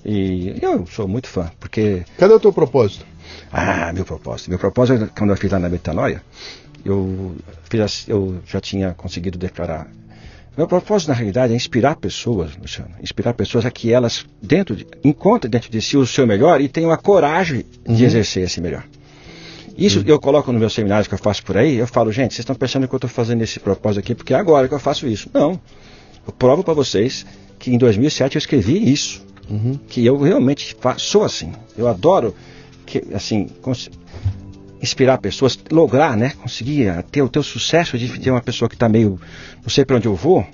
[0.04, 2.04] E eu sou muito fã, porque.
[2.16, 3.04] Cadê o teu propósito?
[3.52, 4.50] Ah, meu propósito.
[4.50, 6.22] Meu propósito, quando eu fiz lá na Metanoia,
[6.84, 9.88] eu, fiz, eu já tinha conseguido declarar.
[10.56, 12.90] Meu propósito, na realidade, é inspirar pessoas, Luciano.
[13.02, 16.68] Inspirar pessoas a que elas dentro de, encontrem dentro de si o seu melhor e
[16.68, 18.06] tenham a coragem de uhum.
[18.06, 18.84] exercer esse melhor.
[19.76, 20.04] Isso uhum.
[20.06, 22.56] eu coloco no meu seminário que eu faço por aí, eu falo, gente, vocês estão
[22.56, 25.28] pensando que eu estou fazendo esse propósito aqui porque é agora que eu faço isso.
[25.32, 25.60] Não.
[26.26, 27.26] Eu provo para vocês
[27.58, 29.24] que em 2007 eu escrevi isso.
[29.48, 29.78] Uhum.
[29.88, 31.52] Que eu realmente sou assim.
[31.76, 32.34] Eu adoro
[32.84, 33.48] que, assim,
[34.82, 36.32] inspirar pessoas, lograr, né?
[36.40, 39.20] Conseguir ter o teu sucesso de ter uma pessoa que está meio,
[39.62, 40.46] não sei para onde eu vou,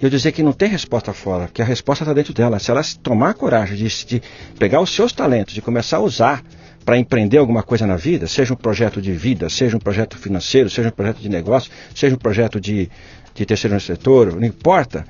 [0.00, 2.58] e eu dizer que não tem resposta fora, que a resposta está dentro dela.
[2.58, 4.22] Se ela tomar coragem de, de
[4.58, 6.42] pegar os seus talentos, de começar a usar
[6.84, 10.68] para empreender alguma coisa na vida, seja um projeto de vida, seja um projeto financeiro,
[10.68, 12.90] seja um projeto de negócio, seja um projeto de,
[13.34, 15.04] de terceiro setor, não importa,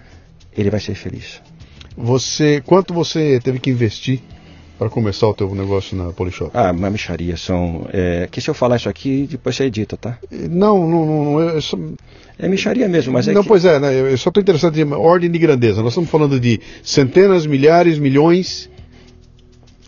[0.57, 1.43] ele vai ser feliz.
[1.97, 4.21] Você, quanto você teve que investir
[4.79, 6.51] para começar o teu negócio na Polishop?
[6.55, 7.89] Ah, uma micharia, são...
[7.93, 10.19] É, que se eu falar isso aqui, depois você edita, tá?
[10.31, 11.51] Não, não, não...
[11.51, 11.77] É, só...
[12.39, 13.49] é micharia mesmo, mas é Não, que...
[13.49, 15.83] pois é, né, eu só estou interessado em ordem de grandeza.
[15.83, 18.71] Nós estamos falando de centenas, milhares, milhões...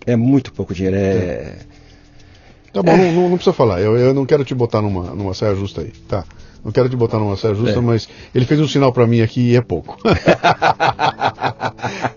[0.09, 1.01] É muito pouco dinheiro, é...
[1.01, 1.57] é
[2.77, 3.11] Tá bom, é.
[3.11, 3.81] não, não, precisa falar.
[3.81, 5.91] Eu, eu não quero te botar numa, numa saia justa aí.
[6.07, 6.25] Tá.
[6.63, 7.81] Não quero te botar numa saia justa, é.
[7.81, 9.97] mas ele fez um sinal para mim aqui e é pouco.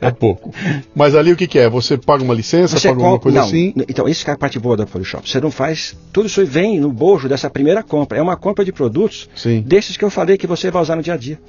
[0.02, 0.53] é pouco.
[0.94, 1.69] Mas ali o que, que é?
[1.69, 3.73] Você paga uma licença, Você paga alguma coisa não, assim?
[3.88, 5.30] Então, isso que é a parte boa da Photoshop.
[5.30, 5.95] Você não faz.
[6.11, 8.18] Tudo isso vem no bojo dessa primeira compra.
[8.18, 9.61] É uma compra de produtos Sim.
[9.61, 11.40] desses que eu falei que você vai usar no dia a dia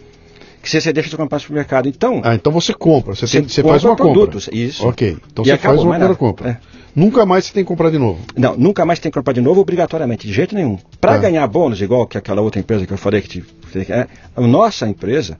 [0.62, 1.88] que você deixa de comprar no supermercado.
[1.88, 2.20] Então.
[2.22, 4.60] Ah, então você compra, você, você, tem, você faz uma produtos, compra.
[4.60, 4.86] Isso.
[4.86, 5.16] Ok.
[5.32, 6.50] Então e você acabou, faz uma primeira compra.
[6.50, 6.80] É.
[6.94, 8.20] Nunca mais você tem que comprar de novo.
[8.36, 10.78] Não, nunca mais tem que comprar de novo obrigatoriamente, de jeito nenhum.
[11.00, 11.18] Para ah.
[11.18, 13.44] ganhar bônus, igual que aquela outra empresa que eu falei que te,
[13.90, 14.06] é,
[14.36, 15.38] a nossa empresa,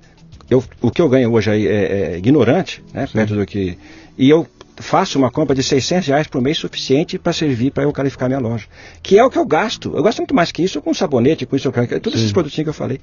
[0.49, 3.77] eu, o que eu ganho hoje aí é, é ignorante, né, perto do que.
[4.17, 4.47] E eu
[4.81, 8.41] faço uma compra de 600 reais por mês suficiente para servir para eu qualificar minha
[8.41, 8.67] loja.
[9.03, 9.93] Que é o que eu gasto.
[9.95, 12.19] Eu gasto muito mais que isso com sabonete, com isso, todos Sim.
[12.19, 13.01] esses produtinhos que eu falei.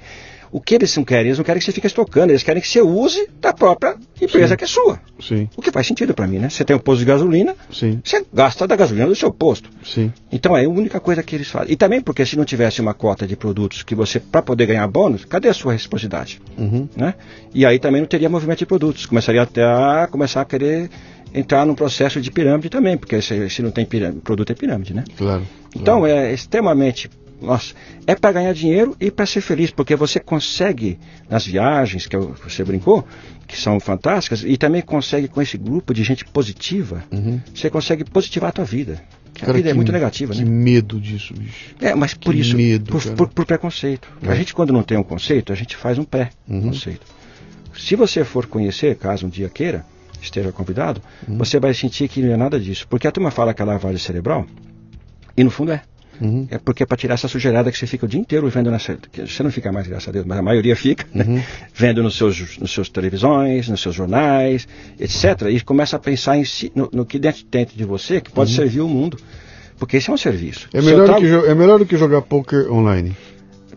[0.51, 1.27] O que eles não querem?
[1.27, 4.49] Eles não querem que você fique estocando, eles querem que você use da própria empresa
[4.49, 4.57] Sim.
[4.57, 4.99] que é sua.
[5.19, 5.49] Sim.
[5.57, 6.49] O que faz sentido para mim, né?
[6.49, 7.99] Você tem um posto de gasolina, Sim.
[8.03, 9.69] você gasta da gasolina do seu posto.
[9.83, 10.11] Sim.
[10.31, 11.73] Então é a única coisa que eles fazem.
[11.73, 14.87] E também porque se não tivesse uma cota de produtos que você, para poder ganhar
[14.87, 16.41] bônus, cadê a sua reciprocidade?
[16.57, 16.87] Uhum.
[16.95, 17.13] Né?
[17.53, 19.05] E aí também não teria movimento de produtos.
[19.05, 20.89] Começaria até a começar a querer
[21.37, 24.93] entrar num processo de pirâmide também, porque se, se não tem pirâmide, produto é pirâmide,
[24.93, 25.03] né?
[25.17, 25.43] Claro.
[25.75, 26.13] Então claro.
[26.13, 27.09] é extremamente
[27.39, 27.75] nossa,
[28.07, 30.97] é para ganhar dinheiro e para ser feliz, porque você consegue
[31.29, 33.07] nas viagens que você brincou,
[33.47, 37.39] que são fantásticas, e também consegue com esse grupo de gente positiva, Uhum.
[37.53, 38.99] você consegue positivar a tua vida.
[39.35, 40.49] Que a Cara, vida é que- muito negativa, Que né?
[40.49, 41.75] medo disso, bicho.
[41.79, 43.15] É, mas por que isso, medo, por, cara.
[43.15, 44.07] por- por preconceito.
[44.23, 44.31] É.
[44.31, 46.05] A gente quando não tem um conceito, a gente faz um Uhum.
[46.07, 47.05] pré-conceito.
[47.77, 49.85] Se você for conhecer, caso um dia queira,
[50.21, 51.37] esteja convidado, Uhum.
[51.37, 52.85] você vai sentir que não é nada disso.
[52.89, 54.45] Porque a turma fala que é lavagem cerebral,
[55.35, 55.81] e no fundo é.
[56.19, 56.47] Uhum.
[56.49, 58.71] É porque é para tirar essa sujeirada que você fica o dia inteiro vendo
[59.11, 61.35] que Você não fica mais, graças a Deus, mas a maioria fica, Uhum.
[61.35, 61.45] né?
[61.75, 64.67] vendo nos seus, nos seus televisões, nos seus jornais,
[64.99, 65.43] etc.
[65.51, 68.51] E começa a pensar em si, no, no que dentro, dentro de você que pode
[68.51, 69.17] servir o mundo.
[69.77, 70.67] Porque esse é um serviço.
[70.73, 70.79] Uhum.
[70.79, 73.15] É melhor, do trago- que, jo- é melhor do que jogar poker online.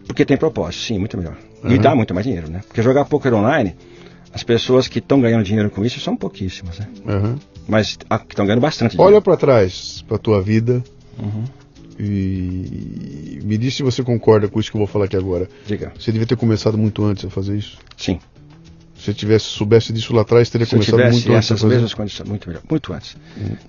[0.07, 1.37] Porque tem propósito, sim, muito melhor.
[1.63, 1.73] Uhum.
[1.73, 2.63] E dá muito mais dinheiro, né?
[2.67, 3.77] Porque jogar poker online,
[4.33, 6.89] as pessoas que estão ganhando dinheiro com isso são pouquíssimas, né?
[7.07, 7.39] Aham.
[7.69, 9.23] Mas que estão ganhando bastante Olha dinheiro.
[9.23, 10.83] pra trás, pra tua vida,
[11.19, 11.45] Uhum.
[11.99, 15.49] e me diz se você concorda com isso que eu vou falar aqui agora.
[15.67, 15.93] Diga.
[15.99, 17.79] Você devia ter começado muito antes a fazer isso.
[17.97, 18.19] Sim.
[18.97, 21.61] Se você tivesse, soubesse disso lá atrás, teria Se começado tivesse muito antes a essas
[21.63, 21.75] fazer.
[21.75, 23.17] mesmas condições, muito melhor, muito antes.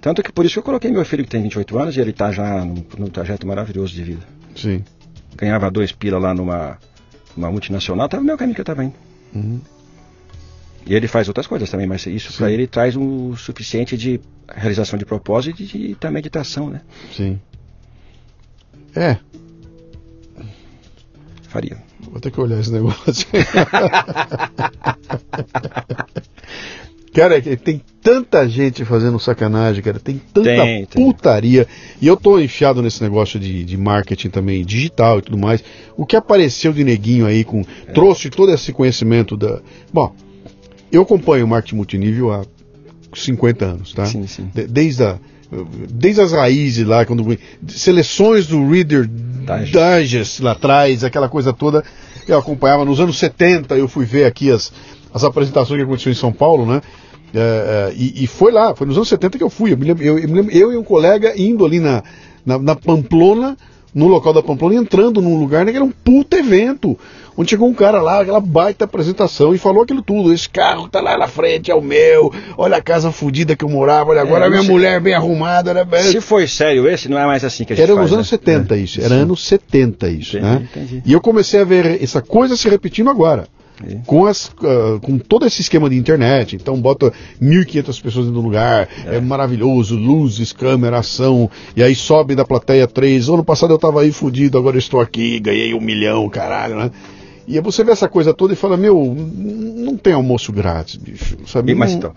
[0.02, 2.10] Tanto que por isso que eu coloquei meu filho que tem 28 anos e ele
[2.12, 4.22] está já num, num trajeto maravilhoso de vida.
[4.56, 4.84] Sim.
[5.38, 6.78] Ganhava dois pila lá numa,
[7.36, 8.94] numa multinacional, estava no meu caminho que eu estava indo.
[9.34, 9.62] Uhum.
[10.86, 14.20] E ele faz outras coisas também, mas isso para ele traz o suficiente de
[14.54, 16.82] realização de propósito e de, também meditação, né?
[17.16, 17.40] Sim.
[18.96, 19.18] É,
[21.52, 21.78] Faria.
[22.10, 23.28] vou ter que olhar esse negócio.
[27.14, 30.00] Cara, é que tem tanta gente fazendo sacanagem, cara.
[30.00, 31.04] Tem tanta Tem, tem.
[31.04, 31.68] putaria.
[32.02, 35.62] E eu tô enfiado nesse negócio de, de marketing também, digital e tudo mais.
[35.98, 37.66] O que apareceu de neguinho aí com.
[37.86, 37.92] É.
[37.92, 39.60] Trouxe todo esse conhecimento da.
[39.92, 40.16] Bom,
[40.92, 42.44] eu acompanho o marketing multinível há
[43.14, 44.06] 50 anos, tá?
[44.06, 44.50] Sim, sim.
[44.54, 45.18] De- desde a.
[45.90, 47.38] Desde as raízes lá, quando
[47.68, 49.72] seleções do Reader Digest.
[49.74, 51.84] Digest lá atrás, aquela coisa toda,
[52.26, 54.72] eu acompanhava nos anos 70, eu fui ver aqui as,
[55.14, 56.82] as apresentações que aconteceram em São Paulo, né?
[57.34, 59.74] É, é, e, e foi lá, foi nos anos 70 que eu fui.
[59.74, 62.02] Eu, me lembro, eu, eu me lembro- eu e um colega indo ali na,
[62.46, 63.58] na, na Pamplona,
[63.94, 66.98] no local da Pamplona, entrando num lugar né, que era um puta evento.
[67.38, 70.34] Onde chegou um cara lá, aquela baita apresentação, e falou aquilo tudo.
[70.34, 72.32] Esse carro tá lá na frente, é o meu.
[72.58, 75.14] Olha a casa fodida que eu morava, olha agora É, a minha sei- mulher bem
[75.14, 75.74] arrumada.
[75.74, 75.86] Né?
[76.12, 78.32] Se foi sério esse, não é mais assim que a gente Era faz, nos anos
[78.32, 78.38] né?
[78.38, 79.22] 70 isso, era Sim.
[79.22, 80.68] anos 70 isso, Entendi, né?
[80.72, 81.04] entendi.
[81.06, 83.48] E eu comecei a ver essa coisa se repetindo agora.
[83.88, 84.00] É.
[84.06, 88.88] Com, as, ah, com todo esse esquema de internet, então bota 1.500 pessoas do lugar,
[89.06, 89.20] é.
[89.20, 93.30] maravilhoso, luzes, câmera, ação, e aí sobe da plateia 3.
[93.30, 96.92] Ano passado eu tava aí fudido, agora estou aqui, ganhei um milhão, caralho, né?
[97.48, 101.38] E aí você vê essa coisa toda e fala: Meu, não tem almoço grátis, bicho,
[101.48, 101.72] sabe?
[101.72, 102.14] E, mas então,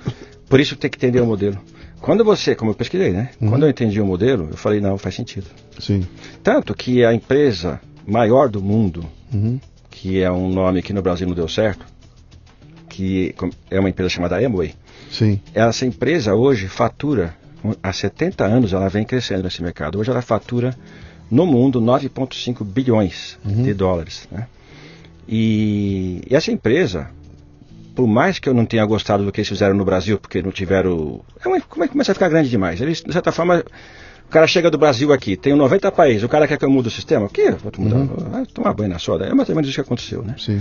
[0.49, 1.59] por isso tem que entender o modelo.
[2.01, 3.31] Quando você, como eu pesquisei, né?
[3.41, 3.49] Uhum.
[3.49, 5.47] Quando eu entendi o modelo, eu falei, não, faz sentido.
[5.78, 6.07] Sim.
[6.43, 9.59] Tanto que a empresa maior do mundo, Uhum.
[9.95, 11.87] Que é um nome que no Brasil não deu certo,
[12.89, 13.35] que
[13.71, 14.75] é uma empresa chamada Amway,
[15.11, 15.41] Sim.
[15.55, 17.35] essa empresa hoje fatura,
[17.83, 19.99] há 70 anos ela vem crescendo nesse mercado.
[19.99, 20.77] Hoje ela fatura
[21.31, 24.29] no mundo 9,5 bilhões de dólares.
[24.31, 24.47] Né?
[25.29, 27.09] E, e essa empresa,
[27.95, 30.51] por mais que eu não tenha gostado do que eles fizeram no Brasil, porque não
[30.51, 31.21] tiveram.
[31.43, 32.81] É uma, como é que começa a ficar grande demais?
[32.81, 33.65] Eles, de certa forma,
[34.35, 36.90] cara chega do Brasil aqui, tem 90 países, o cara quer que eu mude o
[36.90, 37.27] sistema?
[37.27, 37.52] O quê?
[37.52, 39.27] Vou mudar, vai tomar banho na soda.
[39.27, 40.35] É mais ou menos isso que aconteceu, né?
[40.36, 40.61] Sim.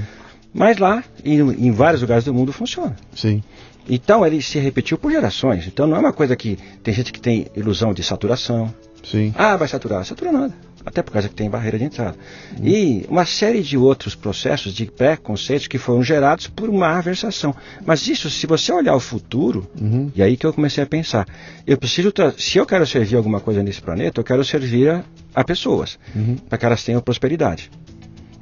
[0.54, 2.96] Mas lá, em, em vários lugares do mundo, funciona.
[3.16, 3.44] Sim.
[3.90, 5.66] Então ele se repetiu por gerações.
[5.66, 8.72] Então não é uma coisa que tem gente que tem ilusão de saturação.
[9.04, 9.34] Sim.
[9.36, 10.06] Ah, vai saturar.
[10.06, 10.54] Satura nada.
[10.86, 12.16] Até por causa que tem barreira de entrada.
[12.62, 17.56] E uma série de outros processos de preconceitos que foram gerados por uma aversação.
[17.86, 20.12] Mas isso, se você olhar o futuro, Uhum.
[20.14, 21.26] e aí que eu comecei a pensar,
[21.66, 25.04] eu preciso, se eu quero servir alguma coisa nesse planeta, eu quero servir a,
[25.34, 26.36] a pessoas, Uhum.
[26.50, 27.72] para que elas tenham prosperidade.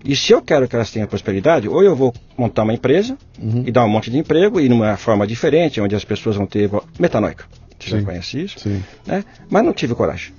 [0.04, 3.64] E se eu quero que elas tenham prosperidade, ou eu vou montar uma empresa Uhum.
[3.68, 6.72] e dar um monte de emprego e numa forma diferente, onde as pessoas vão ter
[7.00, 7.46] metanoica.
[7.80, 8.06] Você já Sim.
[8.06, 8.60] conhece isso?
[8.60, 8.84] Sim.
[9.06, 9.24] Né?
[9.50, 10.34] Mas não tive coragem.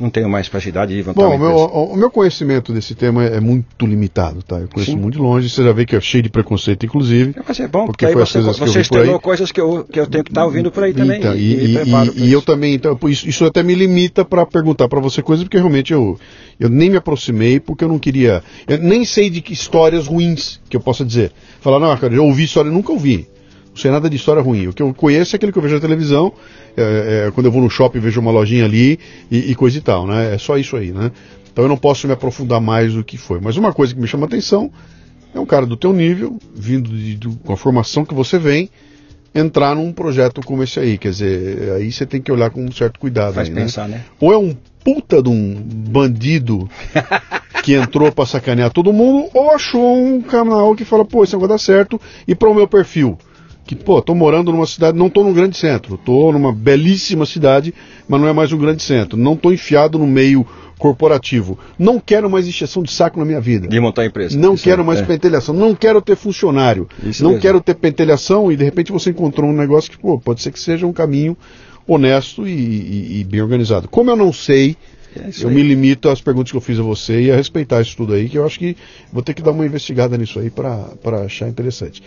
[0.00, 3.36] Não tenho mais capacidade de levantar Bom, meu, o, o meu conhecimento desse tema é,
[3.36, 4.58] é muito limitado, tá?
[4.58, 4.96] Eu conheço Sim.
[4.96, 7.34] muito de longe, você já vê que é cheio de preconceito, inclusive.
[7.46, 8.56] Mas é bom, porque porque, aí você, coisas
[8.88, 11.18] que eu você coisas que eu, que eu tenho que estar ouvindo por aí também.
[11.18, 14.88] Então, e, e, e- e- eu também, então, isso, isso até me limita para perguntar
[14.88, 16.18] para você coisas, porque realmente eu,
[16.58, 18.42] eu nem me aproximei, porque eu não queria.
[18.66, 21.30] Eu nem sei de que histórias ruins que eu possa dizer.
[21.60, 23.28] Falar, não, cara, eu ouvi história, nunca ouvi.
[23.70, 24.66] Não sei nada de história ruim.
[24.66, 26.32] O que eu conheço é aquilo que eu vejo na televisão,
[26.76, 28.98] é, é, quando eu vou no shopping vejo uma lojinha ali
[29.30, 30.34] e, e coisa e tal, né?
[30.34, 31.10] É só isso aí, né?
[31.52, 33.40] Então eu não posso me aprofundar mais do que foi.
[33.40, 34.70] Mas uma coisa que me chama a atenção
[35.34, 38.68] é um cara do teu nível, vindo de, do- com a formação que você vem,
[39.34, 40.96] entrar num projeto como esse aí.
[40.98, 43.34] Quer dizer, aí você tem que olhar com um certo cuidado.
[43.34, 43.62] Faz aí, né?
[43.62, 44.04] pensar, né?
[44.20, 46.68] Ou é um puta de um bandido
[47.62, 51.48] que entrou pra sacanear todo mundo, ou achou um canal que fala, pô, esse negócio
[51.54, 53.18] dá certo, e para o meu perfil.
[53.70, 57.72] Que, pô, tô morando numa cidade, não tô num grande centro, tô numa belíssima cidade,
[58.08, 59.16] mas não é mais um grande centro.
[59.16, 60.44] Não tô enfiado no meio
[60.76, 61.56] corporativo.
[61.78, 63.68] Não quero mais encheção de saco na minha vida.
[63.68, 64.36] De montar empresa.
[64.36, 65.04] Não Isso quero é, mais é.
[65.04, 66.88] pentelhação, não quero ter funcionário.
[67.00, 67.42] Isso não mesmo.
[67.42, 70.58] quero ter pentelhação e de repente você encontrou um negócio que, pô, pode ser que
[70.58, 71.36] seja um caminho
[71.86, 73.86] honesto e, e, e bem organizado.
[73.86, 74.76] Como eu não sei,
[75.16, 75.54] é eu aí.
[75.54, 78.28] me limito às perguntas que eu fiz a você e a respeitar isso tudo aí,
[78.28, 78.76] que eu acho que
[79.12, 82.02] vou ter que dar uma investigada nisso aí para achar interessante.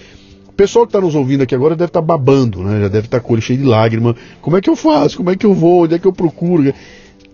[0.54, 2.82] O pessoal que está nos ouvindo aqui agora deve estar tá babando, né?
[2.82, 4.16] Já deve estar tá com o olho cheio de lágrima.
[4.40, 5.18] Como é que eu faço?
[5.18, 5.84] Como é que eu vou?
[5.84, 6.72] Onde é que eu procuro?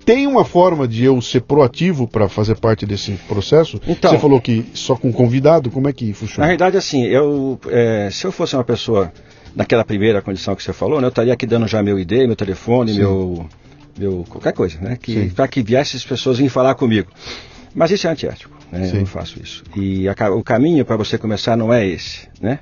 [0.05, 3.79] Tem uma forma de eu ser proativo para fazer parte desse processo?
[3.85, 6.45] Então, Você falou que só com convidado, como é que funciona?
[6.45, 9.11] Na verdade, assim, eu, é, se eu fosse uma pessoa
[9.53, 12.37] naquela primeira condição que você falou, né, eu estaria aqui dando já meu ID, meu
[12.37, 13.45] telefone, meu,
[13.97, 17.09] meu qualquer coisa, né, que para que viessem as pessoas virem falar comigo.
[17.75, 19.63] Mas isso é antiético, né, eu não faço isso.
[19.75, 22.59] E a, o caminho para você começar não é esse, né?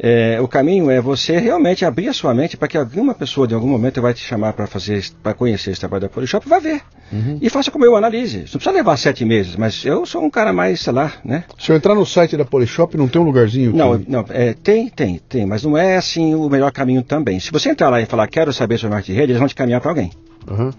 [0.00, 3.54] É, o caminho é você realmente abrir a sua mente para que alguma pessoa de
[3.54, 6.60] algum momento vai te chamar para fazer, para conhecer esse trabalho da Polishop e vai
[6.60, 6.82] ver.
[7.12, 7.38] Uhum.
[7.42, 8.38] E faça como eu analise.
[8.38, 11.42] Não precisa levar sete meses, mas eu sou um cara mais, sei lá, né?
[11.58, 13.74] Se eu entrar no site da Polishop, não tem um lugarzinho?
[13.74, 14.08] Não, que...
[14.08, 17.40] não é, tem, tem, tem, mas não é assim o melhor caminho também.
[17.40, 19.54] Se você entrar lá e falar, quero saber sobre marketing de rede, eles vão te
[19.54, 20.12] caminhar para alguém.
[20.48, 20.70] Uhum.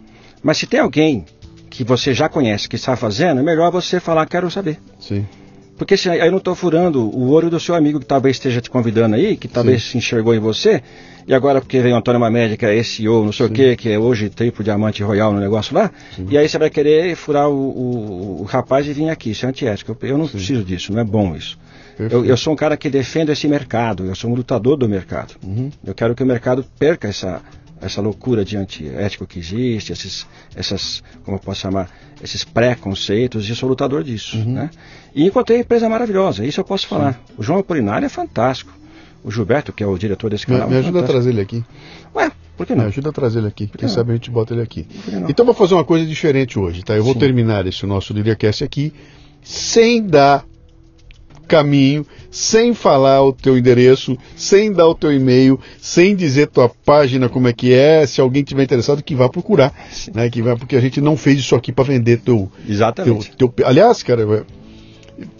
[0.41, 1.25] Mas se tem alguém
[1.69, 4.79] que você já conhece, que está fazendo, é melhor você falar, quero saber.
[4.99, 5.25] Sim.
[5.80, 8.60] Porque se, aí eu não estou furando o olho do seu amigo que talvez esteja
[8.60, 9.91] te convidando aí, que talvez Sim.
[9.91, 10.84] se enxergou em você,
[11.26, 13.53] e agora porque vem o Antônio Mamédia, que é SEO, não sei Sim.
[13.53, 16.27] o quê, que é hoje triplo diamante royal no negócio lá, Sim.
[16.30, 19.49] e aí você vai querer furar o, o, o, rapaz e vir aqui, isso é
[19.49, 19.95] antiético.
[20.01, 21.57] Eu, eu não preciso disso, não é bom isso.
[21.97, 25.35] Eu, eu, sou um cara que defende esse mercado, eu sou um lutador do mercado.
[25.41, 25.69] Uhum.
[25.85, 27.41] Eu quero que o mercado perca essa,
[27.81, 31.89] essa loucura de antiético que existe, esses, essas, como eu posso chamar,
[32.22, 34.38] esses preconceitos, e sou lutador disso.
[34.38, 34.53] Uhum.
[34.53, 34.69] Né?
[35.14, 37.14] E encontrei empresa maravilhosa, isso eu posso falar.
[37.14, 37.34] Sim.
[37.38, 38.72] O João Apolinário é fantástico.
[39.23, 40.68] O Gilberto, que é o diretor desse canal.
[40.68, 41.64] Me, me ajuda é a trazer ele aqui.
[42.15, 42.84] Ué, por que não?
[42.84, 43.68] Me ajuda a trazer ele aqui.
[43.68, 43.94] Quem não?
[43.94, 44.88] sabe a gente bota ele aqui.
[45.27, 46.95] Então vou fazer uma coisa diferente hoje, tá?
[46.95, 47.19] Eu vou Sim.
[47.19, 48.94] terminar esse nosso Leadercast aqui
[49.44, 50.45] sem dar
[51.49, 57.27] caminho, sem falar o teu endereço, sem dar o teu e-mail, sem dizer tua página
[57.27, 59.73] como é que é, se alguém tiver interessado que vá procurar,
[60.14, 60.30] né?
[60.30, 63.31] Que vá porque a gente não fez isso aqui para vender teu Exatamente.
[63.36, 64.45] Teu, teu, aliás, cara,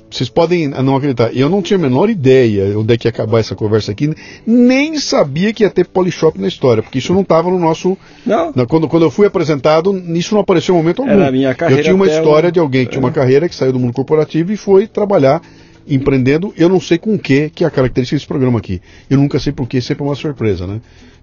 [0.10, 3.40] vocês podem não acreditar, eu não tinha a menor ideia onde é que ia acabar
[3.40, 4.14] essa conversa aqui,
[4.46, 7.98] nem sabia que ia ter Polishop na história, porque isso não estava no nosso.
[8.26, 8.52] Não.
[8.56, 11.14] Na, quando, quando eu fui apresentado, isso não apareceu em momento algum.
[11.14, 13.14] Era a minha carreira eu tinha uma história de alguém que tinha uma é.
[13.14, 15.42] carreira, que saiu do mundo corporativo e foi trabalhar
[15.88, 18.80] empreendendo, eu não sei com o que, que é a característica desse programa aqui.
[19.10, 20.80] Eu nunca sei por que, sempre é uma surpresa, né?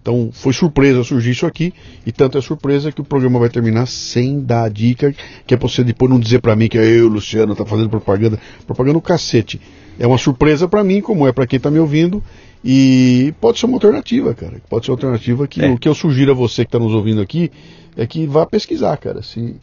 [0.07, 1.75] Então foi surpresa surgir isso aqui,
[2.07, 5.13] e tanto é surpresa que o programa vai terminar sem dar a dica,
[5.45, 8.39] que é pra você depois não dizer para mim que eu, Luciano, tá fazendo propaganda.
[8.65, 9.61] Propaganda o cacete.
[9.99, 12.23] É uma surpresa para mim, como é para quem tá me ouvindo,
[12.65, 14.63] e pode ser uma alternativa, cara.
[14.71, 15.69] Pode ser uma alternativa que é.
[15.69, 17.51] o que eu sugiro a você que está nos ouvindo aqui
[17.97, 19.25] é que vá pesquisar, cara.
[19.25, 19.57] Se,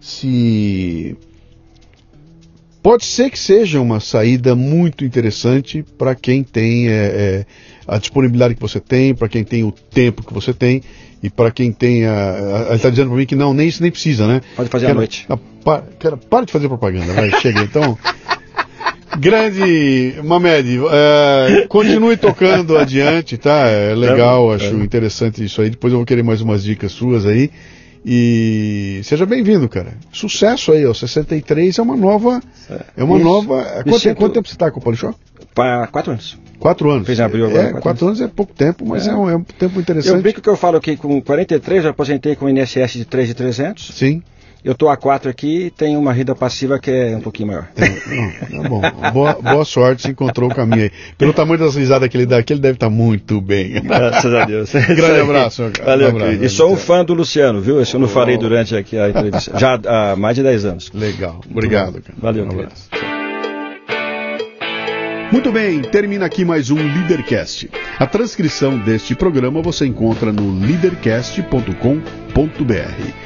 [0.00, 1.16] se
[2.86, 7.46] Pode ser que seja uma saída muito interessante para quem tem é, é,
[7.84, 10.80] a disponibilidade que você tem, para quem tem o tempo que você tem
[11.20, 12.66] e para quem tem a.
[12.68, 14.40] Ele está dizendo para mim que não, nem isso nem precisa, né?
[14.54, 15.26] Pode fazer quero, à noite.
[15.28, 17.60] A, para, quero, para de fazer propaganda, vai, chega.
[17.60, 17.98] Então.
[19.18, 23.66] Grande Mamed, é, continue tocando adiante, tá?
[23.66, 25.70] É legal, acho interessante isso aí.
[25.70, 27.50] Depois eu vou querer mais umas dicas suas aí.
[28.08, 29.94] E seja bem-vindo, cara.
[30.12, 30.94] Sucesso aí, ó.
[30.94, 32.40] 63 é uma nova.
[32.96, 33.24] É uma Isso.
[33.24, 33.64] nova.
[33.82, 34.16] Quanto, sinto...
[34.16, 35.18] quanto, tempo você está com o Polishop?
[35.52, 36.38] Para quatro anos.
[36.60, 37.04] Quatro anos.
[37.04, 37.58] Fez abril agora.
[37.58, 38.20] É, quatro, quatro anos.
[38.20, 38.32] anos.
[38.32, 40.14] é pouco tempo, mas é, é, um, é um tempo interessante.
[40.14, 43.88] Eu brinco que eu falo que com 43 eu aposentei com o INSS de 3,300.
[43.92, 44.22] Sim.
[44.64, 47.68] Eu estou a 4 aqui e tenho uma renda passiva que é um pouquinho maior.
[47.74, 48.82] Tá bom.
[49.12, 50.92] Boa, boa sorte, se encontrou o caminho aí.
[51.16, 53.80] Pelo tamanho das risadas que ele dá aqui, ele deve estar tá muito bem.
[53.82, 54.70] Graças a Deus.
[54.72, 55.70] Grande abraço.
[55.84, 57.80] Valeu, um abraço, E sou um fã do Luciano, viu?
[57.80, 59.58] Isso eu não farei durante aqui a entrevista.
[59.58, 60.90] Já há mais de 10 anos.
[60.92, 61.40] Legal.
[61.48, 62.00] Obrigado.
[62.00, 62.18] Cara.
[62.18, 62.88] Valeu, um abraço.
[65.32, 67.68] Muito bem, termina aqui mais um Leadercast.
[67.98, 73.25] A transcrição deste programa você encontra no leadercast.com.br.